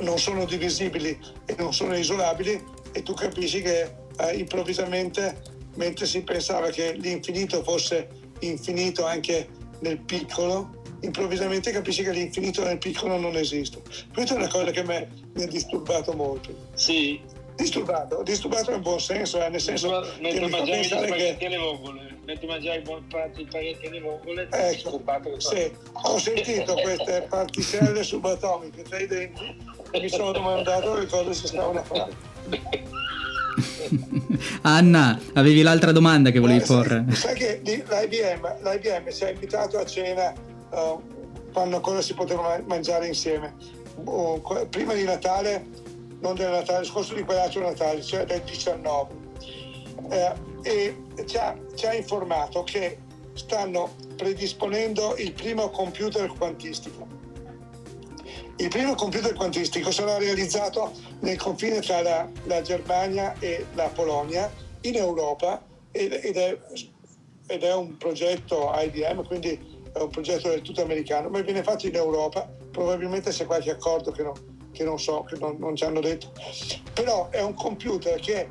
non 0.00 0.18
sono 0.18 0.44
divisibili 0.46 1.18
e 1.46 1.54
non 1.56 1.72
sono 1.72 1.96
isolabili 1.96 2.62
e 2.92 3.02
tu 3.02 3.14
capisci 3.14 3.62
che 3.62 3.94
uh, 4.18 4.36
improvvisamente, 4.36 5.40
mentre 5.76 6.06
si 6.06 6.22
pensava 6.22 6.70
che 6.70 6.92
l'infinito 6.94 7.62
fosse 7.62 8.24
infinito 8.40 9.06
anche 9.06 9.48
nel 9.80 9.98
piccolo, 9.98 10.82
improvvisamente 11.00 11.70
capisci 11.70 12.02
che 12.02 12.12
l'infinito 12.12 12.62
nel 12.64 12.78
piccolo 12.78 13.18
non 13.18 13.36
esiste. 13.36 13.82
Questa 14.12 14.34
è 14.34 14.36
una 14.36 14.48
cosa 14.48 14.70
che 14.70 14.82
mi 14.84 14.94
ha 14.94 15.46
disturbato 15.46 16.12
molto. 16.12 16.54
Sì. 16.74 17.20
Disturbato, 17.56 18.22
disturbato 18.22 18.70
in 18.72 18.82
buon 18.82 19.00
senso, 19.00 19.42
eh, 19.42 19.48
nel 19.48 19.62
senso 19.62 20.06
mentre 20.20 20.40
che 20.40 20.48
mangiavi 20.48 20.80
gli 20.80 20.84
spaghetti 20.84 21.36
che... 21.38 21.46
alle 21.46 21.56
vongole, 21.56 22.18
mentre 22.26 22.46
mangiavi 22.46 22.82
i 22.82 23.46
spaghetti 23.48 23.86
alle 23.86 24.00
vongole, 24.00 24.48
ecco, 24.50 25.00
sì, 25.38 25.72
ho 25.92 26.18
sentito 26.18 26.74
queste 26.74 27.22
particelle 27.30 28.02
subatomiche 28.02 28.82
tra 28.82 28.98
i 28.98 29.06
denti 29.06 29.56
e 29.90 30.00
mi 30.00 30.08
sono 30.10 30.32
domandato 30.32 30.92
che 30.96 31.06
cosa 31.06 31.32
si 31.32 31.46
stavano 31.46 31.78
a 31.78 31.82
fare. 31.82 32.12
Anna, 34.62 35.18
avevi 35.34 35.62
l'altra 35.62 35.92
domanda 35.92 36.30
che 36.30 36.38
volevi 36.38 36.62
eh, 36.62 36.66
porre. 36.66 37.04
Sai, 37.12 37.34
che 37.34 37.60
l'IBM, 37.64 38.56
l'IBM 38.62 39.08
si 39.08 39.24
è 39.24 39.30
invitato 39.30 39.78
a 39.78 39.84
cena 39.84 40.32
uh, 40.70 41.02
quando 41.52 41.76
ancora 41.76 42.02
si 42.02 42.14
poteva 42.14 42.60
mangiare 42.66 43.06
insieme. 43.06 43.54
Uh, 44.04 44.42
prima 44.68 44.92
di 44.94 45.04
Natale, 45.04 45.66
non 46.20 46.34
del 46.34 46.50
Natale, 46.50 46.84
scorso 46.84 47.14
di 47.14 47.22
quell'altro 47.22 47.62
Natale, 47.62 48.02
cioè 48.02 48.24
del 48.24 48.42
19. 48.42 49.24
Eh, 50.10 50.32
e 50.62 50.96
ci 51.26 51.36
ha, 51.36 51.56
ci 51.74 51.86
ha 51.86 51.94
informato 51.94 52.62
che 52.64 52.98
stanno 53.34 53.94
predisponendo 54.16 55.14
il 55.16 55.32
primo 55.32 55.70
computer 55.70 56.26
quantistico 56.36 57.15
il 58.58 58.68
primo 58.68 58.94
computer 58.94 59.34
quantistico 59.34 59.90
sarà 59.90 60.16
realizzato 60.16 60.92
nel 61.20 61.36
confine 61.36 61.80
tra 61.80 62.00
la, 62.00 62.28
la 62.44 62.62
Germania 62.62 63.34
e 63.38 63.66
la 63.74 63.88
Polonia 63.88 64.50
in 64.82 64.96
Europa 64.96 65.62
ed, 65.92 66.12
ed, 66.12 66.36
è, 66.36 66.58
ed, 67.48 67.62
è, 67.62 67.74
un 67.74 67.96
progetto 67.98 68.72
IBM, 68.74 69.26
quindi 69.26 69.82
è 69.92 69.98
un 69.98 70.08
progetto 70.08 70.48
del 70.48 70.62
tutto 70.62 70.82
americano, 70.82 71.28
ma 71.28 71.40
viene 71.40 71.62
fatto 71.62 71.86
in 71.86 71.94
Europa, 71.94 72.48
probabilmente 72.70 73.30
c'è 73.30 73.44
qualche 73.44 73.70
accordo 73.70 74.10
che, 74.10 74.22
no, 74.22 74.32
che 74.72 74.84
non 74.84 74.98
so, 74.98 75.24
che 75.24 75.36
non, 75.38 75.56
non, 75.58 75.76
ci 75.76 75.84
hanno 75.84 76.00
detto, 76.00 76.32
però 76.94 77.28
è 77.30 77.42
un 77.42 77.54
computer 77.54 78.18
che 78.20 78.48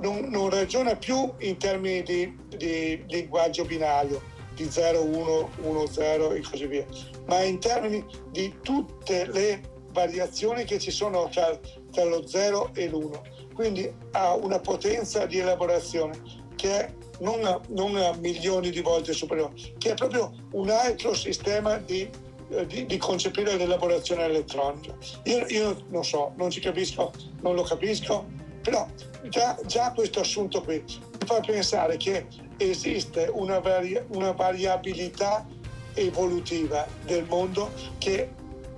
non, 0.00 0.28
non 0.28 0.50
ragiona 0.50 0.94
più 0.94 1.32
in 1.38 1.56
termini 1.56 2.02
di, 2.02 2.38
di 2.56 3.02
linguaggio 3.08 3.64
binario, 3.64 4.20
di 4.54 4.64
0,1, 4.64 5.48
1,0 5.62 6.34
e 6.36 6.42
così 6.48 6.66
via, 6.66 6.86
ma 7.26 7.42
in 7.42 7.58
termini 7.58 8.04
di 8.30 8.54
tutte 8.62 9.26
le 9.26 9.60
variazioni 9.92 10.64
che 10.64 10.78
ci 10.78 10.90
sono 10.90 11.28
tra, 11.28 11.58
tra 11.90 12.04
lo 12.04 12.26
0 12.26 12.70
e 12.74 12.88
l'1. 12.88 13.52
Quindi 13.54 13.92
ha 14.12 14.34
una 14.34 14.58
potenza 14.58 15.26
di 15.26 15.38
elaborazione 15.38 16.20
che 16.56 16.70
è 16.70 16.94
non 17.20 17.44
a, 17.44 17.60
non 17.68 17.96
a 17.96 18.12
milioni 18.16 18.70
di 18.70 18.80
volte 18.80 19.12
superiore, 19.12 19.52
che 19.78 19.92
è 19.92 19.94
proprio 19.94 20.32
un 20.52 20.70
altro 20.70 21.14
sistema 21.14 21.76
di 21.76 22.08
eh, 22.50 22.66
di, 22.66 22.84
di, 22.84 22.98
concepire 22.98 23.56
l'elaborazione 23.56 24.24
elettronica. 24.24 24.94
Io, 25.24 25.46
io, 25.46 25.84
non 25.88 26.04
so, 26.04 26.34
non 26.36 26.50
ci 26.50 26.60
capisco, 26.60 27.10
non 27.40 27.54
lo 27.54 27.62
capisco, 27.62 28.26
però 28.60 28.86
già, 29.28 29.58
già 29.64 29.92
questo 29.92 30.20
assunto 30.20 30.62
qui 30.62 30.82
mi 30.84 31.26
fa 31.26 31.40
pensare 31.40 31.96
che 31.96 32.26
esiste 32.56 33.30
una, 33.32 33.58
vari, 33.58 34.00
una 34.08 34.32
variabilità 34.32 35.46
evolutiva 35.94 36.86
del 37.04 37.24
mondo 37.28 37.70
che 37.98 38.28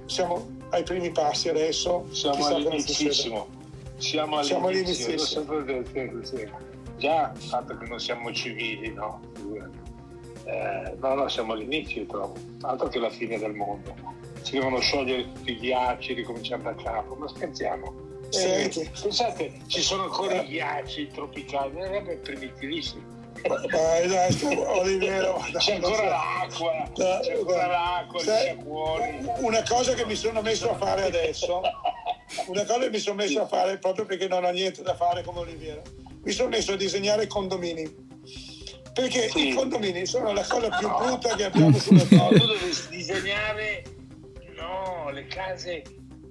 siamo 0.06 0.54
ai 0.70 0.82
primi 0.82 1.10
passi 1.10 1.48
adesso. 1.48 2.06
Siamo 2.10 2.46
all'inizissimo. 2.46 3.46
Siamo 3.96 4.38
all'inizio. 4.38 5.18
Siamo 5.18 5.56
all'inizio. 5.56 6.64
Già 6.98 7.32
il 7.34 7.40
fatto 7.40 7.76
che 7.76 7.86
non 7.86 7.98
siamo 7.98 8.32
civili, 8.32 8.92
no? 8.92 9.20
Eh, 10.44 10.94
no, 10.98 11.14
no, 11.14 11.28
siamo 11.28 11.52
all'inizio, 11.52 12.06
trovo. 12.06 12.34
Altro 12.62 12.88
che 12.88 12.98
la 12.98 13.10
fine 13.10 13.38
del 13.38 13.52
mondo. 13.52 13.94
Si 14.42 14.52
devono 14.52 14.78
sciogliere 14.78 15.32
tutti 15.32 15.52
i 15.52 15.56
ghiacci, 15.56 16.14
ricominciare 16.14 16.62
da 16.62 16.74
capo. 16.74 17.14
Ma 17.14 17.28
scherziamo. 17.28 18.04
Eh, 18.32 18.90
pensate, 19.00 19.52
ci 19.66 19.80
sono 19.80 20.04
ancora 20.04 20.42
i 20.42 20.46
ghiacci 20.46 21.08
tropicali, 21.08 21.78
è 21.78 22.16
primitivissimo 22.16 23.15
dai, 23.46 24.08
dai, 24.08 24.56
Olivero, 24.66 25.44
c'è 25.56 25.74
ancora 25.74 26.04
l'acqua, 26.04 26.90
c'è 26.92 27.32
ancora 27.36 27.66
l'acqua, 27.66 28.20
sai, 28.20 28.56
una 28.64 29.62
cosa 29.66 29.94
che 29.94 30.04
mi 30.06 30.14
sono 30.14 30.42
messo 30.42 30.70
a 30.70 30.76
fare 30.76 31.04
adesso, 31.04 31.60
una 32.46 32.64
cosa 32.64 32.78
che 32.80 32.90
mi 32.90 32.98
sono 32.98 33.16
messo 33.16 33.40
a 33.42 33.46
fare 33.46 33.78
proprio 33.78 34.06
perché 34.06 34.28
non 34.28 34.44
ho 34.44 34.50
niente 34.50 34.82
da 34.82 34.94
fare 34.94 35.22
come 35.22 35.40
Oliviero, 35.40 35.82
mi 36.22 36.32
sono 36.32 36.48
messo 36.48 36.72
a 36.72 36.76
disegnare 36.76 37.26
condomini. 37.26 38.04
Perché 38.92 39.28
sì. 39.28 39.48
i 39.48 39.54
condomini 39.54 40.06
sono 40.06 40.32
la 40.32 40.42
cosa 40.42 40.70
più 40.78 40.88
brutta 40.88 41.36
che 41.36 41.44
abbiamo 41.44 41.78
sulla 41.78 42.02
terra. 42.04 42.22
No, 42.22 42.28
tu 42.30 42.46
devi 42.46 42.74
disegnare 42.88 43.82
no, 44.56 45.10
le 45.10 45.26
case. 45.26 45.82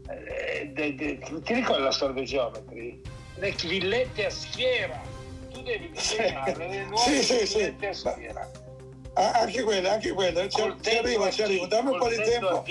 Eh, 0.09 0.72
de, 0.74 0.95
de, 0.95 1.20
ti 1.43 1.53
ricordi 1.53 1.84
la 1.84 1.91
storia 1.91 2.16
dei 2.16 2.26
geometri? 2.26 2.99
Le 3.36 3.55
villette 3.68 4.26
a 4.26 4.30
schiera 4.32 4.99
devi 5.66 5.89
disegnare 5.91 6.55
le 6.55 6.86
nuove 6.86 7.22
sì, 7.22 7.24
sì, 7.24 7.45
sì. 7.45 7.76
sera. 7.91 8.51
Ah, 9.13 9.32
anche 9.32 9.63
quella, 9.63 9.93
anche 9.93 10.11
quella. 10.11 10.47
Ci, 10.47 10.76
ci 10.82 10.97
arrivo, 10.97 11.32
ci 11.32 11.41
arrivo. 11.41 11.66
Dammi 11.68 11.91
un 11.91 11.97
po' 11.97 12.09
di 12.09 12.22
tempo. 12.22 12.63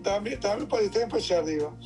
Dammi, 0.00 0.36
dammi, 0.38 0.60
un 0.62 0.66
po' 0.66 0.80
di 0.80 0.88
tempo 0.88 1.16
e 1.16 1.20
ci 1.20 1.34
arrivo. 1.34 1.76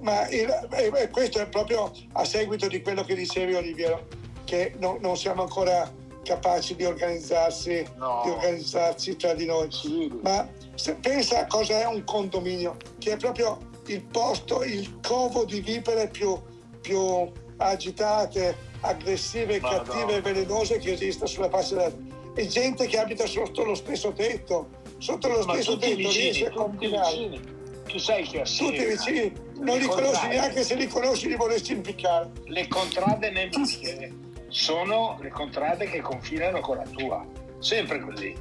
Ma 0.00 0.28
il, 0.28 0.68
eh, 0.72 1.10
questo 1.10 1.40
è 1.40 1.48
proprio 1.48 1.92
a 2.12 2.24
seguito 2.24 2.68
di 2.68 2.80
quello 2.82 3.02
che 3.02 3.14
dicevi 3.14 3.54
Oliviero, 3.54 4.06
che 4.44 4.74
non, 4.78 4.98
non 5.00 5.16
siamo 5.16 5.42
ancora 5.42 5.90
capaci 6.22 6.74
di 6.74 6.84
organizzarsi, 6.84 7.86
no. 7.96 8.22
di 8.24 8.30
organizzarsi 8.30 9.16
tra 9.16 9.34
di 9.34 9.46
noi. 9.46 9.70
Sì. 9.70 10.10
Ma 10.22 10.48
se 10.74 10.94
pensa 10.94 11.40
a 11.40 11.46
cosa 11.46 11.80
è 11.80 11.86
un 11.86 12.04
condominio, 12.04 12.76
che 12.98 13.12
è 13.12 13.16
proprio 13.16 13.58
il 13.86 14.02
posto, 14.02 14.62
il 14.62 15.00
covo 15.00 15.44
di 15.44 15.60
vipere 15.60 16.08
più, 16.08 16.40
più 16.80 17.30
agitate, 17.56 18.74
aggressive, 18.88 19.60
Ma 19.60 19.68
cattive 19.68 20.16
e 20.16 20.20
velenose 20.20 20.78
che 20.78 20.92
esista 20.92 21.26
sulla 21.26 21.48
faccia 21.48 21.74
della. 21.74 22.14
E 22.34 22.46
gente 22.46 22.86
che 22.86 22.98
abita 22.98 23.26
sotto 23.26 23.64
lo 23.64 23.74
stesso 23.74 24.12
tetto, 24.12 24.68
sotto 24.98 25.28
lo 25.28 25.44
Ma 25.44 25.54
stesso 25.54 25.78
tetto 25.78 25.96
vicini, 25.96 26.12
riesce 26.12 26.46
a 26.46 26.50
combinare. 26.50 27.54
Tu 27.86 27.98
sai 27.98 28.24
che 28.24 28.40
assieme, 28.40 28.76
Tutti 28.76 28.88
vicini, 28.88 29.32
non 29.60 29.78
li 29.78 29.86
conosci 29.86 30.26
neanche 30.26 30.64
se 30.64 30.74
li 30.74 30.86
conosci 30.86 31.28
li 31.28 31.36
vorresti 31.36 31.72
impiccare. 31.72 32.30
Le 32.44 32.68
contrade 32.68 33.30
nemiche 33.30 34.12
sono 34.48 35.18
le 35.20 35.30
contrade 35.30 35.88
che 35.88 36.00
confinano 36.00 36.60
con 36.60 36.76
la 36.76 36.84
tua, 36.94 37.26
sempre 37.58 38.00
così. 38.00 38.34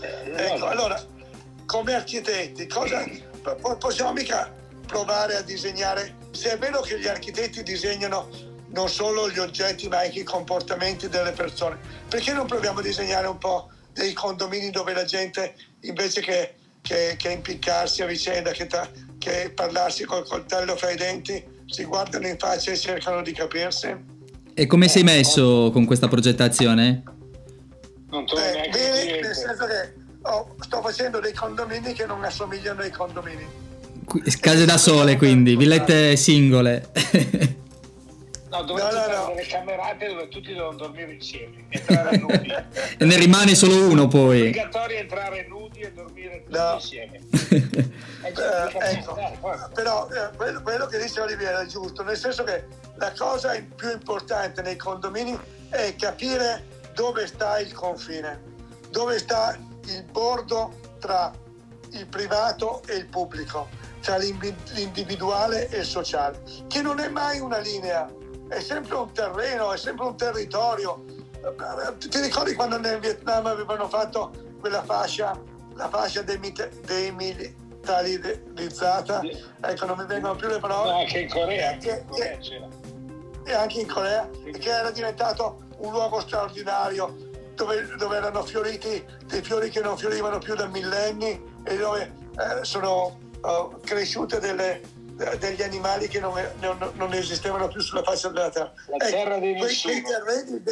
Eh, 0.00 0.32
ecco, 0.36 0.66
allora, 0.66 1.00
come 1.66 1.94
architetti, 1.94 2.66
cosa 2.66 3.04
possiamo 3.78 4.12
mica 4.12 4.52
provare 4.86 5.36
a 5.36 5.42
disegnare? 5.42 6.16
Se 6.32 6.52
è 6.52 6.58
vero 6.58 6.80
che 6.80 6.98
gli 6.98 7.06
architetti 7.06 7.62
disegnano 7.62 8.28
non 8.74 8.88
solo 8.88 9.30
gli 9.30 9.38
oggetti 9.38 9.88
ma 9.88 10.00
anche 10.00 10.20
i 10.20 10.24
comportamenti 10.24 11.08
delle 11.08 11.32
persone. 11.32 11.78
Perché 12.08 12.32
non 12.32 12.46
proviamo 12.46 12.80
a 12.80 12.82
disegnare 12.82 13.26
un 13.26 13.38
po' 13.38 13.70
dei 13.92 14.12
condomini 14.12 14.70
dove 14.70 14.92
la 14.92 15.04
gente 15.04 15.54
invece 15.80 16.20
che, 16.20 16.54
che, 16.82 17.14
che 17.16 17.30
impiccarsi 17.30 18.02
a 18.02 18.06
vicenda, 18.06 18.50
che, 18.50 18.66
ta, 18.66 18.88
che 19.18 19.52
parlarsi 19.54 20.04
col 20.04 20.26
coltello 20.26 20.76
fra 20.76 20.90
i 20.90 20.96
denti, 20.96 21.42
si 21.66 21.84
guardano 21.84 22.26
in 22.26 22.36
faccia 22.36 22.72
e 22.72 22.76
cercano 22.76 23.22
di 23.22 23.32
capirsi? 23.32 24.12
E 24.52 24.66
come 24.66 24.88
sei 24.88 25.04
messo 25.04 25.70
con 25.72 25.84
questa 25.84 26.08
progettazione? 26.08 27.02
Non 28.10 28.26
trovo 28.26 28.42
eh, 28.42 28.68
bene, 28.70 29.20
nel 29.20 29.34
senso 29.34 29.66
che 29.66 29.94
oh, 30.22 30.54
sto 30.60 30.82
facendo 30.82 31.20
dei 31.20 31.32
condomini 31.32 31.92
che 31.92 32.06
non 32.06 32.22
assomigliano 32.22 32.80
ai 32.80 32.90
condomini. 32.90 33.62
Case 34.40 34.64
da 34.64 34.76
sole 34.76 35.16
quindi, 35.16 35.56
villette 35.56 36.16
singole. 36.16 36.90
No, 38.54 38.62
dovete 38.62 38.92
no, 38.92 39.06
no, 39.06 39.16
no. 39.16 39.26
delle 39.34 39.46
camerate 39.48 40.06
dove 40.06 40.28
tutti 40.28 40.54
devono 40.54 40.76
dormire 40.76 41.12
insieme, 41.14 41.64
entrare 41.70 42.16
nudi. 42.18 42.54
e 42.98 43.04
ne 43.04 43.16
rimane 43.16 43.56
solo 43.56 43.88
uno 43.88 44.06
poi. 44.06 44.38
È 44.38 44.42
obbligatorio 44.42 44.98
entrare 44.98 45.46
nudi 45.48 45.80
e 45.80 45.92
dormire 45.92 46.44
tutti 46.44 46.56
no. 46.56 46.74
insieme. 46.74 47.18
eh, 47.40 48.92
ecco, 48.92 49.18
però 49.74 50.08
eh, 50.08 50.36
quello, 50.36 50.62
quello, 50.62 50.86
che 50.86 51.00
dice 51.00 51.20
Oliviera 51.20 51.62
è 51.62 51.66
giusto, 51.66 52.04
nel 52.04 52.16
senso 52.16 52.44
che 52.44 52.64
la 52.94 53.12
cosa 53.18 53.60
più 53.74 53.90
importante 53.90 54.62
nei 54.62 54.76
condomini 54.76 55.36
è 55.70 55.96
capire 55.96 56.64
dove 56.94 57.26
sta 57.26 57.58
il 57.58 57.72
confine, 57.72 58.40
dove 58.90 59.18
sta 59.18 59.58
il 59.86 60.04
bordo 60.12 60.72
tra 61.00 61.32
il 61.90 62.06
privato 62.06 62.82
e 62.86 62.94
il 62.94 63.06
pubblico, 63.06 63.68
tra 64.00 64.16
l'individuale 64.16 65.68
e 65.70 65.78
il 65.78 65.84
sociale, 65.84 66.40
che 66.68 66.82
non 66.82 67.00
è 67.00 67.08
mai 67.08 67.40
una 67.40 67.58
linea 67.58 68.08
è 68.48 68.60
sempre 68.60 68.96
un 68.96 69.12
terreno, 69.12 69.72
è 69.72 69.76
sempre 69.76 70.06
un 70.06 70.16
territorio. 70.16 71.04
Ti 71.98 72.20
ricordi 72.20 72.54
quando 72.54 72.78
nel 72.78 73.00
Vietnam 73.00 73.44
avevano 73.46 73.86
fatto 73.88 74.30
quella 74.60 74.82
fascia, 74.82 75.38
la 75.74 75.88
fascia 75.88 76.22
demilitarizzata? 76.22 79.20
Ecco, 79.60 79.86
non 79.86 79.98
mi 79.98 80.06
vengono 80.06 80.36
più 80.36 80.48
le 80.48 80.58
parole. 80.58 81.02
anche 81.02 81.18
in 81.20 81.28
Corea. 81.28 81.76
Che, 81.76 82.02
che, 82.14 82.38
e 83.46 83.52
anche 83.52 83.80
in 83.80 83.86
Corea, 83.86 84.26
che 84.58 84.70
era 84.70 84.90
diventato 84.90 85.64
un 85.78 85.92
luogo 85.92 86.20
straordinario 86.20 87.14
dove, 87.54 87.86
dove, 87.96 88.16
erano 88.16 88.42
fioriti 88.42 89.04
dei 89.26 89.42
fiori 89.42 89.68
che 89.70 89.80
non 89.80 89.98
fiorivano 89.98 90.38
più 90.38 90.54
da 90.54 90.66
millenni 90.66 91.40
e 91.62 91.76
dove 91.76 92.10
eh, 92.36 92.64
sono 92.64 93.18
uh, 93.42 93.78
cresciute 93.80 94.40
delle, 94.40 94.80
degli 95.38 95.62
animali 95.62 96.08
che 96.08 96.18
non, 96.18 96.34
non, 96.60 96.92
non, 96.94 97.12
esistevano 97.12 97.68
più 97.68 97.80
sulla 97.80 98.02
faccia 98.02 98.28
della 98.28 98.50
terra. 98.50 98.72
La 98.88 98.96
terra 98.96 99.36
ecco, 99.36 99.58
quei, 99.58 99.80
quei 99.80 100.02
terreni 100.02 100.62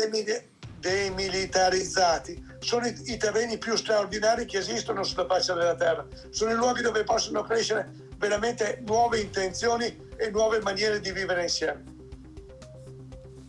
demilitarizzati 0.82 2.50
sono 2.58 2.86
i, 2.86 2.94
i, 3.06 3.16
terreni 3.16 3.56
più 3.56 3.76
straordinari 3.76 4.46
che 4.46 4.58
esistono 4.58 5.04
sulla 5.04 5.26
faccia 5.26 5.54
della 5.54 5.76
terra. 5.76 6.04
Sono 6.30 6.50
i 6.50 6.54
luoghi 6.54 6.82
dove 6.82 7.04
possono 7.04 7.42
crescere 7.42 7.90
veramente 8.16 8.82
nuove 8.84 9.20
intenzioni 9.20 10.10
e 10.16 10.30
nuove 10.30 10.60
maniere 10.60 11.00
di 11.00 11.12
vivere 11.12 11.42
insieme. 11.42 11.84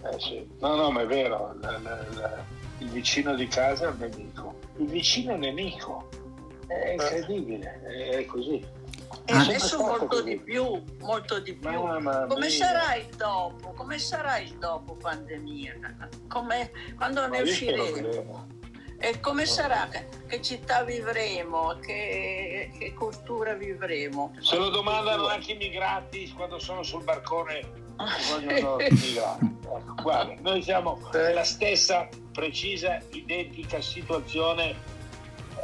Eh 0.03 0.19
sì. 0.19 0.47
No, 0.59 0.75
no, 0.75 0.91
ma 0.91 1.01
è 1.01 1.05
vero, 1.05 1.55
la, 1.61 1.79
la, 1.79 2.05
la, 2.13 2.45
il 2.79 2.89
vicino 2.89 3.35
di 3.35 3.47
casa 3.47 3.87
è 3.87 3.89
il 3.89 3.97
nemico. 3.97 4.59
Il 4.77 4.87
vicino 4.87 5.35
nemico. 5.35 6.09
È 6.67 6.73
eh. 6.73 6.93
incredibile, 6.93 7.81
è 8.11 8.25
così. 8.25 8.63
E 9.25 9.33
ah. 9.33 9.41
adesso 9.41 9.79
molto 9.79 10.21
di 10.21 10.37
più, 10.39 10.83
molto 10.99 11.39
di 11.39 11.53
più. 11.53 11.71
Come 12.27 12.49
sarà 12.49 12.95
il 12.95 13.09
dopo? 13.15 13.71
Come 13.73 13.97
sarà 13.99 14.37
il 14.37 14.57
dopo 14.57 14.95
pandemia? 14.95 15.73
Come, 16.27 16.71
quando 16.95 17.27
ne 17.27 17.41
usciremo? 17.41 18.61
E 18.97 19.19
come 19.19 19.45
sarà? 19.45 19.89
Che 20.27 20.41
città 20.41 20.83
vivremo? 20.83 21.77
Che, 21.79 22.71
che 22.77 22.93
cultura 22.93 23.53
vivremo? 23.53 24.33
Se 24.39 24.55
lo 24.55 24.69
domandano 24.69 25.27
anche 25.27 25.51
i 25.51 25.57
migranti 25.57 26.31
quando 26.35 26.57
sono 26.57 26.83
sul 26.83 27.03
barcone 27.03 27.81
vogliono. 28.31 28.79
Ecco, 28.79 29.95
guarda, 30.01 30.35
noi 30.39 30.61
siamo 30.61 30.99
nella 31.11 31.43
stessa 31.43 32.07
precisa, 32.31 32.99
identica 33.11 33.81
situazione 33.81 34.75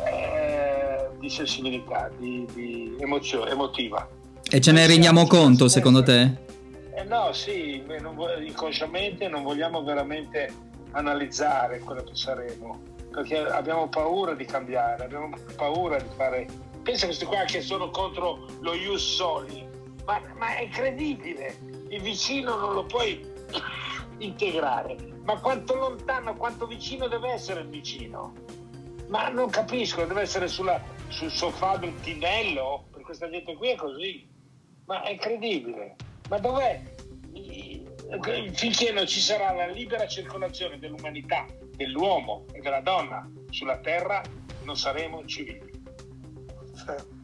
eh, 0.06 0.89
di 1.20 1.30
sensibilità, 1.30 2.10
di, 2.18 2.46
di 2.54 2.96
emozione, 3.00 3.52
emotiva. 3.52 4.08
E 4.50 4.60
ce 4.62 4.72
ne 4.72 4.88
rendiamo 4.88 5.28
conto 5.28 5.68
secondo 5.68 6.02
te? 6.02 6.48
Eh 6.96 7.04
no, 7.04 7.32
sì, 7.34 7.84
non, 8.00 8.18
inconsciamente 8.46 9.28
non 9.28 9.44
vogliamo 9.44 9.84
veramente 9.84 10.52
analizzare 10.92 11.80
quello 11.80 12.04
che 12.04 12.16
saremo. 12.16 12.82
perché 13.12 13.38
abbiamo 13.38 13.88
paura 13.90 14.34
di 14.34 14.46
cambiare, 14.46 15.04
abbiamo 15.04 15.30
paura 15.56 15.98
di 16.00 16.10
fare... 16.16 16.48
Pensa 16.84 17.06
questi 17.06 17.26
qua 17.26 17.44
che 17.44 17.62
sono 17.62 17.90
contro 17.90 18.48
lo 18.62 18.74
Ius 18.74 19.16
Soli, 19.16 19.68
ma, 20.06 20.22
ma 20.38 20.56
è 20.56 20.64
incredibile, 20.64 21.58
il 21.90 22.02
vicino 22.02 22.58
non 22.58 22.74
lo 22.74 22.86
puoi 22.86 23.24
integrare, 24.20 24.96
ma 25.24 25.40
quanto 25.40 25.76
lontano, 25.76 26.36
quanto 26.36 26.66
vicino 26.66 27.08
deve 27.08 27.32
essere 27.32 27.62
il 27.62 27.68
vicino? 27.68 28.34
Ma 29.10 29.30
non 29.30 29.50
capisco, 29.50 30.06
deve 30.06 30.22
essere 30.22 30.48
sulla, 30.48 30.80
sul 31.08 31.32
sofà 31.32 31.78
del 31.78 32.00
tinello, 32.02 32.86
per 32.92 33.02
questa 33.02 33.28
gente 33.30 33.56
qui 33.56 33.70
è 33.70 33.76
così, 33.76 34.28
ma 34.86 35.02
è 35.02 35.12
incredibile, 35.12 35.96
ma 36.30 36.38
dov'è? 36.38 36.80
Finché 38.54 38.92
non 38.92 39.08
ci 39.08 39.20
sarà 39.20 39.52
la 39.52 39.68
libera 39.68 40.08
circolazione 40.08 40.78
dell'umanità, 40.78 41.46
dell'uomo 41.76 42.46
e 42.52 42.60
della 42.60 42.82
donna 42.82 43.28
sulla 43.50 43.78
terra, 43.80 44.22
non 44.64 44.78
saremo 44.78 45.26
civili. 45.26 45.72
Sì. 46.74 47.18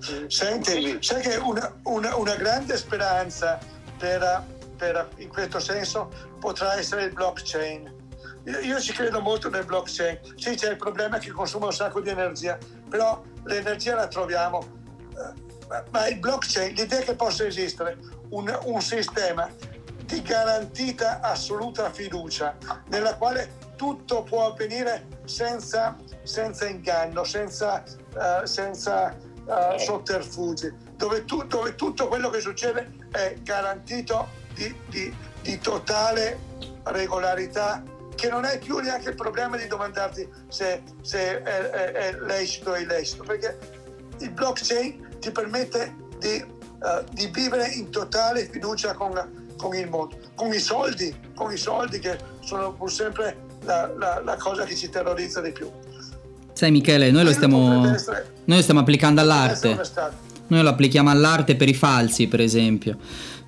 Sì. 0.00 0.24
Senti, 0.28 0.96
sai 1.02 1.20
che 1.20 1.36
una, 1.36 1.80
una, 1.84 2.16
una 2.16 2.34
grande 2.36 2.78
speranza 2.78 3.58
per, 3.98 4.46
per, 4.76 5.10
in 5.16 5.28
questo 5.28 5.60
senso 5.60 6.10
potrà 6.40 6.78
essere 6.78 7.04
il 7.04 7.12
blockchain. 7.12 8.00
Io, 8.44 8.58
io, 8.58 8.80
ci 8.80 8.92
credo 8.92 9.20
molto 9.20 9.48
nel 9.48 9.64
blockchain. 9.64 10.18
Sì, 10.36 10.54
c'è 10.54 10.70
il 10.70 10.76
problema 10.76 11.18
che 11.18 11.30
consuma 11.30 11.66
un 11.66 11.72
sacco 11.72 12.00
di 12.00 12.08
energia, 12.08 12.58
però 12.88 13.22
l'energia 13.44 13.94
la 13.94 14.08
troviamo. 14.08 14.80
Eh, 15.10 15.50
ma 15.90 16.06
il 16.08 16.18
blockchain, 16.18 16.74
l'idea 16.74 17.00
che 17.00 17.14
possa 17.14 17.46
esistere 17.46 17.98
un, 18.30 18.58
un 18.64 18.80
sistema 18.80 19.48
di 20.04 20.20
garantita 20.22 21.20
assoluta 21.20 21.90
fiducia, 21.90 22.56
nella 22.88 23.16
quale 23.16 23.60
tutto 23.76 24.22
può 24.22 24.46
avvenire 24.46 25.06
senza, 25.24 25.96
senza 26.22 26.68
inganno, 26.68 27.24
senza, 27.24 27.82
uh, 28.14 28.44
senza 28.44 29.16
uh, 29.46 29.78
sotterfugi, 29.78 30.72
dove, 30.96 31.24
tu, 31.24 31.42
dove, 31.44 31.74
tutto 31.74 32.08
quello 32.08 32.28
che 32.28 32.40
succede 32.40 32.92
è 33.10 33.36
garantito 33.42 34.28
di, 34.54 34.74
di, 34.88 35.14
di 35.40 35.58
totale 35.58 36.38
regolarità 36.84 37.82
che 38.14 38.28
non 38.28 38.44
è 38.44 38.58
più 38.58 38.78
neanche 38.78 39.10
il 39.10 39.14
problema 39.14 39.56
di 39.56 39.66
domandarti 39.66 40.28
se, 40.48 40.82
se 41.02 41.42
è, 41.42 41.70
è, 41.70 41.92
è 41.92 42.16
lecito 42.20 42.70
o 42.70 42.76
illecito, 42.76 43.24
perché 43.24 43.58
il 44.18 44.30
blockchain 44.30 45.16
ti 45.20 45.30
permette 45.30 45.94
di, 46.18 46.44
uh, 46.44 47.04
di 47.12 47.30
vivere 47.32 47.68
in 47.68 47.90
totale 47.90 48.48
fiducia 48.50 48.94
con, 48.94 49.12
con, 49.56 49.74
il 49.74 49.88
mondo, 49.88 50.16
con 50.34 50.52
i 50.52 50.58
soldi, 50.58 51.14
con 51.34 51.52
i 51.52 51.56
soldi 51.56 51.98
che 51.98 52.18
sono 52.40 52.72
pur 52.72 52.90
sempre 52.90 53.36
la, 53.64 53.92
la, 53.96 54.22
la 54.24 54.36
cosa 54.36 54.64
che 54.64 54.76
ci 54.76 54.88
terrorizza 54.88 55.40
di 55.40 55.52
più. 55.52 55.70
Sai 56.52 56.70
Michele, 56.70 57.10
noi 57.10 57.24
lo 57.24 57.32
stiamo, 57.32 57.80
noi 57.80 57.96
lo 58.44 58.62
stiamo 58.62 58.80
applicando 58.80 59.20
all'arte. 59.20 60.20
Noi 60.48 60.62
lo 60.62 60.68
applichiamo 60.68 61.08
all'arte 61.08 61.56
per 61.56 61.68
i 61.68 61.72
falsi, 61.72 62.26
per 62.26 62.40
esempio, 62.40 62.98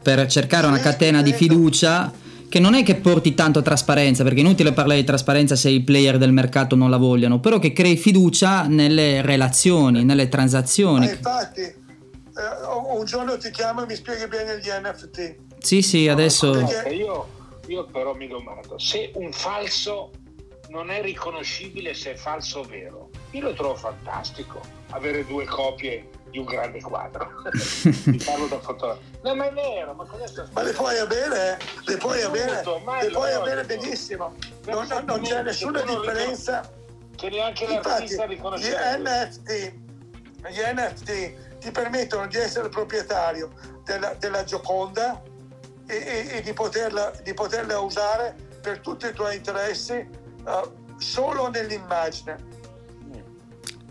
per 0.02 0.26
cercare 0.26 0.66
una 0.66 0.78
catena 0.78 1.20
di 1.20 1.34
fiducia 1.34 2.10
che 2.48 2.60
non 2.60 2.74
è 2.74 2.82
che 2.82 2.96
porti 2.96 3.34
tanto 3.34 3.62
trasparenza, 3.62 4.22
perché 4.22 4.40
è 4.40 4.44
inutile 4.44 4.72
parlare 4.72 5.00
di 5.00 5.06
trasparenza 5.06 5.56
se 5.56 5.70
i 5.70 5.82
player 5.82 6.18
del 6.18 6.32
mercato 6.32 6.76
non 6.76 6.90
la 6.90 6.96
vogliono, 6.96 7.40
però 7.40 7.58
che 7.58 7.72
crei 7.72 7.96
fiducia 7.96 8.66
nelle 8.66 9.22
relazioni, 9.22 10.04
nelle 10.04 10.28
transazioni. 10.28 11.06
Ma 11.06 11.12
infatti, 11.12 11.60
eh, 11.60 12.94
un 12.96 13.04
giorno 13.04 13.36
ti 13.38 13.50
chiamo 13.50 13.82
e 13.82 13.86
mi 13.86 13.94
spieghi 13.94 14.26
bene 14.28 14.58
gli 14.58 14.68
NFT. 14.68 15.36
Sì, 15.58 15.82
sì, 15.82 16.08
adesso... 16.08 16.50
Perché... 16.52 16.94
Io, 16.94 17.26
io 17.66 17.86
però 17.86 18.14
mi 18.14 18.28
domando, 18.28 18.78
se 18.78 19.10
un 19.14 19.32
falso 19.32 20.10
non 20.68 20.90
è 20.90 21.00
riconoscibile 21.02 21.94
se 21.94 22.12
è 22.12 22.16
falso 22.16 22.60
o 22.60 22.62
vero. 22.64 23.10
Io 23.34 23.42
lo 23.42 23.52
trovo 23.52 23.74
fantastico 23.74 24.60
avere 24.90 25.26
due 25.26 25.44
copie 25.44 26.08
di 26.30 26.38
un 26.38 26.44
grande 26.44 26.80
quadro. 26.80 27.28
Ti 27.50 28.22
parlo 28.24 28.46
da 28.46 28.60
fotografo. 28.60 29.00
No, 29.22 29.34
ma 29.34 29.48
è 29.48 29.52
vero, 29.52 29.92
ma 29.94 30.04
cosa 30.04 30.26
sta 30.28 30.48
Ma 30.52 30.62
le 30.62 30.72
puoi 30.72 30.98
avere, 30.98 31.58
le 31.84 31.96
puoi 31.96 32.22
avere, 32.22 32.62
le 33.02 33.10
puoi 33.10 33.32
avere 33.32 33.64
benissimo. 33.64 34.34
Non, 34.66 34.86
non, 34.86 35.04
non 35.04 35.20
c'è 35.22 35.42
nessuna 35.42 35.82
differenza. 35.82 36.70
Che 37.16 37.28
neanche 37.28 37.66
l'artista 37.66 38.24
riconosce. 38.24 38.70
Gli 38.70 39.02
NFT, 39.02 39.72
gli 40.50 40.60
NFT 40.72 41.58
ti 41.58 41.70
permettono 41.72 42.28
di 42.28 42.36
essere 42.36 42.68
proprietario 42.68 43.50
della, 43.82 44.14
della 44.14 44.44
Gioconda 44.44 45.20
e, 45.86 45.96
e, 45.96 46.36
e 46.36 46.40
di, 46.40 46.52
poterla, 46.52 47.12
di 47.20 47.34
poterla 47.34 47.80
usare 47.80 48.36
per 48.62 48.78
tutti 48.78 49.06
i 49.06 49.12
tuoi 49.12 49.36
interessi 49.36 50.08
uh, 50.44 50.98
solo 50.98 51.48
nell'immagine. 51.50 52.53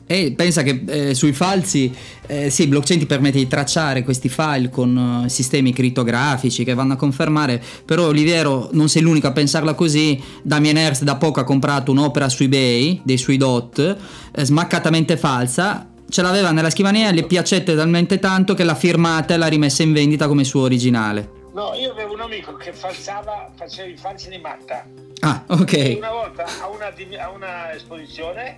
E 0.06 0.34
pensa 0.36 0.64
che 0.64 0.84
eh, 0.86 1.14
sui 1.14 1.32
falsi, 1.32 1.93
eh, 2.28 2.49
sì, 2.49 2.68
blockchain 2.68 2.99
ti 2.99 3.06
permette 3.06 3.38
di 3.38 3.47
tracciare 3.47 4.04
questi 4.04 4.28
file 4.28 4.70
con 4.70 5.24
uh, 5.24 5.28
sistemi 5.30 5.72
crittografici 5.72 6.64
che 6.64 6.74
vanno 6.74 6.93
a 6.93 6.95
confermare, 6.97 7.62
però 7.86 8.08
Oliviero 8.08 8.70
non 8.74 8.89
sei 8.89 9.01
l'unico 9.01 9.28
a 9.28 9.32
pensarla 9.32 9.74
così, 9.74 10.22
Damien 10.41 10.78
Hirst 10.78 11.04
da 11.04 11.16
poco 11.16 11.39
ha 11.39 11.45
comprato 11.45 11.91
un'opera 11.91 12.28
su 12.28 12.43
eBay, 12.43 13.01
dei 13.04 13.18
suoi 13.18 13.38
dot, 13.38 13.97
eh, 14.36 14.45
smaccatamente 14.45 15.16
falsa, 15.16 15.89
ce 16.10 16.22
l'aveva 16.22 16.51
nella 16.51 16.70
scrivania 16.70 17.10
e 17.10 17.14
le 17.14 17.24
piacette 17.24 17.76
talmente 17.76 18.20
tanto 18.20 18.54
che 18.54 18.64
l'ha 18.64 18.76
firmata 18.76 19.34
e 19.34 19.38
l'ha 19.38 19.47
rimessa 19.47 19.84
in 19.84 19.93
vendita 19.93 20.28
come 20.28 20.43
suo 20.43 20.62
originale. 20.64 21.41
No, 21.54 21.74
io 21.76 21.91
avevo 21.91 22.14
un 22.14 22.22
amico 22.22 22.56
che 22.56 22.74
falsava, 22.74 23.51
faceva 23.56 23.88
i 23.88 23.95
falsi 23.95 24.28
di 24.30 24.38
matta. 24.38 24.86
Ah, 25.20 25.43
ok. 25.47 25.74
E 25.74 25.95
una 25.97 26.12
volta 26.12 26.43
a 26.43 26.68
una, 26.68 26.88
a 27.24 27.30
una 27.30 27.74
esposizione 27.74 28.58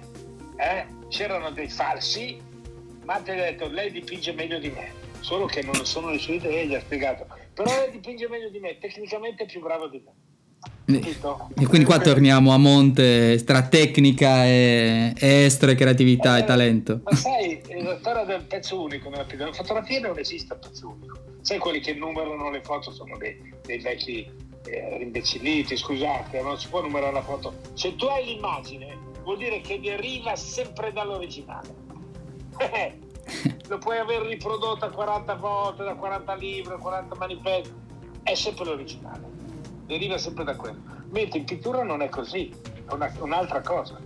eh, 0.58 0.86
c'erano 1.10 1.52
dei 1.52 1.70
falsi, 1.70 2.42
Matta 3.04 3.32
ha 3.32 3.36
detto 3.36 3.68
lei 3.68 3.92
dipinge 3.92 4.34
meglio 4.34 4.58
di 4.58 4.70
me, 4.70 4.92
solo 5.20 5.46
che 5.46 5.62
non 5.62 5.86
sono 5.86 6.10
le 6.10 6.18
sue 6.18 6.36
idee, 6.36 6.68
gli 6.68 6.76
ha 6.76 6.80
spiegato. 6.80 7.28
Però 7.54 7.70
lei 7.70 7.92
dipinge 7.92 8.28
meglio 8.28 8.50
di 8.50 8.60
me, 8.60 8.78
tecnicamente 8.80 9.44
è 9.44 9.46
più 9.46 9.62
bravo 9.62 9.88
di 9.88 10.02
me. 10.04 10.12
E 10.88 11.66
quindi 11.66 11.84
qua 11.84 12.00
torniamo 12.00 12.54
a 12.54 12.58
monte 12.58 13.42
tra 13.44 13.68
tecnica 13.68 14.46
e 14.46 15.14
estro 15.20 15.72
e 15.72 15.76
creatività 15.76 16.38
eh, 16.38 16.42
e 16.42 16.44
talento. 16.44 17.02
Ma 17.04 17.16
sai, 17.16 17.62
la 17.82 17.98
storia 17.98 18.24
del 18.24 18.44
pezzo 18.44 18.82
unico 18.82 19.10
nella 19.10 19.26
fotografia 19.52 20.00
non 20.00 20.18
esiste 20.20 20.54
il 20.54 20.60
pezzo 20.60 20.90
unico. 20.90 21.18
Sai 21.42 21.58
quelli 21.58 21.80
che 21.80 21.94
numerano 21.94 22.52
le 22.52 22.62
foto 22.62 22.92
sono 22.92 23.18
dei, 23.18 23.54
dei 23.66 23.80
vecchi 23.80 24.30
eh, 24.66 24.98
imbecilliti, 25.02 25.76
scusate, 25.76 26.42
non 26.42 26.60
si 26.60 26.68
può 26.68 26.82
numerare 26.82 27.14
la 27.14 27.22
foto. 27.24 27.56
Se 27.74 27.96
tu 27.96 28.06
hai 28.06 28.26
l'immagine 28.26 29.05
vuol 29.26 29.38
dire 29.38 29.60
che 29.60 29.82
deriva 29.82 30.38
sempre 30.38 30.94
dall'originale. 30.94 31.84
Lo 33.68 33.78
puoi 33.80 33.98
aver 33.98 34.22
riprodotta 34.22 34.90
40 34.90 35.36
volte, 35.36 35.84
da 35.84 35.96
40 35.96 36.34
libri, 36.36 36.78
40 36.78 37.16
manifesti, 37.16 37.74
è 38.24 38.34
sempre 38.36 38.64
l'originale 38.64 39.36
deriva 39.86 40.18
sempre 40.18 40.44
da 40.44 40.56
quello. 40.56 40.80
Mentre 41.10 41.40
in 41.40 41.46
pittura 41.46 41.84
non 41.84 42.02
è 42.02 42.10
così, 42.10 42.54
è 42.88 42.92
una, 42.92 43.12
un'altra 43.20 43.62
cosa. 43.62 43.98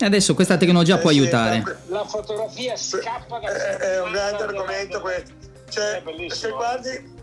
Adesso 0.00 0.34
questa 0.34 0.56
tecnologia 0.56 0.96
eh 0.96 1.00
può 1.00 1.10
sì, 1.10 1.18
aiutare. 1.18 1.62
La 1.88 2.04
fotografia 2.04 2.76
scappa 2.76 3.38
da... 3.38 3.48
È, 3.48 3.76
è 3.76 4.02
un 4.02 4.12
grande 4.12 4.42
argomento 4.42 5.00
questo. 5.00 5.32
Cioè, 5.68 6.02
se 6.28 6.50
guardi, 6.50 7.16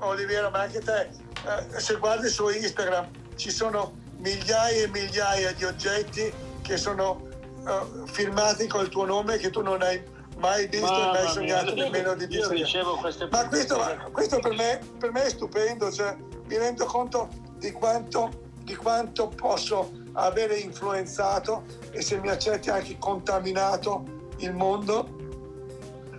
Oliviero, 0.00 0.50
ma 0.50 0.60
anche 0.60 0.80
te, 0.80 1.08
eh, 1.08 1.80
se 1.80 1.96
guardi 1.96 2.28
su 2.28 2.48
Instagram 2.48 3.08
ci 3.34 3.50
sono 3.50 4.00
migliaia 4.22 4.84
e 4.84 4.88
migliaia 4.88 5.52
di 5.52 5.64
oggetti 5.64 6.32
che 6.62 6.76
sono 6.76 7.28
uh, 7.64 8.06
filmati 8.06 8.66
col 8.68 8.88
tuo 8.88 9.04
nome 9.04 9.36
che 9.36 9.50
tu 9.50 9.62
non 9.62 9.82
hai 9.82 10.00
mai 10.38 10.66
visto 10.68 10.86
Mamma 10.86 11.18
e 11.18 11.22
mai 11.24 11.32
sognato 11.32 11.74
mia, 11.74 11.84
nemmeno 11.84 12.14
di 12.14 12.26
disegnare. 12.26 13.28
Ma 13.30 13.48
questo, 13.48 13.80
questo 14.12 14.38
per, 14.38 14.54
me, 14.54 14.80
per, 14.98 15.12
me, 15.12 15.24
è 15.24 15.28
stupendo, 15.28 15.90
cioè, 15.90 16.16
mi 16.46 16.56
rendo 16.56 16.84
conto 16.86 17.28
di 17.58 17.72
quanto, 17.72 18.30
di 18.62 18.74
quanto 18.74 19.28
posso 19.28 19.90
avere 20.14 20.56
influenzato 20.56 21.64
e 21.90 22.00
se 22.00 22.18
mi 22.18 22.28
accetti 22.28 22.70
anche 22.70 22.96
contaminato 22.98 24.04
il 24.38 24.52
mondo 24.52 25.20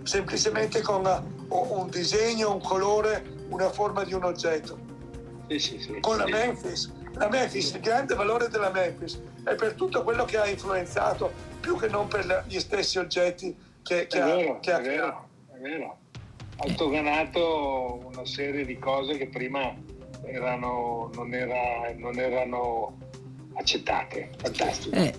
semplicemente 0.02 0.82
con 0.82 1.04
un 1.48 1.88
disegno, 1.88 2.52
un 2.52 2.60
colore, 2.60 3.24
una 3.48 3.70
forma 3.70 4.04
di 4.04 4.12
un 4.12 4.24
oggetto. 4.24 4.78
Sì, 5.48 5.58
sì, 5.58 5.78
sì, 5.78 6.00
con 6.00 6.18
la 6.18 6.26
Memphis. 6.26 6.92
La 7.16 7.28
Memphis, 7.28 7.72
il 7.72 7.80
grande 7.80 8.14
valore 8.14 8.48
della 8.48 8.70
Memphis 8.70 9.20
è 9.44 9.54
per 9.54 9.74
tutto 9.74 10.02
quello 10.02 10.24
che 10.24 10.38
ha 10.38 10.48
influenzato, 10.48 11.32
più 11.60 11.76
che 11.76 11.88
non 11.88 12.08
per 12.08 12.44
gli 12.48 12.58
stessi 12.58 12.98
oggetti 12.98 13.54
che, 13.82 14.06
che, 14.06 14.18
è 14.18 14.20
ha, 14.20 14.24
vero, 14.26 14.60
che 14.60 14.72
ha 14.72 14.80
creato. 14.80 15.28
È 15.54 15.58
vero, 15.60 15.98
ha 16.56 16.72
toganato 16.74 18.10
una 18.12 18.24
serie 18.24 18.64
di 18.64 18.78
cose 18.78 19.16
che 19.16 19.26
prima 19.28 19.74
erano, 20.24 21.10
non, 21.14 21.32
era, 21.34 21.92
non 21.96 22.18
erano 22.18 22.96
accettate. 23.54 24.30
Fantastico. 24.36 24.96
Eh, 24.96 25.14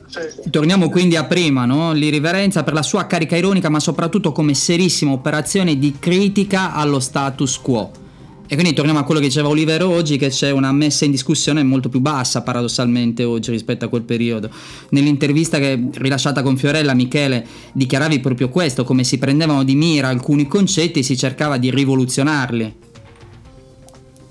torniamo 0.50 0.90
quindi 0.90 1.16
a 1.16 1.26
prima, 1.26 1.66
no? 1.66 1.94
l'irriverenza 1.94 2.64
per 2.64 2.74
la 2.74 2.82
sua 2.82 3.08
carica 3.08 3.36
ironica, 3.38 3.70
ma 3.70 3.80
soprattutto 3.80 4.32
come 4.32 4.54
serissima 4.54 5.12
operazione 5.12 5.78
di 5.78 5.98
critica 5.98 6.74
allo 6.74 7.00
status 7.00 7.60
quo. 7.60 8.04
E 8.48 8.54
quindi 8.54 8.74
torniamo 8.74 9.00
a 9.00 9.04
quello 9.04 9.20
che 9.20 9.26
diceva 9.26 9.48
Olivero 9.48 9.90
oggi, 9.90 10.18
che 10.18 10.30
c'è 10.30 10.52
una 10.52 10.72
messa 10.72 11.04
in 11.04 11.12
discussione 11.12 11.64
molto 11.64 11.90
più 11.90 12.00
bassa 12.00 12.44
paradossalmente 12.44 13.24
oggi 13.24 13.50
rispetto 13.50 13.86
a 13.86 13.88
quel 13.88 14.04
periodo. 14.04 14.52
Nell'intervista 14.90 15.58
che 15.58 15.90
rilasciata 15.94 16.44
con 16.44 16.56
Fiorella, 16.56 16.94
Michele, 16.94 17.46
dichiaravi 17.74 18.20
proprio 18.20 18.50
questo, 18.50 18.84
come 18.84 19.04
si 19.04 19.18
prendevano 19.18 19.64
di 19.64 19.74
mira 19.74 20.10
alcuni 20.10 20.48
concetti 20.48 21.00
e 21.00 21.04
si 21.04 21.18
cercava 21.18 21.58
di 21.58 21.72
rivoluzionarli. 21.72 22.80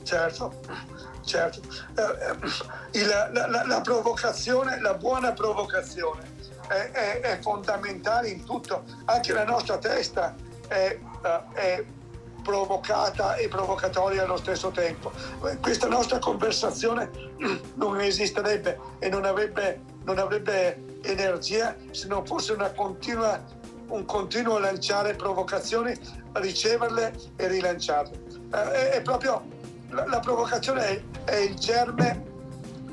Certo, 0.04 0.60
certo. 1.24 1.60
Eh, 1.96 3.00
il, 3.00 3.06
la, 3.06 3.48
la, 3.48 3.64
la, 3.66 3.80
provocazione, 3.80 4.80
la 4.80 4.94
buona 4.94 5.32
provocazione 5.32 6.22
è, 6.68 6.90
è, 6.92 7.20
è, 7.20 7.38
fondamentale 7.40 8.28
in 8.28 8.44
tutto, 8.44 8.84
anche 9.06 9.32
la 9.32 9.44
nostra 9.44 9.78
testa 9.78 10.36
è, 10.68 10.98
eh, 11.24 11.54
è 11.54 11.84
provocata 12.44 13.34
e 13.36 13.48
provocatoria 13.48 14.22
allo 14.22 14.36
stesso 14.36 14.70
tempo. 14.70 15.10
Questa 15.60 15.88
nostra 15.88 16.18
conversazione 16.18 17.10
non 17.74 17.98
esisterebbe 18.00 18.78
e 19.00 19.08
non 19.08 19.24
avrebbe, 19.24 19.80
non 20.04 20.18
avrebbe 20.18 21.00
energia 21.00 21.74
se 21.90 22.06
non 22.06 22.24
fosse 22.24 22.54
continua, 22.76 23.42
un 23.88 24.04
continuo 24.04 24.58
lanciare 24.58 25.14
provocazioni, 25.14 25.98
riceverle 26.32 27.12
e 27.36 27.48
rilanciarle. 27.48 28.22
Eh, 28.52 28.70
è, 28.70 28.90
è 28.90 29.02
proprio 29.02 29.42
la, 29.90 30.06
la 30.06 30.20
provocazione 30.20 30.86
è, 30.86 31.02
è, 31.24 31.36
il 31.36 31.54
germe 31.54 32.22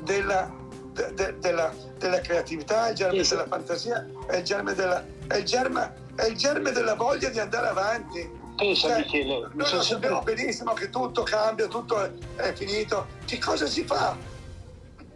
della, 0.00 0.50
de, 0.92 1.12
de, 1.14 1.38
della, 1.38 1.72
della, 1.98 2.20
creatività, 2.20 2.88
il 2.88 2.96
germe 2.96 3.22
della 3.22 3.46
fantasia, 3.46 4.06
è 4.26 4.36
il 4.36 4.44
germe 4.44 4.74
della, 4.74 5.04
è 5.28 5.36
il 5.36 5.44
germe, 5.44 5.94
è 6.16 6.24
il 6.24 6.36
germe 6.36 6.72
della 6.72 6.94
voglia 6.94 7.28
di 7.28 7.38
andare 7.38 7.68
avanti 7.68 8.40
Pensa 8.62 8.88
cioè, 8.90 8.98
Michele, 8.98 9.38
noi 9.40 9.50
lo 9.56 9.64
sappiamo 9.64 10.16
sempre... 10.18 10.34
benissimo 10.34 10.72
che 10.72 10.88
tutto 10.88 11.24
cambia, 11.24 11.66
tutto 11.66 12.00
è, 12.00 12.12
è 12.36 12.52
finito. 12.52 13.08
Che 13.24 13.38
cosa 13.38 13.66
si 13.66 13.82
fa? 13.82 14.16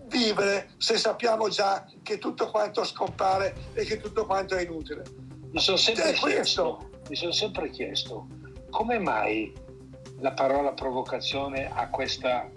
Vivere 0.06 0.70
se 0.78 0.98
sappiamo 0.98 1.48
già 1.48 1.86
che 2.02 2.18
tutto 2.18 2.50
quanto 2.50 2.82
scompare 2.82 3.54
e 3.74 3.84
che 3.84 3.98
tutto 3.98 4.26
quanto 4.26 4.56
è 4.56 4.62
inutile. 4.62 5.04
Mi 5.52 5.60
sono 5.60 5.76
sempre, 5.76 6.12
chiesto, 6.14 6.90
mi 7.08 7.14
sono 7.14 7.30
sempre 7.30 7.70
chiesto 7.70 8.26
come 8.70 8.98
mai 8.98 9.52
la 10.18 10.32
parola 10.32 10.72
provocazione 10.72 11.70
ha 11.72 11.88
questo 11.88 12.26
eh, 12.26 12.50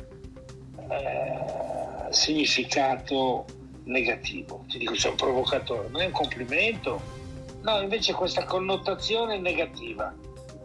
significato 2.09 3.45
negativo. 3.83 4.65
Ti 4.67 4.79
dico, 4.79 4.95
sei 4.95 5.11
un 5.11 5.17
provocatore, 5.17 5.87
non 5.89 6.01
è 6.01 6.05
un 6.05 6.11
complimento, 6.11 6.99
no, 7.61 7.79
invece 7.79 8.13
questa 8.13 8.43
connotazione 8.45 9.37
negativa 9.37 10.13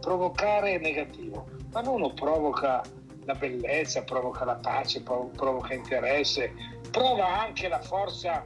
provocare 0.05 0.75
è 0.75 0.77
negativo, 0.77 1.47
ma 1.71 1.81
uno 1.89 2.13
provoca 2.13 2.83
la 3.25 3.33
bellezza, 3.33 4.03
provoca 4.03 4.45
la 4.45 4.53
pace, 4.53 5.01
provoca 5.01 5.73
interesse, 5.73 6.53
prova 6.91 7.41
anche 7.41 7.67
la 7.67 7.81
forza 7.81 8.45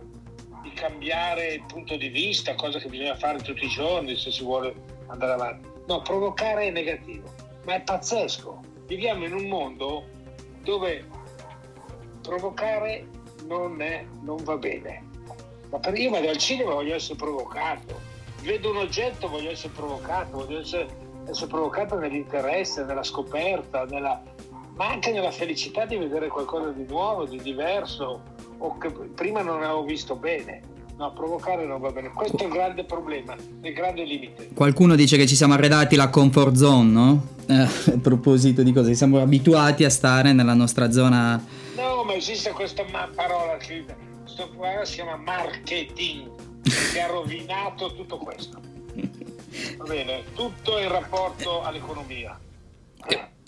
di 0.63 0.71
cambiare 0.71 1.55
il 1.55 1.65
punto 1.65 1.97
di 1.97 2.07
vista, 2.07 2.55
cosa 2.55 2.79
che 2.79 2.87
bisogna 2.87 3.17
fare 3.17 3.39
tutti 3.39 3.65
i 3.65 3.67
giorni 3.67 4.15
se 4.15 4.31
si 4.31 4.41
vuole 4.41 4.73
andare 5.07 5.33
avanti. 5.33 5.67
No, 5.87 6.01
provocare 6.01 6.67
è 6.67 6.71
negativo, 6.71 7.29
ma 7.65 7.75
è 7.75 7.81
pazzesco. 7.81 8.61
Viviamo 8.85 9.25
in 9.25 9.33
un 9.33 9.47
mondo 9.49 10.05
dove 10.63 11.05
provocare 12.21 13.05
non, 13.47 13.81
è, 13.81 14.05
non 14.21 14.41
va 14.45 14.55
bene. 14.55 15.07
Ma 15.69 15.77
per 15.79 15.97
io 15.97 16.09
vado 16.09 16.29
al 16.29 16.37
cinema 16.37 16.73
voglio 16.73 16.95
essere 16.95 17.17
provocato, 17.17 17.99
vedo 18.43 18.69
un 18.71 18.77
oggetto 18.77 19.27
voglio 19.27 19.51
essere 19.51 19.73
provocato, 19.73 20.37
voglio 20.37 20.59
essere 20.61 21.07
essere 21.29 21.47
provocata 21.47 21.95
nell'interesse, 21.95 22.83
nella 22.83 23.03
scoperta, 23.03 23.85
nella, 23.85 24.21
ma 24.75 24.89
anche 24.89 25.11
nella 25.11 25.31
felicità 25.31 25.85
di 25.85 25.97
vedere 25.97 26.27
qualcosa 26.27 26.69
di 26.69 26.85
nuovo, 26.87 27.25
di 27.25 27.39
diverso, 27.41 28.21
o 28.57 28.77
che 28.77 28.89
prima 28.89 29.41
non 29.41 29.63
avevo 29.63 29.83
visto 29.83 30.15
bene. 30.15 30.77
No, 30.97 31.13
provocare 31.13 31.65
non 31.65 31.79
va 31.79 31.91
bene. 31.91 32.11
Questo 32.11 32.43
è 32.43 32.45
il 32.47 32.51
grande 32.51 32.83
problema, 32.83 33.33
il 33.61 33.73
grande 33.73 34.03
limite. 34.03 34.49
Qualcuno 34.53 34.95
dice 34.95 35.15
che 35.15 35.25
ci 35.27 35.35
siamo 35.35 35.53
arredati 35.53 35.95
la 35.95 36.09
comfort 36.09 36.55
zone, 36.55 36.91
no? 36.91 37.27
Eh, 37.47 37.55
a 37.93 37.97
proposito 38.01 38.63
di 38.63 38.73
cosa? 38.73 38.93
Siamo 38.93 39.21
abituati 39.21 39.85
a 39.85 39.89
stare 39.89 40.33
nella 40.33 40.53
nostra 40.53 40.91
zona. 40.91 41.41
No, 41.77 42.03
ma 42.03 42.13
esiste 42.15 42.51
questa 42.51 42.83
parola 43.15 43.55
che 43.55 43.85
questo 44.23 44.49
si 44.83 44.95
chiama 44.95 45.15
marketing, 45.15 46.29
che 46.61 46.99
ha 46.99 47.07
rovinato 47.07 47.93
tutto 47.93 48.17
questo. 48.17 48.59
Va 49.77 49.83
bene, 49.85 50.23
tutto 50.35 50.77
in 50.77 50.89
rapporto 50.89 51.61
all'economia. 51.61 52.39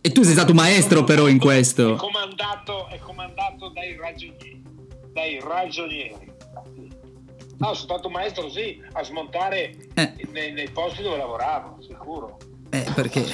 E 0.03 0.11
tu 0.11 0.23
sei 0.23 0.33
stato 0.33 0.53
maestro 0.53 1.03
però 1.03 1.27
in 1.27 1.37
questo. 1.37 1.93
È 1.93 1.97
comandato, 1.97 2.87
è 2.87 2.97
comandato 2.97 3.69
dai 3.69 3.95
ragionieri. 3.95 4.63
Dai 5.13 5.39
ragionieri. 5.39 6.31
No, 7.57 7.73
sono 7.73 7.75
stato 7.75 8.09
maestro 8.09 8.49
sì, 8.49 8.81
a 8.93 9.03
smontare 9.03 9.75
eh. 9.93 10.15
nei, 10.31 10.51
nei 10.53 10.69
posti 10.69 11.03
dove 11.03 11.17
lavoravo, 11.17 11.77
sicuro. 11.81 12.37
Eh, 12.73 12.85
perché 12.95 13.25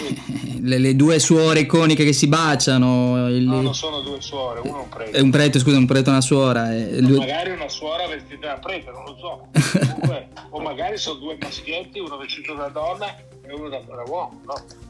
le, 0.61 0.79
le, 0.79 0.95
due 0.95 1.19
suore 1.19 1.59
iconiche 1.59 2.03
che 2.03 2.11
si 2.11 2.25
baciano. 2.25 3.29
Il... 3.29 3.43
No, 3.43 3.61
non 3.61 3.75
sono 3.75 4.01
due 4.01 4.19
suore, 4.19 4.61
uno 4.61 4.79
è 4.79 4.81
un 4.81 4.89
prete. 4.89 5.11
È 5.11 5.21
un 5.21 5.29
prete, 5.29 5.59
scusa, 5.59 5.77
un 5.77 5.85
prete 5.85 6.09
e 6.09 6.11
una 6.11 6.21
suora. 6.21 6.73
Eh, 6.73 6.99
lui... 7.01 7.19
Magari 7.19 7.51
una 7.51 7.69
suora 7.69 8.07
vestita 8.07 8.47
da 8.47 8.57
prete, 8.57 8.89
non 8.89 9.03
lo 9.05 9.15
so. 9.19 9.47
Comunque, 9.77 10.29
o 10.49 10.59
magari 10.59 10.97
sono 10.97 11.19
due 11.19 11.37
maschietti, 11.39 11.99
uno 11.99 12.17
vestito 12.17 12.55
da 12.55 12.69
donna 12.69 13.15
e 13.15 13.53
uno 13.53 13.69
da, 13.69 13.79
da 13.85 14.03
uomo, 14.07 14.41
no? 14.43 14.85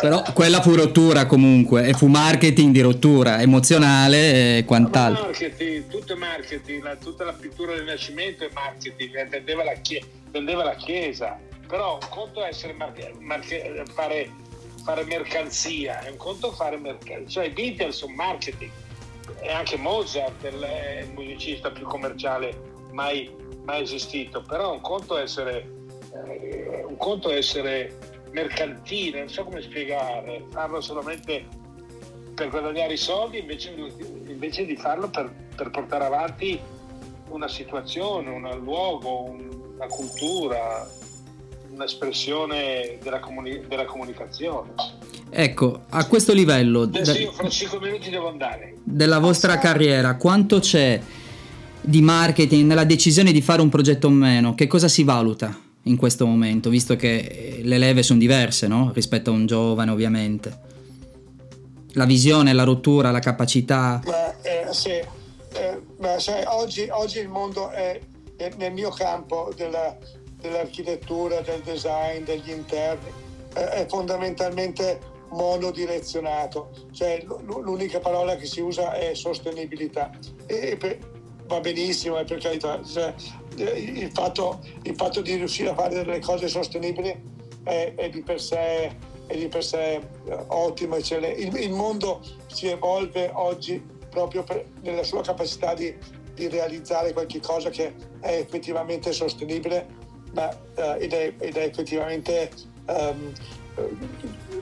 Però 0.00 0.22
quella 0.32 0.62
fu 0.62 0.74
rottura 0.74 1.26
comunque 1.26 1.84
e 1.84 1.92
fu 1.92 2.06
marketing 2.06 2.72
di 2.72 2.80
rottura 2.80 3.42
emozionale 3.42 4.56
e 4.56 4.64
quant'altro. 4.64 5.24
Marketing, 5.24 5.86
tutto 5.88 6.14
è 6.14 6.16
marketing, 6.16 6.82
la, 6.82 6.96
tutta 6.96 7.24
la 7.24 7.34
pittura 7.34 7.74
del 7.74 7.84
Nascimento 7.84 8.44
è 8.44 8.48
marketing, 8.54 9.28
vendeva 9.28 9.64
la, 9.64 9.74
chie- 9.74 10.02
vendeva 10.30 10.64
la 10.64 10.76
chiesa 10.76 11.38
però 11.72 11.94
un 11.94 12.08
conto 12.10 12.44
è 12.44 12.48
essere 12.48 12.74
marche, 12.74 13.14
marche, 13.18 13.82
fare, 13.94 14.30
fare, 14.84 15.04
mercanzia, 15.04 16.00
è 16.00 16.10
un 16.10 16.18
conto 16.18 16.52
fare 16.52 16.76
mercanzia, 16.76 17.26
cioè 17.26 17.44
i 17.46 17.48
Beatles 17.48 17.96
sono 17.96 18.12
marketing. 18.12 18.70
E 19.40 19.50
anche 19.50 19.78
Mozart 19.78 20.44
è 20.44 20.48
il 21.00 21.12
musicista 21.14 21.70
più 21.70 21.86
commerciale 21.86 22.60
mai, 22.90 23.34
mai 23.64 23.84
esistito, 23.84 24.42
però 24.42 24.74
un 24.74 24.82
conto 24.82 25.16
è 25.16 25.22
essere, 25.22 25.66
eh, 26.12 26.84
un 26.86 26.98
conto 26.98 27.30
è 27.30 27.36
essere 27.36 27.96
mercantile, 28.32 29.20
non 29.20 29.30
so 29.30 29.44
come 29.44 29.62
spiegare, 29.62 30.44
farlo 30.50 30.82
solamente 30.82 31.46
per 32.34 32.50
guadagnare 32.50 32.92
i 32.92 32.98
soldi 32.98 33.38
invece, 33.38 33.70
invece 34.26 34.66
di 34.66 34.76
farlo 34.76 35.08
per, 35.08 35.32
per, 35.56 35.70
portare 35.70 36.04
avanti 36.04 36.60
una 37.30 37.48
situazione, 37.48 38.28
un 38.28 38.60
luogo, 38.62 39.30
una 39.30 39.86
cultura, 39.86 40.86
un'espressione 41.72 42.98
della, 43.02 43.20
comuni- 43.20 43.66
della 43.66 43.84
comunicazione. 43.84 44.70
Ecco, 45.30 45.84
a 45.88 46.06
questo 46.06 46.34
livello 46.34 46.82
Adesso 46.82 47.18
io 47.18 47.32
fra 47.32 47.48
5 47.48 47.80
minuti 47.80 48.10
devo 48.10 48.28
andare. 48.28 48.74
Della 48.84 49.18
vostra 49.18 49.58
carriera, 49.58 50.16
quanto 50.16 50.58
c'è 50.60 51.00
di 51.80 52.02
marketing 52.02 52.66
nella 52.66 52.84
decisione 52.84 53.32
di 53.32 53.40
fare 53.40 53.62
un 53.62 53.68
progetto 53.68 54.08
o 54.08 54.10
meno? 54.10 54.54
Che 54.54 54.66
cosa 54.66 54.88
si 54.88 55.04
valuta 55.04 55.58
in 55.84 55.96
questo 55.96 56.26
momento, 56.26 56.68
visto 56.68 56.96
che 56.96 57.60
le 57.62 57.78
leve 57.78 58.02
sono 58.02 58.18
diverse 58.18 58.68
no? 58.68 58.92
rispetto 58.94 59.30
a 59.30 59.32
un 59.32 59.46
giovane 59.46 59.90
ovviamente? 59.90 60.70
La 61.94 62.04
visione, 62.04 62.52
la 62.52 62.64
rottura, 62.64 63.10
la 63.10 63.18
capacità. 63.18 64.00
Beh, 64.04 64.68
eh, 64.68 64.72
sì. 64.72 64.90
eh, 64.90 65.80
beh, 65.98 66.18
sai, 66.18 66.44
oggi, 66.46 66.88
oggi, 66.90 67.18
il 67.18 67.28
mondo 67.28 67.70
è, 67.70 68.00
è 68.36 68.50
nel 68.56 68.72
mio 68.72 68.90
campo 68.90 69.52
della, 69.56 69.96
dell'architettura, 70.42 71.40
del 71.40 71.60
design, 71.60 72.24
degli 72.24 72.50
interni, 72.50 73.10
è 73.54 73.86
fondamentalmente 73.88 74.98
monodirezionato, 75.30 76.70
cioè 76.92 77.24
l'unica 77.24 78.00
parola 78.00 78.36
che 78.36 78.46
si 78.46 78.60
usa 78.60 78.92
è 78.92 79.14
sostenibilità. 79.14 80.10
E 80.46 80.76
per, 80.76 80.98
va 81.46 81.60
benissimo, 81.60 82.18
è 82.18 82.24
per 82.24 82.38
carità, 82.38 82.82
cioè, 82.84 83.14
il, 83.56 84.10
fatto, 84.12 84.60
il, 84.82 84.94
fatto, 84.94 85.20
di 85.20 85.34
riuscire 85.36 85.70
a 85.70 85.74
fare 85.74 85.94
delle 85.94 86.20
cose 86.20 86.48
sostenibili 86.48 87.30
è, 87.64 87.94
è, 87.96 88.08
di, 88.08 88.22
per 88.22 88.40
sé, 88.40 88.96
di 89.26 89.48
per 89.48 89.64
sé 89.64 89.94
eh, 89.94 90.02
ottimo. 90.48 90.96
Il, 90.96 91.56
il, 91.56 91.72
mondo 91.72 92.20
si 92.46 92.68
evolve 92.68 93.30
oggi 93.34 93.82
proprio 94.10 94.42
per, 94.42 94.66
nella 94.82 95.02
sua 95.02 95.22
capacità 95.22 95.74
di, 95.74 95.94
di 96.34 96.48
realizzare 96.48 97.12
qualche 97.12 97.40
cosa 97.40 97.70
che 97.70 97.94
è 98.20 98.36
effettivamente 98.36 99.12
sostenibile 99.12 100.00
ma, 100.32 100.48
uh, 100.48 100.80
ed, 100.98 101.12
è, 101.12 101.32
ed, 101.38 101.56
è, 101.56 101.64
effettivamente, 101.64 102.50
um, 102.86 103.32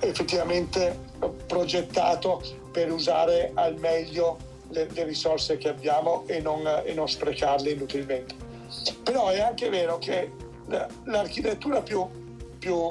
effettivamente 0.01 0.99
progettato 1.47 2.43
per 2.71 2.93
usare 2.93 3.51
al 3.55 3.77
meglio 3.79 4.39
le, 4.69 4.89
le 4.93 5.05
risorse 5.05 5.57
che 5.57 5.69
abbiamo 5.69 6.25
e 6.27 6.41
non, 6.41 6.67
e 6.85 6.93
non, 6.95 7.09
sprecarle 7.09 7.71
inutilmente. 7.71 8.35
Però 9.03 9.29
è 9.29 9.41
anche 9.41 9.69
vero 9.69 9.99
che 9.99 10.31
l'architettura 11.05 11.81
più, 11.81 12.07
più 12.59 12.89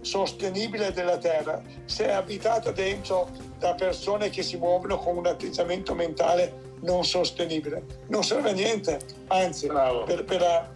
sostenibile 0.00 0.92
della 0.92 1.18
Terra, 1.18 1.62
se 1.84 2.06
è 2.06 2.12
abitata 2.12 2.70
dentro 2.72 3.28
da 3.58 3.74
persone 3.74 4.30
che 4.30 4.42
si 4.42 4.56
muovono 4.56 4.96
con 4.98 5.18
un 5.18 5.26
atteggiamento 5.26 5.94
mentale 5.94 6.68
non 6.80 7.04
sostenibile, 7.04 7.84
non 8.08 8.24
serve 8.24 8.50
a 8.50 8.52
niente, 8.54 8.98
anzi 9.26 9.66
per, 9.66 10.24
per, 10.24 10.74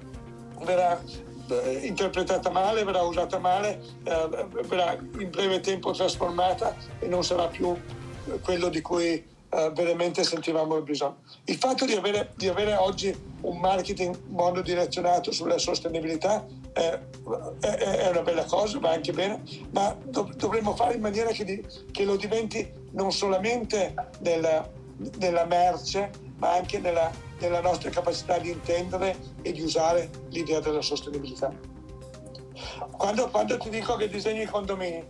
verrà 0.61 1.01
eh, 1.01 1.34
interpretata 1.83 2.51
male, 2.51 2.85
verrà 2.85 3.03
usata 3.03 3.39
male, 3.39 3.81
eh, 4.05 4.47
verrà 4.63 4.97
in 5.19 5.31
breve 5.31 5.61
tempo 5.61 5.93
trasformata 5.93 6.75
e 6.99 7.07
non 7.07 7.25
sarà 7.25 7.47
più 7.49 7.77
quello 8.43 8.69
di 8.69 8.81
cui 8.81 9.33
eh, 9.55 9.71
veramente 9.73 10.25
sentivamo 10.25 10.77
il 10.77 10.83
bisogno. 10.83 11.19
Il 11.45 11.57
fatto 11.57 11.85
di 11.85 11.93
avere, 11.93 12.33
di 12.35 12.49
avere 12.49 12.75
oggi 12.75 13.15
un 13.43 13.59
marketing 13.59 14.19
monodirezionato 14.29 15.31
sulla 15.31 15.59
sostenibilità 15.59 16.45
è, 16.73 16.99
è, 17.61 17.67
è, 17.67 18.09
una 18.09 18.23
bella 18.23 18.45
cosa, 18.45 18.79
va 18.81 18.91
anche 18.91 19.13
bene, 19.13 19.43
ma 19.71 19.97
dov- 20.03 20.35
dovremmo 20.35 20.75
fare 20.75 20.95
in 20.95 21.01
maniera 21.01 21.31
che, 21.31 21.45
di, 21.45 21.65
che, 21.93 22.05
lo 22.05 22.17
diventi 22.17 22.69
non 22.93 23.13
solamente 23.13 23.95
nella, 24.21 24.69
nella 25.19 25.45
merce, 25.45 26.11
ma 26.37 26.53
anche 26.53 26.79
nella, 26.79 27.11
nella 27.39 27.61
nostra 27.61 27.91
capacità 27.91 28.39
di 28.39 28.51
intendere 28.51 29.17
e 29.43 29.53
di 29.53 29.63
usare 29.63 30.11
l'idea 30.31 30.61
della 30.61 30.83
sostenibilità. 30.83 31.53
Quando, 32.93 33.29
quando, 33.29 33.59
ti 33.59 33.69
dico 33.69 33.97
che 33.97 34.09
disegni 34.09 34.43
i 34.43 34.47
condomini, 34.47 35.05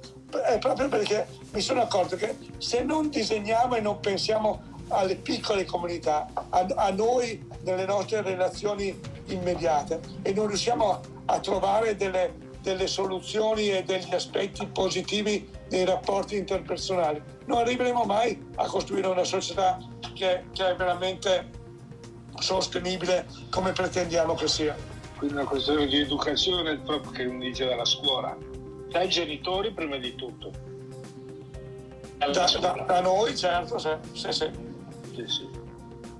è 0.47 0.59
proprio 0.59 0.89
perché 0.89 1.27
mi 1.53 1.61
sono 1.61 1.83
accorto 1.83 2.17
che 2.17 2.37
se 2.59 2.83
non 2.83 3.11
disegniamo 3.11 3.77
e 3.77 3.81
non 3.81 4.01
pensiamo 4.01 4.73
alle 4.89 5.17
piccole 5.17 5.65
comunità, 5.65 6.29
a, 6.51 6.67
a 6.75 6.91
noi 6.91 7.47
nelle 7.63 7.85
nostre 7.87 8.23
relazioni 8.23 8.99
immediate 9.27 10.01
e 10.23 10.33
non 10.33 10.47
riusciamo 10.47 10.91
a, 10.91 11.01
a 11.27 11.41
trovare 11.41 11.97
delle, 11.97 12.35
delle 12.61 12.87
soluzioni 12.87 13.71
e 13.71 13.83
degli 13.85 14.15
aspetti 14.15 14.67
positivi 14.67 15.49
nei 15.75 15.85
rapporti 15.85 16.37
interpersonali, 16.37 17.21
non 17.47 17.59
arriveremo 17.59 18.05
mai 18.05 18.41
a 18.57 18.67
costruire 18.67 19.09
una 19.09 19.25
società 19.25 19.79
che, 20.15 20.45
che 20.53 20.71
è 20.71 20.77
veramente 20.77 21.51
sostenibile 22.39 23.27
come 23.51 23.73
pretendiamo 23.73 24.35
che 24.35 24.47
sia. 24.47 24.77
Quindi 25.17 25.35
una 25.35 25.45
questione 25.45 25.87
di 25.87 25.99
educazione 25.99 26.79
proprio 26.79 27.11
che 27.11 27.23
inizia 27.23 27.67
dalla 27.67 27.85
scuola, 27.85 28.37
dai 28.89 29.09
genitori 29.09 29.73
prima 29.73 29.97
di 29.97 30.15
tutto. 30.15 30.53
Da, 32.19 32.29
da, 32.29 32.85
da, 32.87 33.01
noi 33.01 33.37
certo, 33.37 33.79
sì, 33.79 33.91
sì, 34.13 34.33
sì. 34.33 34.51
sì, 35.15 35.25
sì. 35.27 35.49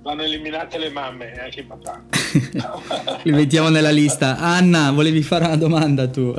Vanno 0.01 0.21
eliminate 0.21 0.77
le 0.77 0.89
mamme 0.89 1.33
e 1.33 1.39
anche 1.39 1.61
i 1.61 1.63
papà. 1.63 2.03
Li 3.23 3.31
mettiamo 3.31 3.69
nella 3.69 3.89
lista. 3.89 4.37
Anna, 4.37 4.91
volevi 4.91 5.23
fare 5.23 5.45
una 5.45 5.55
domanda 5.55 6.07
tu? 6.07 6.35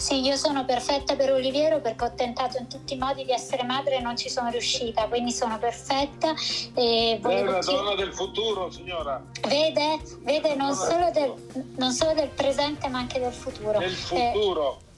Sì, 0.00 0.22
io 0.22 0.34
sono 0.36 0.64
perfetta 0.64 1.14
per 1.14 1.30
Oliviero 1.30 1.82
perché 1.82 2.04
ho 2.04 2.14
tentato 2.14 2.56
in 2.56 2.68
tutti 2.68 2.94
i 2.94 2.96
modi 2.96 3.22
di 3.26 3.32
essere 3.32 3.64
madre 3.64 3.96
e 3.96 4.00
non 4.00 4.16
ci 4.16 4.30
sono 4.30 4.48
riuscita, 4.48 5.06
quindi 5.08 5.30
sono 5.30 5.58
perfetta. 5.58 6.32
E 6.74 7.20
È 7.22 7.40
una 7.42 7.58
donna 7.58 7.94
del 7.94 8.14
futuro, 8.14 8.70
signora. 8.70 9.22
Vede, 9.46 10.00
vede 10.20 10.54
non, 10.54 10.74
solo 10.74 11.10
del, 11.10 11.34
non, 11.76 11.92
solo 11.92 12.14
del, 12.14 12.28
presente 12.28 12.88
ma 12.88 13.00
anche 13.00 13.20
del 13.20 13.32
futuro. 13.32 13.78
Del 13.78 13.90
futuro. 13.90 14.78
Eh, 14.80 14.88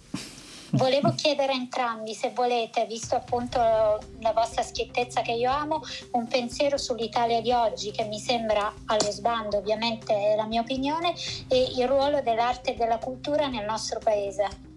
Volevo 0.75 1.13
chiedere 1.17 1.53
a 1.53 1.57
entrambi, 1.57 2.15
se 2.15 2.31
volete, 2.31 2.87
visto 2.87 3.17
appunto 3.17 3.59
la 3.59 4.33
vostra 4.33 4.63
schiettezza 4.63 5.21
che 5.21 5.33
io 5.33 5.51
amo, 5.51 5.83
un 6.13 6.29
pensiero 6.29 6.79
sull'Italia 6.79 7.43
di 7.43 7.53
oggi 7.53 7.91
che 7.91 8.05
mi 8.05 8.21
sembra 8.21 8.73
allo 8.87 9.11
sbando, 9.11 9.59
ovviamente 9.59 10.15
è 10.15 10.37
la 10.37 10.47
mia 10.47 10.61
opinione, 10.61 11.13
e 11.49 11.73
il 11.77 11.89
ruolo 11.89 12.23
dell'arte 12.23 12.73
e 12.73 12.77
della 12.77 12.99
cultura 12.99 13.49
nel 13.49 13.67
nostro 13.67 13.99
paese. 13.99 14.71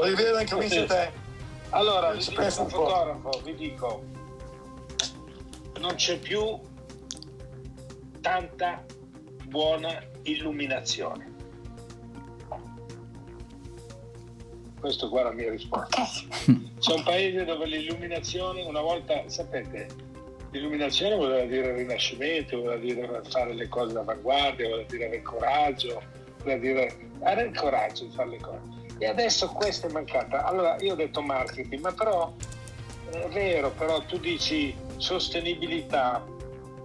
Olivera, 0.00 0.40
incomincia 0.40 0.84
te. 0.86 1.10
Allora, 1.70 2.12
vi 2.12 2.24
dico, 2.24 2.42
un 2.42 2.50
fotografo, 2.50 3.40
vi 3.44 3.54
dico, 3.54 4.04
non 5.78 5.94
c'è 5.94 6.18
più 6.18 6.58
tanta 8.20 8.84
buona 9.44 10.02
illuminazione 10.22 11.30
Questo 14.80 15.10
qua 15.10 15.20
è 15.20 15.24
la 15.24 15.32
mia 15.32 15.50
risposta. 15.50 16.02
C'è 16.80 16.94
un 16.94 17.02
paese 17.02 17.44
dove 17.44 17.66
l'illuminazione, 17.66 18.62
una 18.62 18.80
volta, 18.80 19.22
sapete, 19.26 19.88
l'illuminazione 20.52 21.16
voleva 21.16 21.44
dire 21.44 21.76
rinascimento, 21.76 22.56
voleva 22.56 22.76
dire 22.76 23.20
fare 23.28 23.52
le 23.52 23.68
cose 23.68 23.92
d'avanguardia, 23.92 24.70
voleva 24.70 24.88
dire 24.88 25.04
avere 25.04 25.22
coraggio, 25.22 26.02
voleva 26.38 26.60
dire 26.60 26.96
avere 27.20 27.48
il 27.48 27.58
coraggio 27.58 28.04
di 28.04 28.10
fare 28.14 28.30
le 28.30 28.40
cose. 28.40 28.79
E 29.00 29.06
adesso 29.06 29.48
questa 29.48 29.86
è 29.86 29.90
mancata. 29.90 30.44
Allora 30.44 30.76
io 30.80 30.92
ho 30.92 30.96
detto 30.96 31.22
marketing, 31.22 31.80
ma 31.80 31.90
però 31.90 32.34
è 33.10 33.28
vero, 33.28 33.70
però 33.70 34.04
tu 34.04 34.18
dici 34.18 34.76
sostenibilità, 34.98 36.22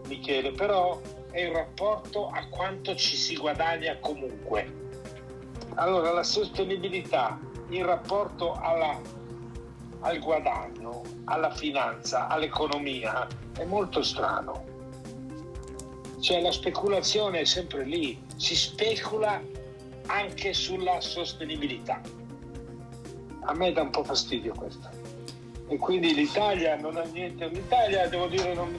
Michele, 0.08 0.54
però 0.54 1.02
è 1.30 1.42
il 1.42 1.52
rapporto 1.52 2.30
a 2.30 2.48
quanto 2.48 2.96
ci 2.96 3.18
si 3.18 3.36
guadagna 3.36 3.98
comunque. 4.00 4.84
Allora 5.74 6.14
la 6.14 6.24
sostenibilità 6.24 7.38
in 7.70 7.86
rapporto 7.86 8.54
alla, 8.54 8.98
al 10.00 10.20
guadagno, 10.20 11.02
alla 11.26 11.52
finanza, 11.52 12.28
all'economia 12.28 13.28
è 13.58 13.66
molto 13.66 14.02
strano. 14.02 14.64
Cioè 16.22 16.40
la 16.40 16.52
speculazione 16.54 17.42
è 17.42 17.46
sempre 17.46 17.84
lì, 17.84 18.18
si 18.38 18.56
specula 18.56 19.42
anche 20.08 20.54
sulla 20.54 21.02
sostenibilità. 21.02 22.02
A 23.42 23.54
me 23.54 23.72
dà 23.72 23.82
un 23.82 23.90
po' 23.90 24.04
fastidio 24.04 24.54
questo. 24.54 24.90
E 25.68 25.78
quindi 25.78 26.14
l'Italia 26.14 26.76
non 26.76 26.98
ha 26.98 27.04
niente, 27.04 27.48
l'Italia 27.48 28.08
devo 28.08 28.28
dire 28.28 28.54
non, 28.54 28.76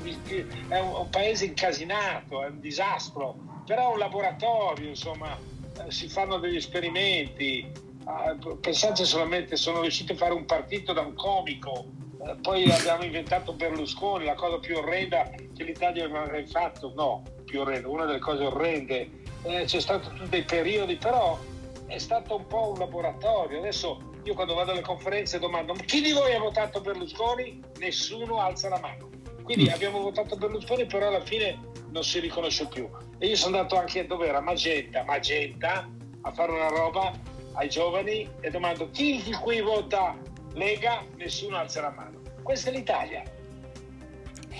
è 0.68 0.79
un, 0.79 0.95
un 0.95 1.09
paese 1.11 1.47
incasinato, 1.47 2.45
è 2.45 2.49
un 2.49 2.61
disastro, 2.61 3.37
però 3.64 3.91
è 3.91 3.93
un 3.95 3.99
laboratorio, 3.99 4.89
insomma, 4.89 5.37
eh, 5.85 5.91
si 5.91 6.09
fanno 6.09 6.39
degli 6.39 6.57
esperimenti, 6.57 7.85
Ah, 8.09 8.37
pensate 8.61 9.05
solamente, 9.05 9.57
sono 9.57 9.81
riuscito 9.81 10.12
a 10.12 10.16
fare 10.16 10.33
un 10.33 10.45
partito 10.45 10.93
da 10.93 11.01
un 11.01 11.14
comico, 11.14 11.87
eh, 12.24 12.37
poi 12.41 12.70
abbiamo 12.70 13.03
inventato 13.03 13.53
Berlusconi, 13.53 14.24
la 14.24 14.37
cosa 14.37 14.61
più 14.61 14.77
orrenda 14.77 15.29
che 15.29 15.64
l'Italia 15.64 16.05
aveva 16.05 16.24
mai 16.24 16.47
fatto, 16.47 16.93
no, 16.95 17.24
più 17.45 17.62
orrenda, 17.62 17.89
una 17.89 18.05
delle 18.05 18.20
cose 18.20 18.45
orrende, 18.45 19.11
eh, 19.43 19.64
c'è 19.64 19.80
stato 19.80 20.11
tutti 20.11 20.28
dei 20.28 20.45
periodi, 20.45 20.97
però 20.97 21.39
è 21.87 21.99
stato 21.99 22.37
un 22.37 22.47
po' 22.47 22.70
un 22.72 22.78
laboratorio. 22.78 23.59
Adesso 23.59 24.14
io 24.24 24.34
quando 24.34 24.55
vado 24.55 24.72
alle 24.72 24.80
conferenze 24.80 25.39
domando 25.39 25.72
chi 25.74 26.01
di 26.01 26.12
voi 26.12 26.34
ha 26.34 26.39
votato 26.39 26.80
Berlusconi? 26.80 27.62
Nessuno 27.78 28.41
alza 28.41 28.68
la 28.68 28.80
mano. 28.80 29.09
Quindi 29.43 29.68
mm. 29.68 29.72
abbiamo 29.72 30.01
votato 30.01 30.37
Berlusconi, 30.37 30.87
però 30.87 31.09
alla 31.09 31.24
fine 31.24 31.59
non 31.91 32.03
si 32.03 32.18
riconosce 32.18 32.66
più. 32.66 32.89
E 33.18 33.26
io 33.28 33.37
sono 33.37 33.57
andato 33.57 33.76
anche 33.76 34.07
dove 34.07 34.26
era 34.26 34.41
Magenta, 34.41 35.05
Magenta 35.05 35.89
a 36.22 36.32
fare 36.32 36.53
una 36.53 36.68
roba 36.68 37.12
ai 37.53 37.68
giovani 37.68 38.28
e 38.41 38.51
domando 38.51 38.91
chi 38.91 39.22
di 39.22 39.32
cui 39.32 39.61
vota 39.61 40.18
Lega, 40.55 41.05
nessuno 41.16 41.57
alza 41.57 41.80
la 41.82 41.93
mano. 41.95 42.20
Questa 42.43 42.70
è 42.70 42.72
l'Italia. 42.72 43.22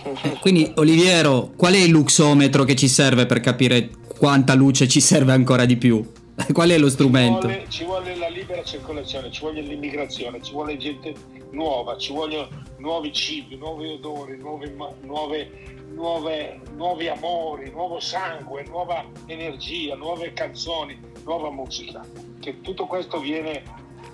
Quindi 0.41 0.71
Oliviero, 0.77 1.53
qual 1.57 1.75
è 1.75 1.79
il 1.79 1.91
luxometro 1.91 2.65
che 2.65 2.77
ci 2.77 2.89
serve 2.89 3.27
per 3.27 3.41
capire 3.41 3.91
quanta 4.17 4.55
luce 4.55 4.89
ci 4.89 5.01
serve 5.01 5.33
ancora 5.33 5.65
di 5.65 5.77
più? 5.77 6.05
Qual 6.53 6.71
è 6.71 6.79
lo 6.79 6.91
strumento? 6.91 7.49
Ci 7.49 7.55
vuole, 7.55 7.67
ci 7.69 7.85
vuole, 7.85 8.17
la 8.17 8.29
libera 8.29 8.63
circolazione, 8.63 9.31
ci 9.31 9.41
vuole 9.41 9.61
l'immigrazione, 9.61 10.43
ci 10.43 10.53
vuole 10.53 10.77
gente 10.77 11.15
nuova, 11.51 11.97
ci 11.97 12.13
vogliono 12.13 12.49
nuovi 12.79 13.13
cibi, 13.13 13.57
nuovi 13.57 13.89
odori, 13.89 14.37
nuove, 14.37 14.75
nuove, 15.03 15.51
nuove, 15.95 16.61
nuovi 16.75 17.09
amori, 17.09 17.71
nuovo 17.71 18.01
sangue, 18.01 18.65
nuova 18.67 19.05
energia, 19.27 19.95
nuove 19.95 20.33
canzoni, 20.33 20.99
nuova 21.25 21.51
musica 21.51 22.05
che 22.47 22.61
tutto 22.61 22.87
questo 22.87 23.19
viene, 23.19 23.65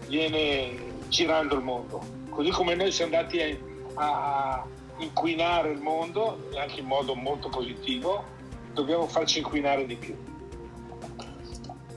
viene 0.09 0.71
girando 1.09 1.55
il 1.55 1.63
mondo. 1.63 2.01
Così 2.31 2.49
come 2.49 2.75
noi 2.75 2.91
siamo 2.91 3.15
andati 3.15 3.41
a, 3.41 3.57
a 3.95 4.67
inquinare 4.99 5.71
il 5.71 5.81
mondo, 5.81 6.49
anche 6.57 6.81
in 6.81 6.87
modo 6.87 7.15
molto 7.15 7.51
positivo, 7.51 8.25
dobbiamo 8.73 9.07
farci 9.07 9.39
inquinare 9.39 9.87
di 9.87 9.97
più. 9.97 10.17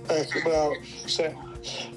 Ecco, 0.07 0.39
bravo. 0.43 0.77
Sì. 1.05 1.23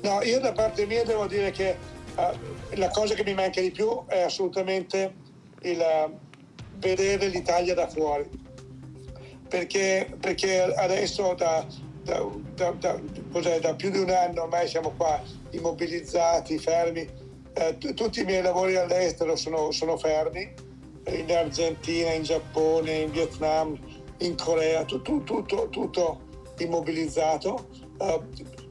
No, 0.03 0.23
io 0.23 0.41
da 0.41 0.53
parte 0.53 0.87
mia 0.87 1.05
devo 1.05 1.27
dire 1.27 1.51
che 1.51 1.77
uh, 2.17 2.77
la 2.77 2.89
cosa 2.89 3.15
che 3.15 3.25
mi 3.25 3.35
manca 3.35 3.61
di 3.61 3.71
più 3.71 4.07
è 4.07 4.21
assolutamente 4.21 5.15
il 5.63 5.79
uh, 5.79 6.19
vedere 6.79 7.29
l'Italia 7.29 7.75
da 7.75 7.89
fuori. 7.89 8.47
Perché, 9.49 10.15
perché 10.21 10.63
adesso 10.63 11.35
da, 11.35 11.67
da, 12.03 12.23
da, 12.55 13.01
da, 13.61 13.75
più 13.75 13.91
di 13.91 13.99
un 13.99 14.11
anno 14.11 14.43
ormai 14.43 14.69
siamo 14.69 14.93
qua 14.97 15.23
immobilizzati, 15.51 16.59
fermi. 16.59 17.09
Eh, 17.55 17.79
t- 17.79 17.95
tutti 17.95 18.21
i 18.21 18.25
miei 18.25 18.43
lavori 18.43 18.77
all'estero 18.77 19.37
sono, 19.37 19.71
sono, 19.71 19.97
fermi, 19.97 20.53
in 21.07 21.33
Argentina, 21.33 22.13
in 22.13 22.23
Giappone, 22.23 22.93
in 22.93 23.11
Vietnam, 23.11 23.79
in 24.19 24.37
Corea, 24.37 24.85
tu, 24.85 25.03
tu, 25.03 25.23
tutto, 25.23 25.69
tutto, 25.69 26.21
immobilizzato. 26.59 27.69
Uh, 27.99 28.25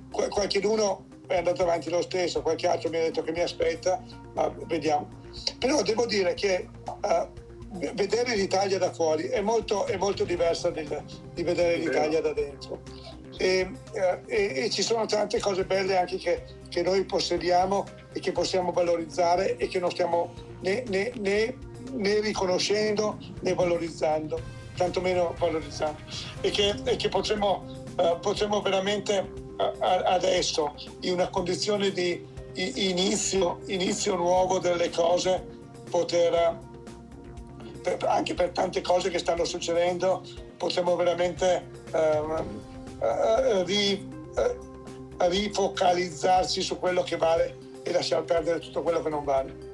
qualcuno 0.10 1.06
è 1.28 1.38
andato 1.38 1.64
avanti 1.64 1.90
lo 1.90 2.02
stesso, 2.02 2.42
qualche 2.42 2.68
altro 2.68 2.90
mi 2.90 2.98
ha 2.98 3.02
detto 3.02 3.22
che 3.22 3.32
mi 3.32 3.42
aspetta, 3.42 4.04
ma 4.34 4.54
vediamo. 4.66 5.08
Però 5.60 5.82
devo 5.82 6.06
dire 6.06 6.34
che 6.34 6.68
uh, 6.86 7.28
vedere 7.94 8.36
l'Italia 8.36 8.78
da 8.78 8.94
fuori 8.94 9.28
è 9.28 9.42
molto, 9.42 9.86
è 9.86 9.98
molto 9.98 10.24
diversa 10.24 10.70
di, 10.70 10.88
di 11.34 11.44
vedere 11.44 11.78
l'Italia 11.78 12.22
da 12.22 12.34
dentro. 12.34 12.82
E, 13.38 13.70
uh, 13.94 14.00
e, 14.26 14.64
e, 14.64 14.70
ci 14.70 14.82
sono 14.82 15.06
tante 15.06 15.40
cose 15.40 15.66
belle 15.66 15.98
anche 15.98 16.18
che, 16.18 16.44
che, 16.70 16.82
noi 16.82 17.04
possediamo 17.04 17.86
e 18.14 18.20
che 18.20 18.32
possiamo 18.32 18.72
valorizzare 18.72 19.58
e 19.58 19.68
che 19.68 19.80
non 19.80 19.92
stiamo 19.92 20.34
né, 20.62 20.84
né, 20.88 21.12
né, 21.20 21.56
né 21.92 22.20
riconoscendo 22.20 23.20
né 23.42 23.54
valorizzando, 23.54 24.42
tantomeno 24.78 25.34
valorizzando. 25.38 26.00
E 26.42 26.52
che, 26.52 26.76
e 26.86 26.96
che 26.96 27.10
potremmo, 27.10 27.66
uh, 27.98 28.20
potremmo 28.20 28.62
veramente 28.62 29.46
adesso 29.58 30.76
in 31.02 31.14
una 31.14 31.30
condizione 31.30 31.92
di 31.92 32.24
inizio, 32.54 33.60
inizio 33.66 34.16
nuovo 34.16 34.60
delle 34.60 34.90
cose, 34.90 35.44
poter, 35.90 36.60
per, 37.82 37.98
anche 38.06 38.34
per 38.34 38.50
tante 38.50 38.82
cose 38.82 39.10
che 39.10 39.20
stanno 39.20 39.46
succedendo, 39.46 40.24
potremmo 40.58 40.96
veramente 40.96 41.70
uh, 41.92 43.64
ri, 43.64 44.08
uh, 44.36 45.28
rifocalizzarsi 45.28 46.62
su 46.62 46.80
quello 46.80 47.04
che 47.04 47.18
vale 47.18 47.58
e 47.84 47.92
lasciar 47.92 48.24
perdere 48.24 48.60
tutto 48.60 48.82
quello 48.82 49.02
che 49.02 49.10
non 49.10 49.24
vale. 49.24 49.67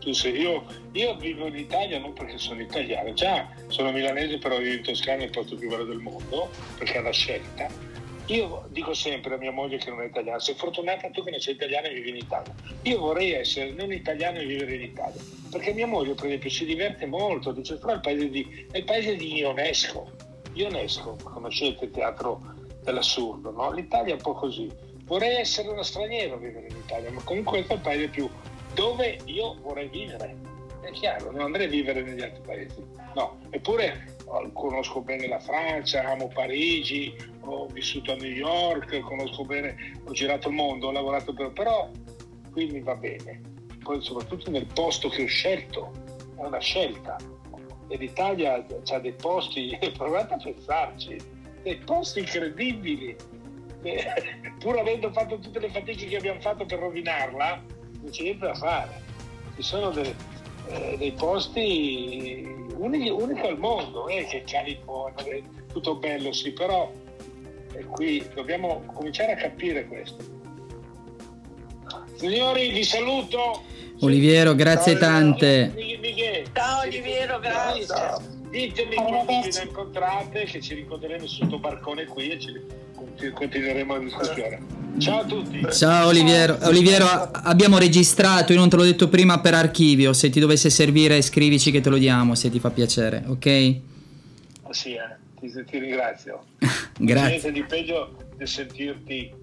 Tu 0.00 0.12
sei, 0.12 0.40
io, 0.40 0.64
io, 0.92 1.14
vivo 1.16 1.46
in 1.46 1.56
Italia 1.56 1.98
non 1.98 2.12
perché 2.12 2.38
sono 2.38 2.60
italiano, 2.60 3.12
già 3.12 3.48
sono 3.68 3.92
milanese 3.92 4.38
però 4.38 4.58
vivo 4.58 4.74
in 4.74 4.82
Toscana, 4.82 5.22
il 5.22 5.30
posto 5.30 5.56
più 5.56 5.68
bello 5.68 5.84
del 5.84 5.98
mondo, 5.98 6.50
perché 6.76 6.94
è 6.94 7.00
una 7.00 7.10
scelta 7.10 7.90
io 8.30 8.64
dico 8.68 8.94
sempre 8.94 9.34
a 9.34 9.38
mia 9.38 9.50
moglie 9.50 9.78
che 9.78 9.90
non 9.90 10.02
è 10.02 10.06
italiana, 10.06 10.38
sei 10.38 10.54
fortunata 10.54 11.10
tu 11.10 11.24
che 11.24 11.30
non 11.30 11.40
sei 11.40 11.54
italiana 11.54 11.88
e 11.88 11.94
vivi 11.94 12.10
in 12.10 12.16
Italia. 12.16 12.54
Io 12.82 12.98
vorrei 12.98 13.32
essere 13.32 13.72
non 13.72 13.92
italiano 13.92 14.38
e 14.38 14.46
vivere 14.46 14.74
in 14.74 14.82
Italia, 14.82 15.20
perché 15.50 15.72
mia 15.72 15.88
moglie 15.88 16.14
per 16.14 16.26
esempio 16.26 16.50
si 16.50 16.64
diverte 16.64 17.06
molto, 17.06 17.50
dice 17.50 17.76
però 17.76 17.94
il 17.94 18.00
paese 18.00 18.30
di, 18.30 18.66
è 18.70 18.78
il 18.78 18.84
paese 18.84 19.16
di 19.16 19.38
Ionesco. 19.38 20.10
Ionesco, 20.52 21.16
conoscete 21.22 21.86
il 21.86 21.90
teatro 21.90 22.40
dell'assurdo, 22.84 23.50
no? 23.50 23.72
L'Italia 23.72 24.12
è 24.12 24.16
un 24.16 24.22
po' 24.22 24.34
così. 24.34 24.70
Vorrei 25.04 25.38
essere 25.38 25.68
uno 25.68 25.82
straniero 25.82 26.34
a 26.34 26.38
vivere 26.38 26.68
in 26.68 26.76
Italia, 26.76 27.10
ma 27.10 27.20
comunque 27.24 27.64
questo 27.64 27.72
è 27.72 27.76
il 27.76 27.82
paese 27.82 28.08
più 28.08 28.30
dove 28.74 29.18
io 29.24 29.56
vorrei 29.60 29.88
vivere. 29.88 30.36
È 30.80 30.90
chiaro, 30.92 31.30
non 31.30 31.42
andrei 31.42 31.66
a 31.66 31.70
vivere 31.70 32.02
negli 32.02 32.22
altri 32.22 32.42
paesi. 32.42 32.86
No, 33.14 33.38
eppure 33.50 34.16
conosco 34.52 35.00
bene 35.00 35.26
la 35.26 35.40
Francia, 35.40 36.04
amo 36.04 36.28
Parigi, 36.28 37.14
ho 37.40 37.66
vissuto 37.66 38.12
a 38.12 38.16
New 38.16 38.30
York, 38.30 39.00
conosco 39.00 39.44
bene, 39.44 40.00
ho 40.04 40.12
girato 40.12 40.48
il 40.48 40.54
mondo, 40.54 40.88
ho 40.88 40.92
lavorato 40.92 41.32
per... 41.32 41.50
però 41.52 41.90
qui 42.52 42.66
mi 42.66 42.80
va 42.80 42.94
bene. 42.94 43.40
Poi 43.82 44.00
soprattutto 44.00 44.50
nel 44.50 44.66
posto 44.66 45.08
che 45.08 45.24
ho 45.24 45.26
scelto, 45.26 45.90
è 46.36 46.44
una 46.44 46.58
scelta. 46.58 47.16
E 47.88 47.96
l'Italia 47.96 48.64
ha 48.90 48.98
dei 49.00 49.12
posti, 49.12 49.76
provate 49.96 50.34
a 50.34 50.36
pensarci, 50.36 51.16
dei 51.62 51.76
posti 51.78 52.20
incredibili. 52.20 53.16
Pur 54.58 54.78
avendo 54.78 55.10
fatto 55.10 55.38
tutte 55.38 55.58
le 55.58 55.70
fatiche 55.70 56.06
che 56.06 56.16
abbiamo 56.16 56.40
fatto 56.40 56.66
per 56.66 56.78
rovinarla, 56.78 57.64
non 58.00 58.10
c'è 58.10 58.22
niente 58.22 58.46
da 58.46 58.54
fare. 58.54 59.02
Ci 59.56 59.62
sono 59.62 59.90
dei, 59.90 60.14
eh, 60.68 60.96
dei 60.98 61.12
posti 61.12 62.46
unici, 62.76 63.08
unici 63.08 63.46
al 63.46 63.58
mondo, 63.58 64.08
eh, 64.08 64.26
che 64.26 64.44
California, 64.46 65.24
è 65.24 65.42
tutto 65.72 65.96
bello 65.96 66.32
sì, 66.32 66.52
però 66.52 66.90
e 67.72 67.84
qui 67.84 68.26
dobbiamo 68.34 68.82
cominciare 68.94 69.32
a 69.32 69.36
capire 69.36 69.86
questo. 69.86 70.38
Signori, 72.16 72.70
vi 72.70 72.84
saluto. 72.84 73.62
Oliviero, 74.00 74.54
grazie 74.54 74.92
Ciao, 74.92 75.00
tante. 75.00 75.72
Ciao 76.52 76.80
Oliviero, 76.80 77.38
grazie. 77.38 78.38
Ditemi 78.50 78.96
quando 78.96 79.50
ci 79.50 79.62
incontrate, 79.62 80.44
che 80.44 80.60
ci 80.60 80.74
ricorderemo 80.74 81.26
sotto 81.26 81.58
barcone 81.58 82.04
qui 82.06 82.30
e 82.30 82.38
ci 82.38 83.30
continueremo 83.32 83.94
la 83.94 84.00
discussione. 84.00 84.60
Ciao 84.98 85.20
a 85.20 85.24
tutti. 85.24 85.64
Ciao 85.70 86.08
Oliviero. 86.08 86.58
Oliviero, 86.62 87.06
abbiamo 87.06 87.78
registrato, 87.78 88.52
io 88.52 88.58
non 88.58 88.68
te 88.68 88.76
l'ho 88.76 88.84
detto 88.84 89.08
prima 89.08 89.40
per 89.40 89.54
archivio, 89.54 90.12
se 90.12 90.30
ti 90.30 90.40
dovesse 90.40 90.68
servire 90.68 91.22
scrivici 91.22 91.70
che 91.70 91.80
te 91.80 91.88
lo 91.88 91.96
diamo, 91.96 92.34
se 92.34 92.50
ti 92.50 92.58
fa 92.58 92.70
piacere, 92.70 93.22
ok? 93.26 93.80
Sì, 94.70 94.94
eh 94.94 95.20
ti, 95.40 95.64
ti 95.64 95.78
ringrazio. 95.78 96.44
Grazie. 96.98 97.28
Niente 97.28 97.52
di 97.52 97.64
peggio 97.64 98.16
di 98.36 98.46
sentirti. 98.46 99.39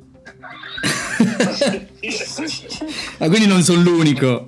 Ah, 3.17 3.28
quindi 3.28 3.47
non 3.47 3.61
sono 3.63 3.82
l'unico. 3.82 4.47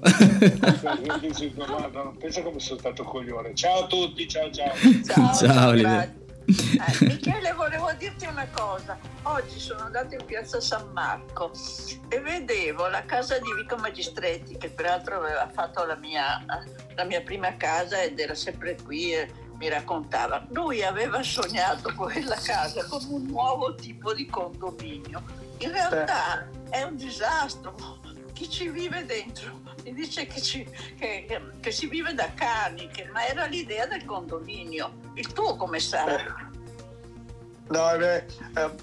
Pensa 2.19 2.41
come 2.41 2.59
sono 2.59 2.79
stato 2.79 3.03
coglione. 3.03 3.53
Ciao 3.55 3.83
a 3.83 3.87
tutti, 3.87 4.27
ciao 4.27 4.49
ciao. 4.51 4.73
Ciao, 5.05 5.33
ciao 5.35 5.73
Eh, 5.73 6.17
Michele, 7.05 7.53
volevo 7.53 7.91
dirti 7.97 8.25
una 8.25 8.47
cosa. 8.51 8.97
Oggi 9.23 9.59
sono 9.59 9.81
andata 9.81 10.15
in 10.15 10.25
piazza 10.25 10.59
San 10.59 10.89
Marco 10.93 11.51
e 12.07 12.19
vedevo 12.19 12.87
la 12.87 13.03
casa 13.05 13.37
di 13.37 13.53
Vico 13.55 13.75
Magistretti, 13.77 14.57
che 14.57 14.69
peraltro 14.69 15.17
aveva 15.17 15.49
fatto 15.53 15.85
la 15.85 15.95
mia, 15.95 16.43
la 16.95 17.03
mia 17.03 17.21
prima 17.21 17.55
casa 17.55 18.01
ed 18.01 18.19
era 18.19 18.33
sempre 18.35 18.77
qui. 18.83 19.13
Eh, 19.13 19.47
mi 19.59 19.67
raccontava, 19.67 20.45
lui 20.51 20.83
aveva 20.83 21.21
sognato 21.21 21.93
quella 21.93 22.37
casa 22.41 22.85
come 22.85 23.05
un 23.09 23.25
nuovo 23.25 23.75
tipo 23.75 24.13
di 24.13 24.25
condominio. 24.25 25.21
In 25.59 25.71
realtà 25.71 26.47
è 26.69 26.83
un 26.83 26.95
disastro. 26.95 27.75
Chi 28.33 28.49
ci 28.49 28.69
vive 28.69 29.05
dentro 29.05 29.59
mi 29.83 29.93
dice 29.93 30.25
che, 30.25 30.41
ci, 30.41 30.63
che, 30.97 31.25
che, 31.27 31.41
che 31.59 31.71
si 31.71 31.87
vive 31.87 32.13
da 32.13 32.31
cani, 32.33 32.89
ma 33.11 33.25
era 33.25 33.45
l'idea 33.45 33.85
del 33.85 34.05
condominio. 34.05 34.91
Il 35.15 35.31
tuo 35.33 35.55
come 35.55 35.79
sarà? 35.79 36.19
Eh. 36.19 36.47
No, 37.67 37.97
beh, 37.97 38.25
eh, 38.55 38.75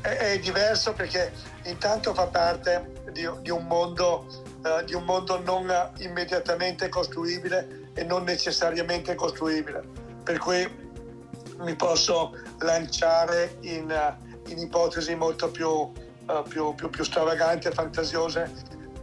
è, 0.00 0.08
è, 0.08 0.38
diverso 0.40 0.92
perché 0.92 1.32
intanto 1.64 2.12
fa 2.12 2.26
parte 2.26 3.02
di, 3.12 3.28
di 3.40 3.50
un 3.50 3.66
mondo, 3.66 4.26
uh, 4.62 4.84
di 4.84 4.94
un 4.94 5.04
mondo 5.04 5.40
non 5.40 5.72
immediatamente 5.98 6.88
costruibile 6.88 7.90
e 7.94 8.04
non 8.04 8.24
necessariamente 8.24 9.14
costruibile 9.14 10.04
per 10.26 10.38
cui 10.38 10.68
mi 11.58 11.76
posso 11.76 12.36
lanciare 12.58 13.58
in, 13.60 14.16
in 14.48 14.58
ipotesi 14.58 15.14
molto 15.14 15.52
più, 15.52 15.92
uh, 16.26 16.42
più, 16.48 16.74
più, 16.74 16.90
più, 16.90 17.04
stravaganti, 17.04 17.70
fantasiose 17.70 18.50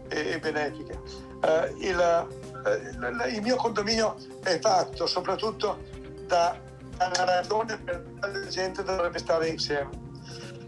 e, 0.09 0.32
e 0.32 0.39
benefiche. 0.39 0.99
Uh, 1.41 1.84
il, 1.84 2.28
uh, 2.65 3.28
il, 3.28 3.41
mio 3.41 3.55
condominio 3.55 4.15
è 4.43 4.59
fatto 4.59 5.05
soprattutto 5.05 5.80
da, 6.26 6.57
una 6.97 7.24
ragione 7.26 7.78
per 7.78 8.03
cui 8.03 8.32
la 8.32 8.47
gente 8.47 8.84
dovrebbe 8.84 9.19
stare 9.19 9.47
insieme. 9.47 9.89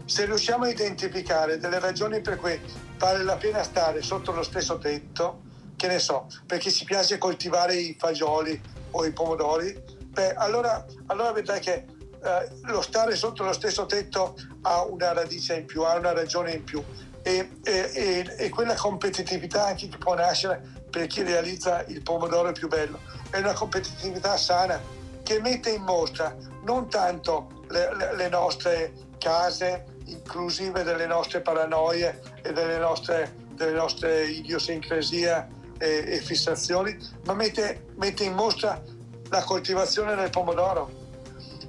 Se 0.04 0.24
riusciamo 0.24 0.64
a 0.64 0.68
identificare 0.68 1.58
delle 1.58 1.78
ragioni 1.78 2.20
per 2.20 2.36
cui 2.36 2.60
vale 2.98 3.24
la 3.24 3.36
pena 3.36 3.62
stare 3.62 4.02
sotto 4.02 4.32
lo 4.32 4.42
stesso 4.42 4.78
tetto, 4.78 5.42
che 5.76 5.88
ne 5.88 5.98
so, 5.98 6.26
perché 6.46 6.70
ci 6.70 6.84
piace 6.84 7.18
coltivare 7.18 7.74
i 7.74 7.96
fagioli 7.98 8.60
o 8.92 9.04
i 9.04 9.12
pomodori, 9.12 9.78
beh, 10.06 10.34
allora, 10.34 10.84
allora 11.06 11.32
vedrai 11.32 11.60
che 11.60 11.84
eh, 12.22 12.48
lo 12.64 12.80
stare 12.80 13.14
sotto 13.14 13.44
lo 13.44 13.52
stesso 13.52 13.86
tetto 13.86 14.36
ha 14.62 14.84
una 14.84 15.12
radice 15.12 15.56
in 15.56 15.66
più, 15.66 15.82
ha 15.82 15.96
una 15.96 16.12
ragione 16.12 16.52
in 16.52 16.64
più. 16.64 16.82
E, 17.22 17.50
e, 17.64 18.34
e, 18.36 18.48
quella 18.50 18.74
competitività 18.74 19.66
anche 19.66 19.88
che 19.88 19.98
può 19.98 20.14
nascere 20.14 20.62
per 20.88 21.08
chi 21.08 21.22
realizza 21.22 21.84
il 21.86 22.00
pomodoro 22.00 22.52
più 22.52 22.68
bello 22.68 23.00
è 23.30 23.38
una 23.38 23.52
competitività 23.52 24.36
sana 24.36 24.80
che 25.24 25.40
mette 25.40 25.70
in 25.70 25.82
mostra 25.82 26.36
non 26.62 26.88
tanto 26.88 27.64
le, 27.68 28.14
le, 28.14 28.28
nostre 28.28 28.92
case 29.18 29.84
inclusive 30.04 30.84
delle 30.84 31.06
nostre 31.06 31.40
paranoie 31.40 32.20
e 32.42 32.52
delle 32.52 32.78
nostre, 32.78 33.34
delle 33.54 33.72
nostre 33.72 34.26
idiosincrasie 34.26 35.48
e, 35.78 36.04
e 36.06 36.20
fissazioni, 36.20 36.96
ma 37.24 37.34
mette, 37.34 37.86
mette 37.96 38.24
in 38.24 38.34
mostra 38.34 38.80
la 39.28 39.42
coltivazione 39.42 40.14
del 40.14 40.30
pomodoro 40.30 41.04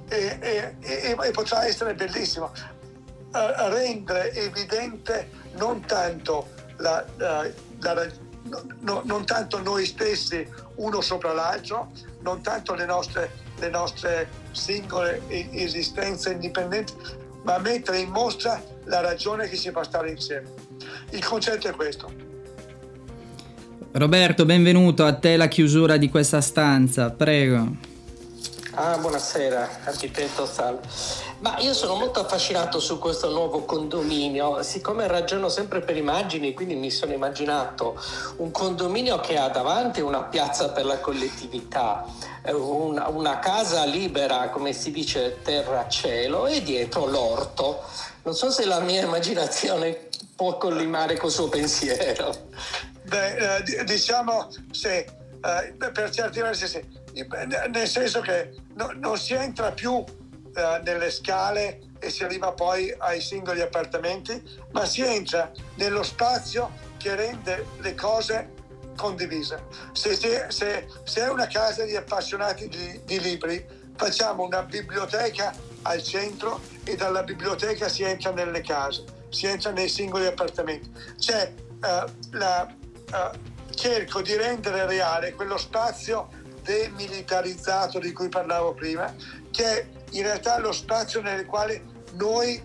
e, 0.08 0.38
e, 0.40 0.74
e, 0.80 1.16
e 1.20 1.30
potrà 1.30 1.66
essere 1.66 1.94
bellissimo. 1.94 2.50
Uh, 3.32 3.68
rendere 3.68 4.32
evidente 4.32 5.28
non 5.56 5.84
tanto, 5.84 6.48
la, 6.78 7.04
uh, 7.16 7.52
la, 7.80 8.06
no, 8.80 9.02
non 9.04 9.26
tanto 9.26 9.62
noi 9.62 9.84
stessi 9.84 10.46
uno 10.76 11.00
sopra 11.00 11.32
l'altro, 11.32 11.90
non 12.22 12.40
tanto 12.42 12.74
le 12.74 12.86
nostre, 12.86 13.30
le 13.58 13.68
nostre 13.68 14.28
singole 14.52 15.22
esistenze 15.28 16.32
indipendenti, 16.32 16.94
ma 17.42 17.58
mettere 17.58 17.98
in 17.98 18.10
mostra 18.10 18.62
la 18.84 19.00
ragione 19.00 19.48
che 19.48 19.56
ci 19.56 19.70
fa 19.70 19.84
stare 19.84 20.10
insieme. 20.10 20.48
Il 21.10 21.24
concetto 21.24 21.68
è 21.68 21.72
questo. 21.72 22.26
Roberto, 23.92 24.44
benvenuto 24.44 25.04
a 25.04 25.14
te 25.14 25.36
la 25.36 25.48
chiusura 25.48 25.96
di 25.96 26.08
questa 26.08 26.40
stanza, 26.40 27.10
prego. 27.10 27.87
Ah, 28.80 28.96
buonasera, 28.96 29.80
architetto 29.86 30.46
Sal. 30.46 30.78
Ma 31.40 31.58
io 31.58 31.74
sono 31.74 31.96
molto 31.96 32.20
affascinato 32.20 32.78
su 32.78 33.00
questo 33.00 33.28
nuovo 33.28 33.64
condominio, 33.64 34.62
siccome 34.62 35.08
ragiono 35.08 35.48
sempre 35.48 35.80
per 35.80 35.96
immagini, 35.96 36.54
quindi 36.54 36.76
mi 36.76 36.88
sono 36.92 37.12
immaginato 37.12 38.00
un 38.36 38.52
condominio 38.52 39.18
che 39.18 39.36
ha 39.36 39.48
davanti 39.48 40.00
una 40.00 40.22
piazza 40.22 40.68
per 40.68 40.84
la 40.84 41.00
collettività, 41.00 42.04
eh, 42.44 42.52
una, 42.52 43.08
una 43.08 43.40
casa 43.40 43.84
libera, 43.84 44.48
come 44.50 44.72
si 44.72 44.92
dice, 44.92 45.38
terra-cielo 45.42 46.46
e 46.46 46.62
dietro 46.62 47.06
l'orto. 47.06 47.82
Non 48.22 48.36
so 48.36 48.48
se 48.52 48.64
la 48.64 48.78
mia 48.78 49.02
immaginazione 49.02 50.06
può 50.36 50.56
collimare 50.56 51.16
col 51.16 51.32
suo 51.32 51.48
pensiero. 51.48 52.32
Beh, 53.02 53.56
eh, 53.56 53.84
diciamo 53.84 54.48
sì, 54.70 54.86
eh, 54.86 55.74
per 55.92 56.10
certi 56.10 56.40
versi 56.40 56.68
sì, 56.68 56.97
nel 57.70 57.88
senso 57.88 58.20
che 58.20 58.54
no, 58.74 58.92
non 58.94 59.18
si 59.18 59.34
entra 59.34 59.72
più 59.72 60.04
eh, 60.54 60.80
nelle 60.84 61.10
scale 61.10 61.80
e 61.98 62.10
si 62.10 62.24
arriva 62.24 62.52
poi 62.52 62.94
ai 62.98 63.20
singoli 63.20 63.60
appartamenti, 63.60 64.42
ma 64.72 64.84
si 64.86 65.02
entra 65.02 65.50
nello 65.76 66.02
spazio 66.02 66.70
che 66.96 67.14
rende 67.14 67.66
le 67.80 67.94
cose 67.94 68.52
condivise. 68.96 69.64
Se, 69.92 70.14
se, 70.16 70.46
se, 70.48 70.88
se 71.04 71.22
è 71.22 71.30
una 71.30 71.46
casa 71.46 71.84
di 71.84 71.96
appassionati 71.96 72.68
di, 72.68 73.00
di, 73.04 73.20
libri, 73.20 73.64
facciamo 73.96 74.44
una 74.44 74.62
biblioteca 74.62 75.54
al 75.82 76.02
centro 76.02 76.60
e 76.84 76.96
dalla 76.96 77.22
biblioteca 77.22 77.88
si 77.88 78.02
entra 78.02 78.32
nelle 78.32 78.60
case, 78.60 79.04
si 79.30 79.46
entra 79.46 79.70
nei 79.70 79.88
singoli 79.88 80.26
appartamenti. 80.26 80.90
C'è 81.16 81.52
uh, 81.56 82.10
la, 82.32 82.66
uh, 83.12 83.38
cerco 83.74 84.20
di 84.22 84.34
rendere 84.34 84.86
reale 84.86 85.32
quello 85.32 85.56
spazio 85.56 86.28
demilitarizzato 86.68 87.98
di 87.98 88.12
cui 88.12 88.28
parlavo 88.28 88.74
prima, 88.74 89.14
che 89.50 89.64
è 89.64 89.86
in 90.10 90.22
realtà 90.22 90.58
lo 90.58 90.72
spazio 90.72 91.22
nel 91.22 91.46
quale 91.46 91.82
noi 92.12 92.62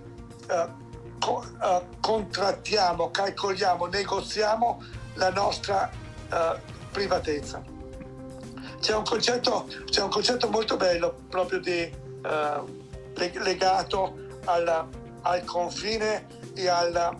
uh, 0.49 1.17
co- 1.19 1.45
uh, 1.61 1.99
contrattiamo, 2.01 3.11
calcoliamo, 3.11 3.85
negoziamo 3.85 4.83
la 5.13 5.29
nostra 5.29 5.89
uh, 6.29 6.59
privatezza. 6.91 7.63
C'è 8.81 8.93
un, 8.93 9.05
concetto, 9.05 9.69
c'è 9.85 10.01
un, 10.01 10.09
concetto, 10.09 10.49
molto 10.49 10.75
bello 10.75 11.15
proprio 11.29 11.61
di, 11.61 11.89
legato 13.39 14.17
alla, 14.43 14.85
al 15.21 15.43
confine 15.45 16.27
e 16.53 16.67
alla, 16.67 17.17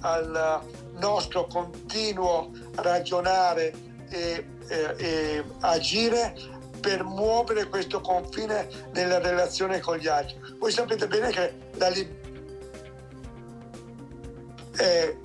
al 0.00 0.60
nostro 0.94 1.46
continuo 1.46 2.50
ragionare 2.74 3.72
e, 4.08 4.44
e, 4.68 4.94
e 4.96 5.44
agire 5.60 6.34
per 6.80 7.02
muovere 7.02 7.68
questo 7.68 8.00
confine 8.00 8.68
nella 8.92 9.18
relazione 9.18 9.80
con 9.80 9.96
gli 9.96 10.06
altri. 10.06 10.38
Voi 10.58 10.70
sapete 10.70 11.06
bene 11.06 11.30
che 11.30 11.54
la 11.76 11.88
libertà 11.88 12.22
è 14.76 15.16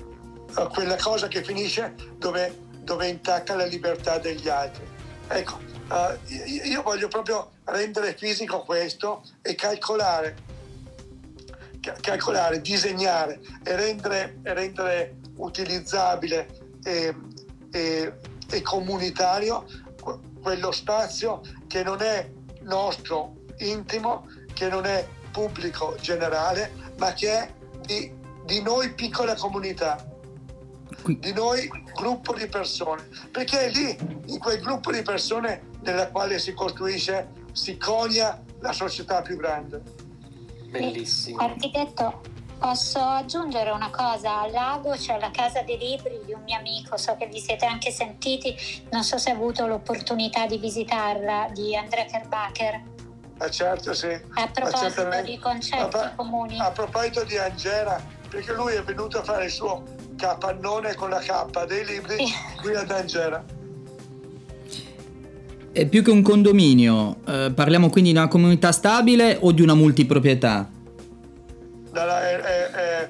quella 0.74 0.96
cosa 0.98 1.28
che 1.28 1.44
finisce 1.44 1.94
dove, 2.18 2.56
dove 2.84 3.08
intacca 3.08 3.56
la 3.56 3.66
libertà 3.66 4.18
degli 4.18 4.48
altri. 4.48 4.88
Ecco, 5.28 5.60
uh, 5.90 6.34
io 6.46 6.82
voglio 6.82 7.08
proprio 7.08 7.52
rendere 7.66 8.16
fisico 8.16 8.64
questo 8.64 9.24
e 9.42 9.56
calcolare, 9.56 10.36
calcolare 12.02 12.62
disegnare 12.62 13.40
e 13.64 13.76
rendere, 13.76 14.40
rendere 14.44 15.16
utilizzabile 15.36 16.48
e, 16.84 17.16
e, 17.72 18.14
e 18.50 18.62
comunitario 18.62 19.66
quello 20.42 20.72
spazio 20.72 21.42
che 21.68 21.84
non 21.84 22.02
è 22.02 22.30
nostro 22.62 23.36
intimo, 23.60 24.28
che 24.54 24.70
non 24.70 24.86
è 24.86 25.06
pubblico 25.32 25.96
generale, 26.00 26.72
ma 26.98 27.14
che 27.14 27.32
è 27.32 27.54
di, 27.86 28.12
di 28.46 28.62
noi 28.62 28.94
piccola 28.94 29.36
comunità, 29.36 30.06
di 31.06 31.34
noi 31.34 31.70
gruppo 31.94 32.34
di 32.34 32.48
persone, 32.48 33.08
perché 33.32 33.66
è 33.66 33.70
lì, 33.70 33.98
in 34.28 34.40
quel 34.40 34.60
gruppo 34.60 34.92
di 34.92 35.02
persone 35.02 35.68
nella 35.82 36.10
quale 36.10 36.40
si 36.40 36.54
costruisce, 36.54 37.30
si 37.52 37.78
coglia 37.78 38.42
la 38.60 38.74
società 38.74 39.22
più 39.22 39.38
grande. 39.38 39.82
Bellissimo. 40.70 41.40
Architetto, 41.40 42.22
Posso 42.60 43.00
aggiungere 43.00 43.70
una 43.72 43.90
cosa? 43.90 44.42
Al 44.42 44.52
lago 44.52 44.92
c'è 44.92 45.18
la 45.18 45.32
casa 45.32 45.62
dei 45.62 45.78
libri 45.78 46.20
di 46.26 46.34
un 46.34 46.42
mio 46.44 46.58
amico, 46.58 46.98
so 46.98 47.16
che 47.18 47.28
vi 47.28 47.40
siete 47.40 47.66
anche 47.66 47.90
sentiti, 47.90 48.54
non 48.92 49.04
so 49.04 49.18
se 49.18 49.30
ha 49.30 49.34
avuto 49.34 49.66
l'opportunità 49.66 50.46
di 50.46 50.58
visitarla, 50.58 51.52
di 51.54 51.74
Andrea 51.74 52.04
Kerbacher. 52.04 52.82
Ah, 53.38 53.50
certo, 53.50 53.94
sì. 53.94 54.08
A 54.08 54.48
proposito 54.54 55.08
di 55.24 55.40
concetti 55.40 55.96
a, 55.96 56.12
comuni. 56.14 56.60
A 56.60 56.72
proposito 56.72 57.24
di 57.24 57.38
Angela, 57.38 58.04
perché 58.30 58.52
lui 58.52 58.74
è 58.74 58.84
venuto 58.84 59.20
a 59.20 59.24
fare 59.24 59.46
il 59.46 59.52
suo 59.52 59.82
capannone 60.18 60.96
con 60.96 61.10
la 61.10 61.20
K 61.20 61.66
dei 61.66 61.86
libri 61.86 62.18
sì. 62.18 62.34
qui 62.62 62.76
ad 62.76 62.92
Angela. 62.92 63.42
È 65.72 65.86
più 65.86 66.04
che 66.04 66.12
un 66.12 66.22
condominio, 66.22 67.18
eh, 67.26 67.52
parliamo 67.56 67.90
quindi 67.90 68.12
di 68.12 68.18
una 68.18 68.28
comunità 68.28 68.74
stabile 68.74 69.38
o 69.40 69.54
di 69.54 69.62
una 69.62 69.76
multiproprietà? 69.76 70.78
È, 72.08 72.40
è, 72.40 72.72
è, 72.72 73.10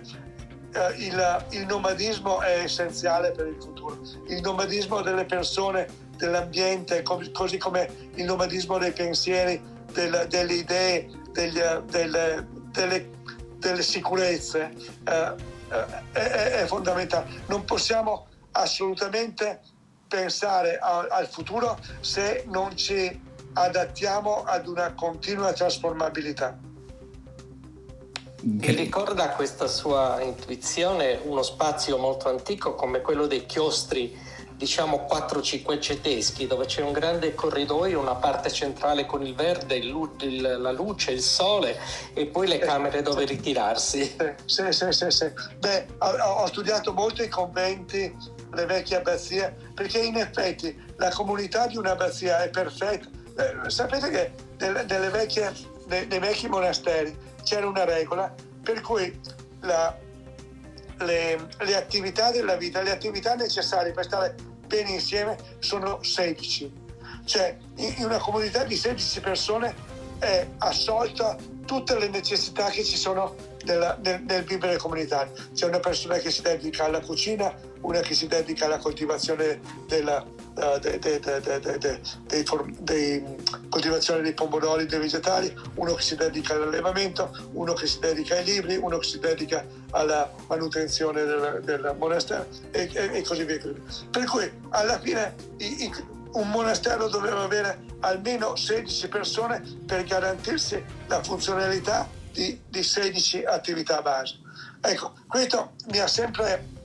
il, 0.97 1.45
il, 1.49 1.65
nomadismo 1.65 2.41
è 2.41 2.61
essenziale 2.63 3.31
per 3.31 3.47
il 3.47 3.57
futuro. 3.59 3.99
Il 4.27 4.41
nomadismo 4.41 5.01
delle 5.01 5.25
persone, 5.25 5.87
dell'ambiente, 6.15 7.01
così 7.01 7.57
come 7.57 8.11
il 8.15 8.25
nomadismo 8.25 8.77
dei 8.77 8.91
pensieri, 8.91 9.61
del, 9.91 10.25
delle 10.29 10.53
idee, 10.53 11.09
degli, 11.31 11.59
delle, 11.89 12.47
delle, 12.71 13.09
delle, 13.57 13.81
sicurezze, 13.81 14.71
eh, 15.07 15.35
è, 16.11 16.65
fondamentale. 16.67 17.43
Non 17.47 17.65
possiamo 17.65 18.27
assolutamente 18.51 19.61
pensare 20.07 20.77
a, 20.77 21.07
al 21.09 21.27
futuro 21.27 21.77
se 22.01 22.43
non 22.47 22.75
ci 22.75 23.27
adattiamo 23.53 24.43
ad 24.43 24.67
una 24.67 24.93
continua 24.93 25.53
trasformabilità. 25.53 26.57
Mi 28.41 28.71
ricorda 28.71 29.31
questa 29.31 29.67
sua 29.67 30.21
intuizione 30.21 31.19
uno 31.23 31.43
spazio 31.43 31.97
molto 31.97 32.29
antico 32.29 32.73
come 32.73 33.01
quello 33.01 33.27
dei 33.27 33.45
chiostri, 33.45 34.17
diciamo 34.55 35.05
4-5 35.11 36.47
dove 36.47 36.65
c'è 36.65 36.81
un 36.81 36.93
grande 36.93 37.33
corridoio, 37.33 37.99
una 37.99 38.15
parte 38.15 38.49
centrale 38.49 39.05
con 39.05 39.25
il 39.25 39.35
verde, 39.35 39.75
il, 39.75 40.09
il, 40.21 40.57
la 40.57 40.71
luce, 40.71 41.11
il 41.11 41.21
sole 41.21 41.77
e 42.13 42.27
poi 42.27 42.47
le 42.47 42.59
camere 42.59 43.01
dove 43.01 43.25
ritirarsi. 43.25 44.15
Sì, 44.45 44.71
sì, 44.71 44.91
sì. 44.91 45.09
sì. 45.09 45.31
Beh, 45.57 45.87
ho, 45.97 46.07
ho 46.07 46.45
studiato 46.47 46.93
molto 46.93 47.21
i 47.21 47.27
conventi, 47.27 48.15
le 48.53 48.65
vecchie 48.65 48.97
abbazie, 48.97 49.53
perché 49.73 49.99
in 49.99 50.15
effetti 50.15 50.81
la 50.95 51.09
comunità 51.09 51.67
di 51.67 51.75
un'abbazia 51.75 52.41
è 52.43 52.49
perfetta. 52.49 53.09
Eh, 53.35 53.69
sapete 53.69 54.09
che 54.09 54.31
nelle, 54.59 54.83
nelle 54.83 55.09
vecchie, 55.09 55.51
nei, 55.87 56.07
nei 56.07 56.19
vecchi 56.19 56.47
monasteri 56.47 57.27
c'era 57.43 57.67
una 57.67 57.85
regola 57.85 58.33
per 58.61 58.81
cui 58.81 59.19
la, 59.61 59.97
le, 60.99 61.47
le, 61.59 61.75
attività 61.75 62.31
della 62.31 62.55
vita, 62.55 62.81
le 62.81 62.91
attività 62.91 63.35
necessarie 63.35 63.91
per 63.91 64.05
stare 64.05 64.35
bene 64.67 64.91
insieme 64.91 65.37
sono 65.59 66.03
16. 66.03 66.87
Cioè 67.25 67.57
in 67.75 68.05
una 68.05 68.17
comunità 68.17 68.63
di 68.63 68.75
16 68.75 69.19
persone 69.21 69.73
è 70.19 70.45
assolta 70.59 71.37
tutte 71.65 71.97
le 71.97 72.09
necessità 72.09 72.69
che 72.69 72.83
ci 72.83 72.97
sono 72.97 73.35
nella, 73.65 73.97
nel, 74.03 74.21
nel, 74.23 74.43
vivere 74.43 74.77
comunitario. 74.77 75.33
C'è 75.53 75.65
una 75.65 75.79
persona 75.79 76.17
che 76.17 76.31
si 76.31 76.41
dedica 76.41 76.85
alla 76.85 77.01
cucina, 77.01 77.53
una 77.81 77.99
che 77.99 78.13
si 78.13 78.27
dedica 78.27 78.65
alla 78.65 78.77
coltivazione 78.77 79.59
della, 79.87 80.23
uh, 80.23 80.79
de, 80.79 80.99
de, 80.99 81.19
de, 81.19 81.99
dei, 82.79 83.25
coltivazione 83.69 84.21
dei 84.21 84.33
pomodori, 84.33 84.85
dei 84.85 84.99
vegetali, 84.99 85.53
uno 85.75 85.93
che 85.93 86.01
si 86.01 86.15
dedica 86.15 86.53
all'allevamento, 86.53 87.49
uno 87.53 87.73
che 87.73 87.87
si 87.87 87.99
dedica 87.99 88.35
ai 88.35 88.45
libri, 88.45 88.77
uno 88.77 88.97
che 88.97 89.07
si 89.07 89.19
dedica 89.19 89.65
alla 89.91 90.31
manutenzione 90.47 91.23
del, 91.23 91.61
del 91.63 91.95
monastero 91.97 92.47
e, 92.71 92.89
e, 92.91 93.17
e, 93.17 93.23
così 93.23 93.43
via. 93.43 93.59
Per 94.09 94.23
cui 94.25 94.51
alla 94.69 94.99
fine 94.99 95.35
i, 95.57 95.83
i, 95.83 95.91
un 96.33 96.49
monastero 96.49 97.07
doveva 97.07 97.41
avere 97.41 97.87
almeno 98.01 98.55
16 98.55 99.07
persone 99.07 99.63
per 99.85 100.03
garantirsi 100.03 100.81
la 101.07 101.23
funzionalità 101.23 102.07
di, 102.31 102.61
di 102.67 102.83
16 102.83 103.43
attività 103.43 104.01
base. 104.01 104.39
Ecco, 104.81 105.13
questo 105.27 105.73
mi 105.91 105.99
ha 105.99 106.07
sempre 106.07 106.77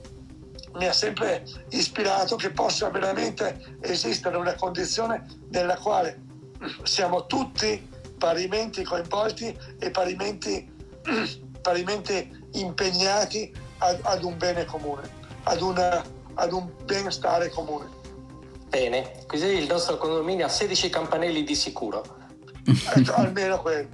mi 0.75 0.87
ha 0.87 0.93
sempre 0.93 1.45
ispirato 1.69 2.35
che 2.35 2.51
possa 2.51 2.89
veramente 2.89 3.77
esistere 3.79 4.35
una 4.35 4.55
condizione 4.55 5.25
nella 5.49 5.77
quale 5.77 6.21
siamo 6.83 7.25
tutti 7.27 7.87
parimenti 8.17 8.83
coinvolti 8.83 9.57
e 9.79 9.91
parimenti, 9.91 10.69
parimenti 11.61 12.47
impegnati 12.53 13.53
ad, 13.79 13.99
ad, 14.03 14.23
un 14.23 14.37
bene 14.37 14.65
comune, 14.65 15.09
ad, 15.43 15.61
una, 15.61 16.03
ad 16.33 16.51
un 16.51 16.69
benstare 16.83 17.49
comune. 17.49 17.87
Bene, 18.67 19.23
così 19.27 19.45
il 19.45 19.67
nostro 19.67 19.97
condominio 19.97 20.45
ha 20.45 20.49
16 20.49 20.89
campanelli 20.89 21.43
di 21.43 21.55
sicuro. 21.55 22.23
Ecco, 22.65 23.13
almeno 23.13 23.61
quello. 23.61 23.87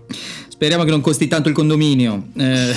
Speriamo 0.47 0.83
che 0.83 0.91
non 0.91 1.01
costi 1.01 1.27
tanto 1.27 1.49
il 1.49 1.55
condominio. 1.55 2.27
Eh, 2.37 2.73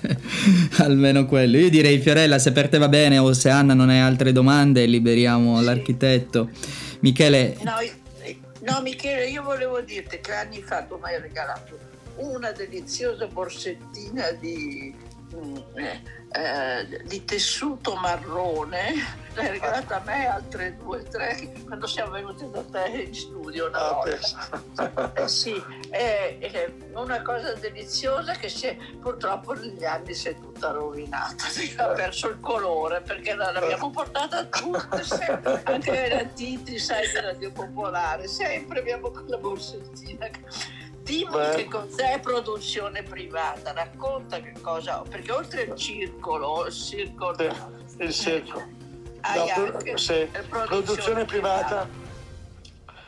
almeno 0.78 1.24
quello. 1.26 1.56
Io 1.56 1.70
direi 1.70 1.98
Fiorella, 2.00 2.38
se 2.38 2.52
per 2.52 2.68
te 2.68 2.78
va 2.78 2.88
bene 2.88 3.18
o 3.18 3.32
se 3.32 3.48
Anna 3.48 3.74
non 3.74 3.88
hai 3.88 4.00
altre 4.00 4.32
domande, 4.32 4.84
liberiamo 4.86 5.58
sì. 5.58 5.64
l'architetto. 5.64 6.50
Michele. 7.00 7.56
No, 7.62 7.74
no, 8.60 8.80
Michele, 8.82 9.28
io 9.28 9.42
volevo 9.42 9.80
dirti 9.80 10.20
che 10.20 10.32
anni 10.32 10.60
fa 10.62 10.82
tu 10.82 10.96
mi 10.96 11.10
hai 11.10 11.20
regalato 11.20 11.78
una 12.16 12.50
deliziosa 12.50 13.26
borsettina 13.26 14.30
di 14.32 14.94
Mm, 15.34 15.56
eh, 15.74 16.00
eh, 16.36 17.02
di 17.04 17.24
tessuto 17.24 17.94
marrone, 17.94 19.24
l'hai 19.32 19.48
regalata 19.48 19.96
a 19.96 20.02
me 20.04 20.26
altre 20.26 20.76
due 20.76 21.00
o 21.00 21.02
tre 21.02 21.52
quando 21.64 21.86
siamo 21.86 22.12
venuti 22.12 22.48
da 22.50 22.62
te 22.62 23.02
in 23.02 23.14
studio 23.14 23.68
una 23.68 23.78
ah, 23.78 23.92
volta. 23.92 25.12
Eh, 25.14 25.28
sì, 25.28 25.62
è, 25.88 26.72
una 26.92 27.22
cosa 27.22 27.54
deliziosa 27.54 28.32
che 28.34 28.50
si 28.50 28.66
è, 28.66 28.76
purtroppo 29.00 29.54
negli 29.54 29.84
anni 29.84 30.12
si 30.12 30.28
è 30.28 30.34
tutta 30.38 30.72
rovinata, 30.72 31.44
ha 31.76 31.86
perso 31.88 32.28
il 32.28 32.40
colore 32.40 33.00
perché 33.00 33.34
l'abbiamo 33.34 33.90
portata 33.90 34.44
tutte, 34.44 35.02
sempre, 35.02 35.62
anche 35.64 36.08
la 36.08 36.24
Titi, 36.24 36.78
sai, 36.78 37.10
della 37.12 37.32
Dio 37.32 37.50
Popolare, 37.50 38.28
sempre 38.28 38.80
abbiamo 38.80 39.10
quella 39.10 39.38
borsettina. 39.38 40.28
Beh. 41.06 41.54
che 41.54 41.64
cos'è 41.66 42.18
produzione 42.20 43.04
privata, 43.04 43.72
racconta 43.72 44.40
che 44.40 44.54
cosa, 44.60 45.02
perché 45.08 45.30
oltre 45.30 45.70
al 45.70 45.76
circolo, 45.76 46.66
il 46.66 46.72
circolo... 46.72 47.36
Il 47.98 48.12
circolo. 48.12 48.66
Hai 49.20 49.38
no, 49.38 49.72
anche 49.72 49.96
sì. 49.98 50.28
produzione, 50.48 50.66
produzione 50.66 51.24
privata, 51.24 51.88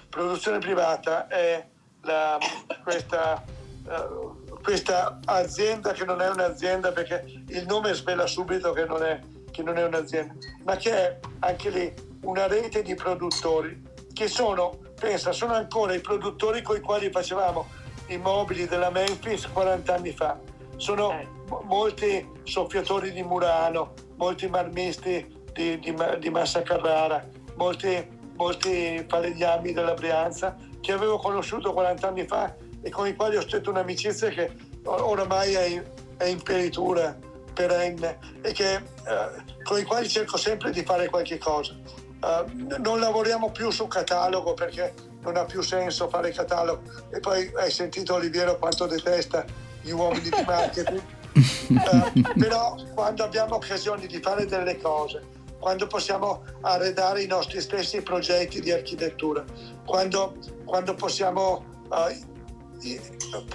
produzione 0.09 0.59
privata 0.59 1.27
è 1.27 1.67
la, 2.03 2.39
questa, 2.85 3.45
uh, 3.85 4.61
questa, 4.63 5.19
azienda 5.25 5.93
che 5.93 6.05
non 6.05 6.21
è 6.21 6.31
un'azienda 6.31 6.93
perché 6.93 7.25
il 7.49 7.67
nome 7.67 7.95
svela 7.95 8.27
subito 8.27 8.73
che 8.73 8.85
non 8.85 9.03
è, 9.03 9.21
che 9.51 9.63
non 9.63 9.77
è 9.77 9.85
un'azienda, 9.85 10.35
ma 10.65 10.77
che 10.77 10.93
è 10.93 11.19
anche 11.41 11.71
lì 11.71 11.93
una 12.23 12.47
rete 12.47 12.83
di 12.83 12.95
produttori 12.95 13.87
che 14.13 14.29
sono, 14.29 14.79
pensa, 14.99 15.33
sono 15.33 15.55
ancora 15.55 15.95
i 15.95 16.01
produttori 16.01 16.63
con 16.63 16.77
i 16.77 16.81
quali 16.81 17.11
facevamo 17.11 17.78
i 18.09 18.17
mobili 18.19 18.67
della 18.67 18.91
Memphis 18.91 19.47
40 19.47 19.95
anni 19.95 20.13
fa. 20.13 20.39
Sono 20.77 21.13
eh. 21.13 21.27
molti 21.63 22.27
soffiatori 22.45 23.13
di 23.13 23.23
Murano, 23.23 23.95
molti 24.17 24.49
marmisti 24.49 25.27
di, 25.53 25.79
di, 25.79 25.95
di 26.19 26.31
Massa 26.31 26.63
Carrara, 26.63 27.27
molti, 27.57 28.07
molti 28.37 29.05
falegnami 29.09 29.73
della 29.73 29.95
Brianza 29.95 30.57
che 30.81 30.93
avevo 30.93 31.19
conosciuto 31.19 31.73
40 31.73 32.09
anni 32.09 32.27
fa 32.27 32.55
e 32.81 32.91
con 32.91 33.07
i 33.07 33.15
quali 33.15 33.37
ho 33.37 33.41
stretto 33.41 33.71
un'amicizia 33.71 34.29
che 34.29 34.53
oramai 34.85 35.55
è 35.55 35.65
in, 35.65 35.85
è 36.17 36.25
in 36.25 36.41
peritura 36.43 37.17
perenne 37.53 38.19
e 38.41 38.53
che, 38.53 38.75
eh, 38.75 38.83
con 39.65 39.79
i 39.79 39.83
quali 39.83 40.09
cerco 40.09 40.37
sempre 40.37 40.71
di 40.71 40.85
fare 40.85 41.09
qualche 41.09 41.39
cosa. 41.39 41.75
Uh, 42.21 42.81
non 42.83 42.99
lavoriamo 42.99 43.53
più 43.53 43.71
su 43.71 43.87
catalogo 43.87 44.53
perché 44.53 44.93
non 45.23 45.37
ha 45.37 45.45
più 45.45 45.63
senso 45.63 46.09
fare 46.09 46.31
catalogo. 46.31 46.83
E 47.11 47.21
poi 47.21 47.51
hai 47.57 47.71
sentito 47.71 48.15
Oliviero 48.15 48.59
quanto 48.59 48.87
detesta 48.87 49.45
gli 49.83 49.91
uomini 49.91 50.29
di 50.29 50.45
marketing. 50.47 51.03
uh, 51.69 52.35
però 52.39 52.77
quando 52.95 53.25
abbiamo 53.25 53.57
occasioni 53.57 54.07
di 54.07 54.21
fare 54.21 54.47
delle 54.47 54.79
cose, 54.79 55.37
quando 55.59 55.87
possiamo 55.87 56.45
arredare 56.63 57.23
i 57.23 57.27
nostri 57.27 57.61
stessi 57.61 58.01
progetti 58.03 58.61
di 58.61 58.71
architettura, 58.71 59.45
quando, 59.85 60.37
quando 60.65 60.95
possiamo... 60.95 61.65
Uh, 61.89 62.37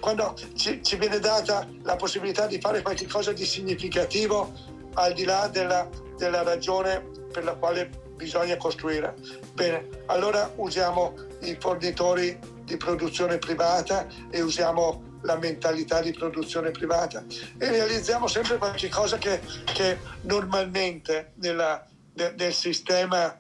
quando 0.02 0.36
ci, 0.56 0.84
ci, 0.84 0.98
viene 0.98 1.18
data 1.18 1.66
la 1.84 1.96
possibilità 1.96 2.46
di 2.46 2.60
fare 2.60 2.82
qualcosa 2.82 3.32
di 3.32 3.46
significativo 3.46 4.52
al 4.96 5.14
di 5.14 5.24
là 5.24 5.48
della, 5.48 5.88
della 6.18 6.44
ragione 6.44 7.08
per 7.32 7.46
la 7.46 7.54
quale 7.54 8.03
bisogna 8.16 8.58
costruire. 8.58 9.16
Bene, 9.54 9.88
allora 10.08 10.52
usiamo 10.56 11.16
i 11.42 11.56
fornitori 11.60 12.38
di 12.64 12.78
produzione 12.78 13.38
privata 13.38 14.08
e 14.30 14.42
usiamo 14.42 15.12
la 15.24 15.38
mentalità 15.38 16.02
di 16.02 16.12
produzione 16.12 16.72
privata 16.72 17.24
e 17.58 17.70
realizziamo 17.70 18.28
sempre 18.28 18.58
qualcosa 18.58 19.18
che, 19.18 19.40
che 19.66 19.98
normalmente 20.22 21.32
nella, 21.36 21.86
de, 22.12 22.34
nel 22.38 22.54
sistema 22.54 23.38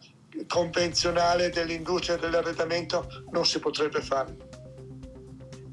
convenzionale 0.47 1.49
dell'industria 1.49 2.17
dell'arredamento 2.17 3.07
non 3.31 3.45
si 3.45 3.59
potrebbe 3.59 4.01
fare. 4.01 4.52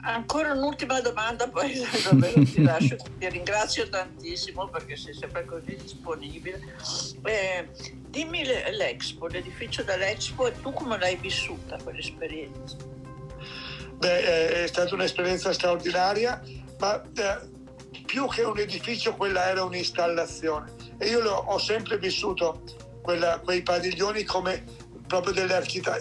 Ancora 0.03 0.53
un'ultima 0.53 1.01
domanda, 1.01 1.49
poi 1.49 1.73
davvero 2.05 2.45
ti 2.45 2.63
lascio, 2.63 2.97
ti 3.19 3.29
ringrazio 3.29 3.89
tantissimo 3.89 4.69
perché 4.69 4.97
sei 4.97 5.15
sempre 5.15 5.45
così 5.45 5.77
disponibile. 5.77 6.61
Eh, 7.25 7.69
dimmi 8.09 8.45
l'Expo, 8.45 9.27
l'edificio 9.27 9.83
dell'Expo 9.83 10.47
e 10.47 10.61
tu 10.61 10.73
come 10.73 10.99
l'hai 10.99 11.17
vissuta 11.17 11.77
quell'esperienza? 11.83 12.77
Beh, 13.95 14.63
è 14.63 14.67
stata 14.67 14.95
un'esperienza 14.95 15.53
straordinaria, 15.53 16.43
ma 16.79 17.03
eh, 17.03 17.39
più 18.07 18.27
che 18.29 18.43
un 18.43 18.59
edificio 18.59 19.15
quella 19.15 19.45
era 19.49 19.63
un'installazione 19.63 20.73
e 20.99 21.09
io 21.09 21.23
ho 21.31 21.59
sempre 21.59 21.99
vissuto 21.99 22.63
quella, 23.03 23.41
quei 23.41 23.63
padiglioni 23.63 24.25
come 24.25 24.65
proprio 25.11 25.33
delle 25.33 25.55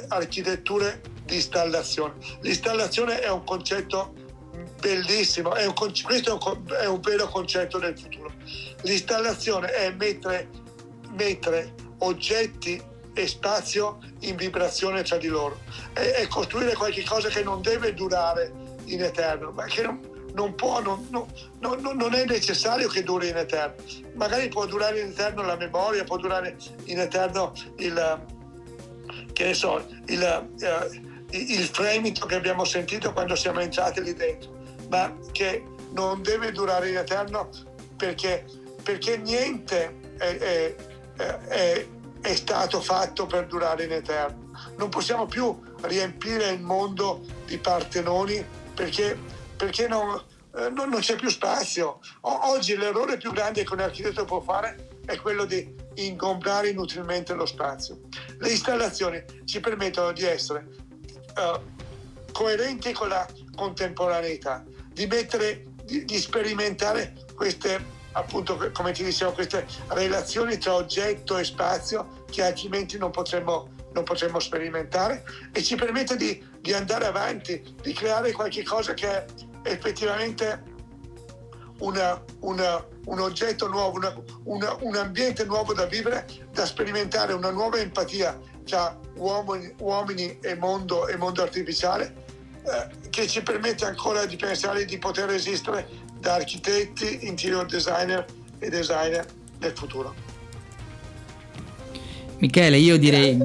architetture 0.10 1.02
di 1.26 1.36
installazione. 1.36 2.14
L'installazione 2.42 3.20
è 3.22 3.30
un 3.32 3.44
concetto 3.44 4.14
bellissimo, 4.80 5.56
è 5.56 5.66
un, 5.66 5.74
questo 5.74 6.30
è 6.30 6.48
un, 6.48 6.74
è 6.80 6.86
un, 6.86 7.00
vero 7.00 7.28
concetto 7.28 7.80
del 7.80 7.98
futuro. 8.00 8.32
L'installazione 8.84 9.72
è 9.72 9.92
mettere, 9.94 10.48
mettere 11.18 11.74
oggetti 12.00 12.80
e 13.16 13.28
spazio 13.28 13.98
in 14.20 14.36
vibrazione 14.36 15.02
tra 15.02 15.18
di 15.18 15.28
loro, 15.28 15.60
è, 15.94 16.02
è 16.02 16.28
costruire 16.28 16.76
qualcosa 16.76 17.30
che 17.30 17.42
non 17.42 17.64
deve 17.64 17.96
durare 17.96 18.54
in 18.86 19.02
eterno, 19.02 19.50
ma 19.50 19.66
che 19.66 19.82
non, 19.82 20.00
non 20.36 20.54
può, 20.54 20.82
non, 20.82 21.08
non, 21.10 21.82
non, 21.82 22.14
è 22.14 22.26
necessario 22.26 22.88
che 22.88 23.02
duri 23.02 23.30
in 23.30 23.38
eterno. 23.38 23.84
Magari 24.14 24.50
può 24.50 24.68
durare 24.68 25.00
in 25.00 25.08
eterno 25.08 25.42
la 25.42 25.56
memoria, 25.56 26.04
può 26.04 26.18
durare 26.18 26.58
in 26.86 27.00
eterno 27.00 27.54
il, 27.78 28.38
che 29.40 29.46
ne 29.46 29.54
so, 29.54 29.82
il, 30.08 30.50
uh, 30.60 31.28
il 31.30 31.66
fremito 31.68 32.26
che 32.26 32.36
abbiamo 32.36 32.66
sentito 32.66 33.14
quando 33.14 33.36
siamo 33.36 33.62
entrati 33.62 34.04
lì 34.04 34.14
dentro, 34.14 34.52
ma 34.90 35.16
che 35.32 35.64
non 35.94 36.22
deve 36.22 36.52
durare 36.52 36.90
in 36.90 36.98
eterno 36.98 37.50
perché, 37.96 38.44
perché 38.84 39.16
niente 39.16 39.98
è, 40.18 40.38
è, 40.38 40.76
è, 41.48 41.88
è 42.20 42.36
stato 42.36 42.82
fatto 42.82 43.28
per 43.28 43.48
durare 43.48 43.86
in 43.86 43.94
eterno. 43.94 44.52
Non 44.76 44.90
possiamo 44.90 45.26
più 45.26 45.58
riempire 45.84 46.50
il 46.50 46.60
mondo 46.60 47.24
di 47.46 47.58
partenoni 47.60 48.46
perché, 48.74 49.18
perché 49.56 49.88
non, 49.88 50.22
eh, 50.54 50.70
non, 50.70 50.90
non, 50.90 51.00
c'è 51.00 51.16
più 51.16 51.30
spazio. 51.30 52.02
O, 52.22 52.50
oggi 52.50 52.76
l'errore 52.76 53.16
più 53.16 53.32
grande 53.32 53.64
che 53.64 53.72
un 53.72 53.80
architetto 53.80 54.26
può 54.26 54.42
fare 54.42 55.00
è 55.06 55.16
quello 55.16 55.46
di 55.46 55.74
ingombrare 56.06 56.70
inutilmente 56.70 57.34
lo 57.34 57.46
spazio. 57.46 58.00
Le 58.38 58.50
installazioni 58.50 59.24
ci 59.46 59.60
permettono 59.60 60.12
di 60.12 60.24
essere 60.24 60.68
uh, 61.36 61.60
coerenti 62.32 62.94
con 62.94 63.10
la 63.10 63.28
contemporaneità, 63.56 64.64
di, 64.94 65.08
mettere, 65.08 65.66
di, 65.84 66.06
di 66.06 66.18
sperimentare 66.18 67.14
queste 67.36 67.98
appunto 68.14 68.72
come 68.74 68.92
ti 68.92 69.04
dicevo 69.04 69.32
queste 69.32 69.66
relazioni 69.90 70.58
tra 70.58 70.74
oggetto 70.74 71.38
e 71.38 71.44
spazio 71.44 72.24
che 72.30 72.44
altrimenti 72.44 72.98
non 72.98 73.12
potremmo, 73.12 73.70
non 73.94 74.04
potremmo 74.04 74.40
sperimentare 74.40 75.24
e 75.52 75.62
ci 75.64 75.76
permette 75.76 76.16
di, 76.16 76.44
di, 76.60 76.74
andare 76.74 77.06
avanti, 77.06 77.76
di 77.82 77.94
creare 77.94 78.32
qualche 78.32 78.64
cosa 78.64 78.94
che 78.94 79.26
effettivamente 79.64 80.64
una, 81.80 82.22
una, 82.42 82.86
un 83.06 83.20
oggetto 83.20 83.68
nuovo, 83.68 83.98
una, 83.98 84.16
una, 84.44 84.76
un 84.82 84.96
ambiente 84.96 85.46
nuovo 85.46 85.74
da 85.74 85.86
vivere, 85.86 86.26
da 86.52 86.66
sperimentare 86.66 87.34
una 87.34 87.52
nuova 87.52 87.78
empatia 87.80 88.40
tra 88.66 88.98
uomini, 89.16 89.74
uomini 89.80 90.38
e, 90.42 90.56
mondo, 90.56 91.08
e 91.08 91.18
mondo 91.18 91.42
artificiale 91.42 92.28
eh, 92.64 93.10
che 93.10 93.28
ci 93.28 93.42
permette 93.42 93.86
ancora 93.86 94.26
di 94.26 94.36
pensare 94.36 94.86
di 94.86 94.98
poter 94.98 95.30
esistere 95.32 95.88
da 96.20 96.36
architetti, 96.36 97.26
interior 97.28 97.66
designer 97.66 98.26
e 98.60 98.70
designer 98.70 99.26
nel 99.60 99.72
futuro. 99.76 100.14
Michele, 102.38 102.78
io 102.78 102.98
direi... 102.98 103.36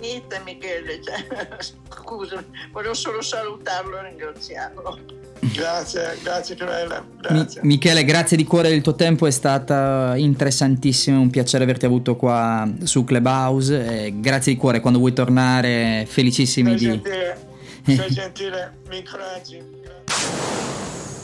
Niente 0.00 0.40
Michele, 0.44 1.00
cioè, 1.02 1.56
scusami, 1.90 2.44
volevo 2.70 2.94
solo 2.94 3.22
salutarlo 3.22 3.98
e 3.98 4.08
ringraziarlo. 4.08 4.98
Grazie, 5.40 6.18
grazie 6.22 6.56
Fiorella. 6.56 7.04
Grazie. 7.20 7.60
Mi- 7.62 7.68
Michele, 7.68 8.04
grazie 8.04 8.36
di 8.36 8.44
cuore 8.44 8.68
del 8.68 8.80
tuo 8.82 8.94
tempo, 8.94 9.26
è 9.26 9.30
stata 9.30 10.14
interessantissimo, 10.16 11.20
un 11.20 11.30
piacere 11.30 11.64
averti 11.64 11.84
avuto 11.86 12.16
qua 12.16 12.68
su 12.82 13.04
Clubhouse. 13.04 14.12
Grazie 14.16 14.52
di 14.52 14.58
cuore, 14.58 14.80
quando 14.80 14.98
vuoi 14.98 15.12
tornare, 15.12 16.04
felicissimi 16.08 16.74
di, 16.74 17.00
Sei 17.84 18.10
gentile, 18.10 18.78
mi 18.88 18.98
incoraggi. 18.98 19.62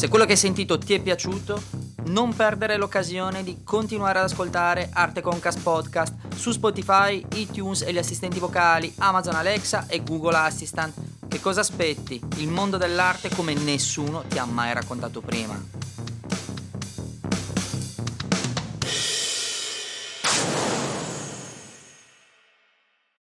Se 0.00 0.08
quello 0.08 0.24
che 0.24 0.32
hai 0.32 0.38
sentito 0.38 0.78
ti 0.78 0.94
è 0.94 0.98
piaciuto, 0.98 1.62
non 2.06 2.34
perdere 2.34 2.78
l'occasione 2.78 3.42
di 3.42 3.58
continuare 3.62 4.18
ad 4.18 4.24
ascoltare 4.24 4.88
Arte 4.90 5.20
Concast 5.20 5.60
Podcast 5.60 6.14
su 6.34 6.52
Spotify, 6.52 7.22
iTunes 7.34 7.82
e 7.82 7.92
gli 7.92 7.98
assistenti 7.98 8.38
vocali, 8.38 8.90
Amazon 8.96 9.34
Alexa 9.34 9.84
e 9.88 10.02
Google 10.02 10.38
Assistant. 10.38 10.94
Che 11.28 11.40
cosa 11.40 11.60
aspetti? 11.60 12.18
Il 12.36 12.48
mondo 12.48 12.78
dell'arte 12.78 13.28
come 13.28 13.52
nessuno 13.52 14.24
ti 14.26 14.38
ha 14.38 14.46
mai 14.46 14.72
raccontato 14.72 15.20
prima. 15.20 15.62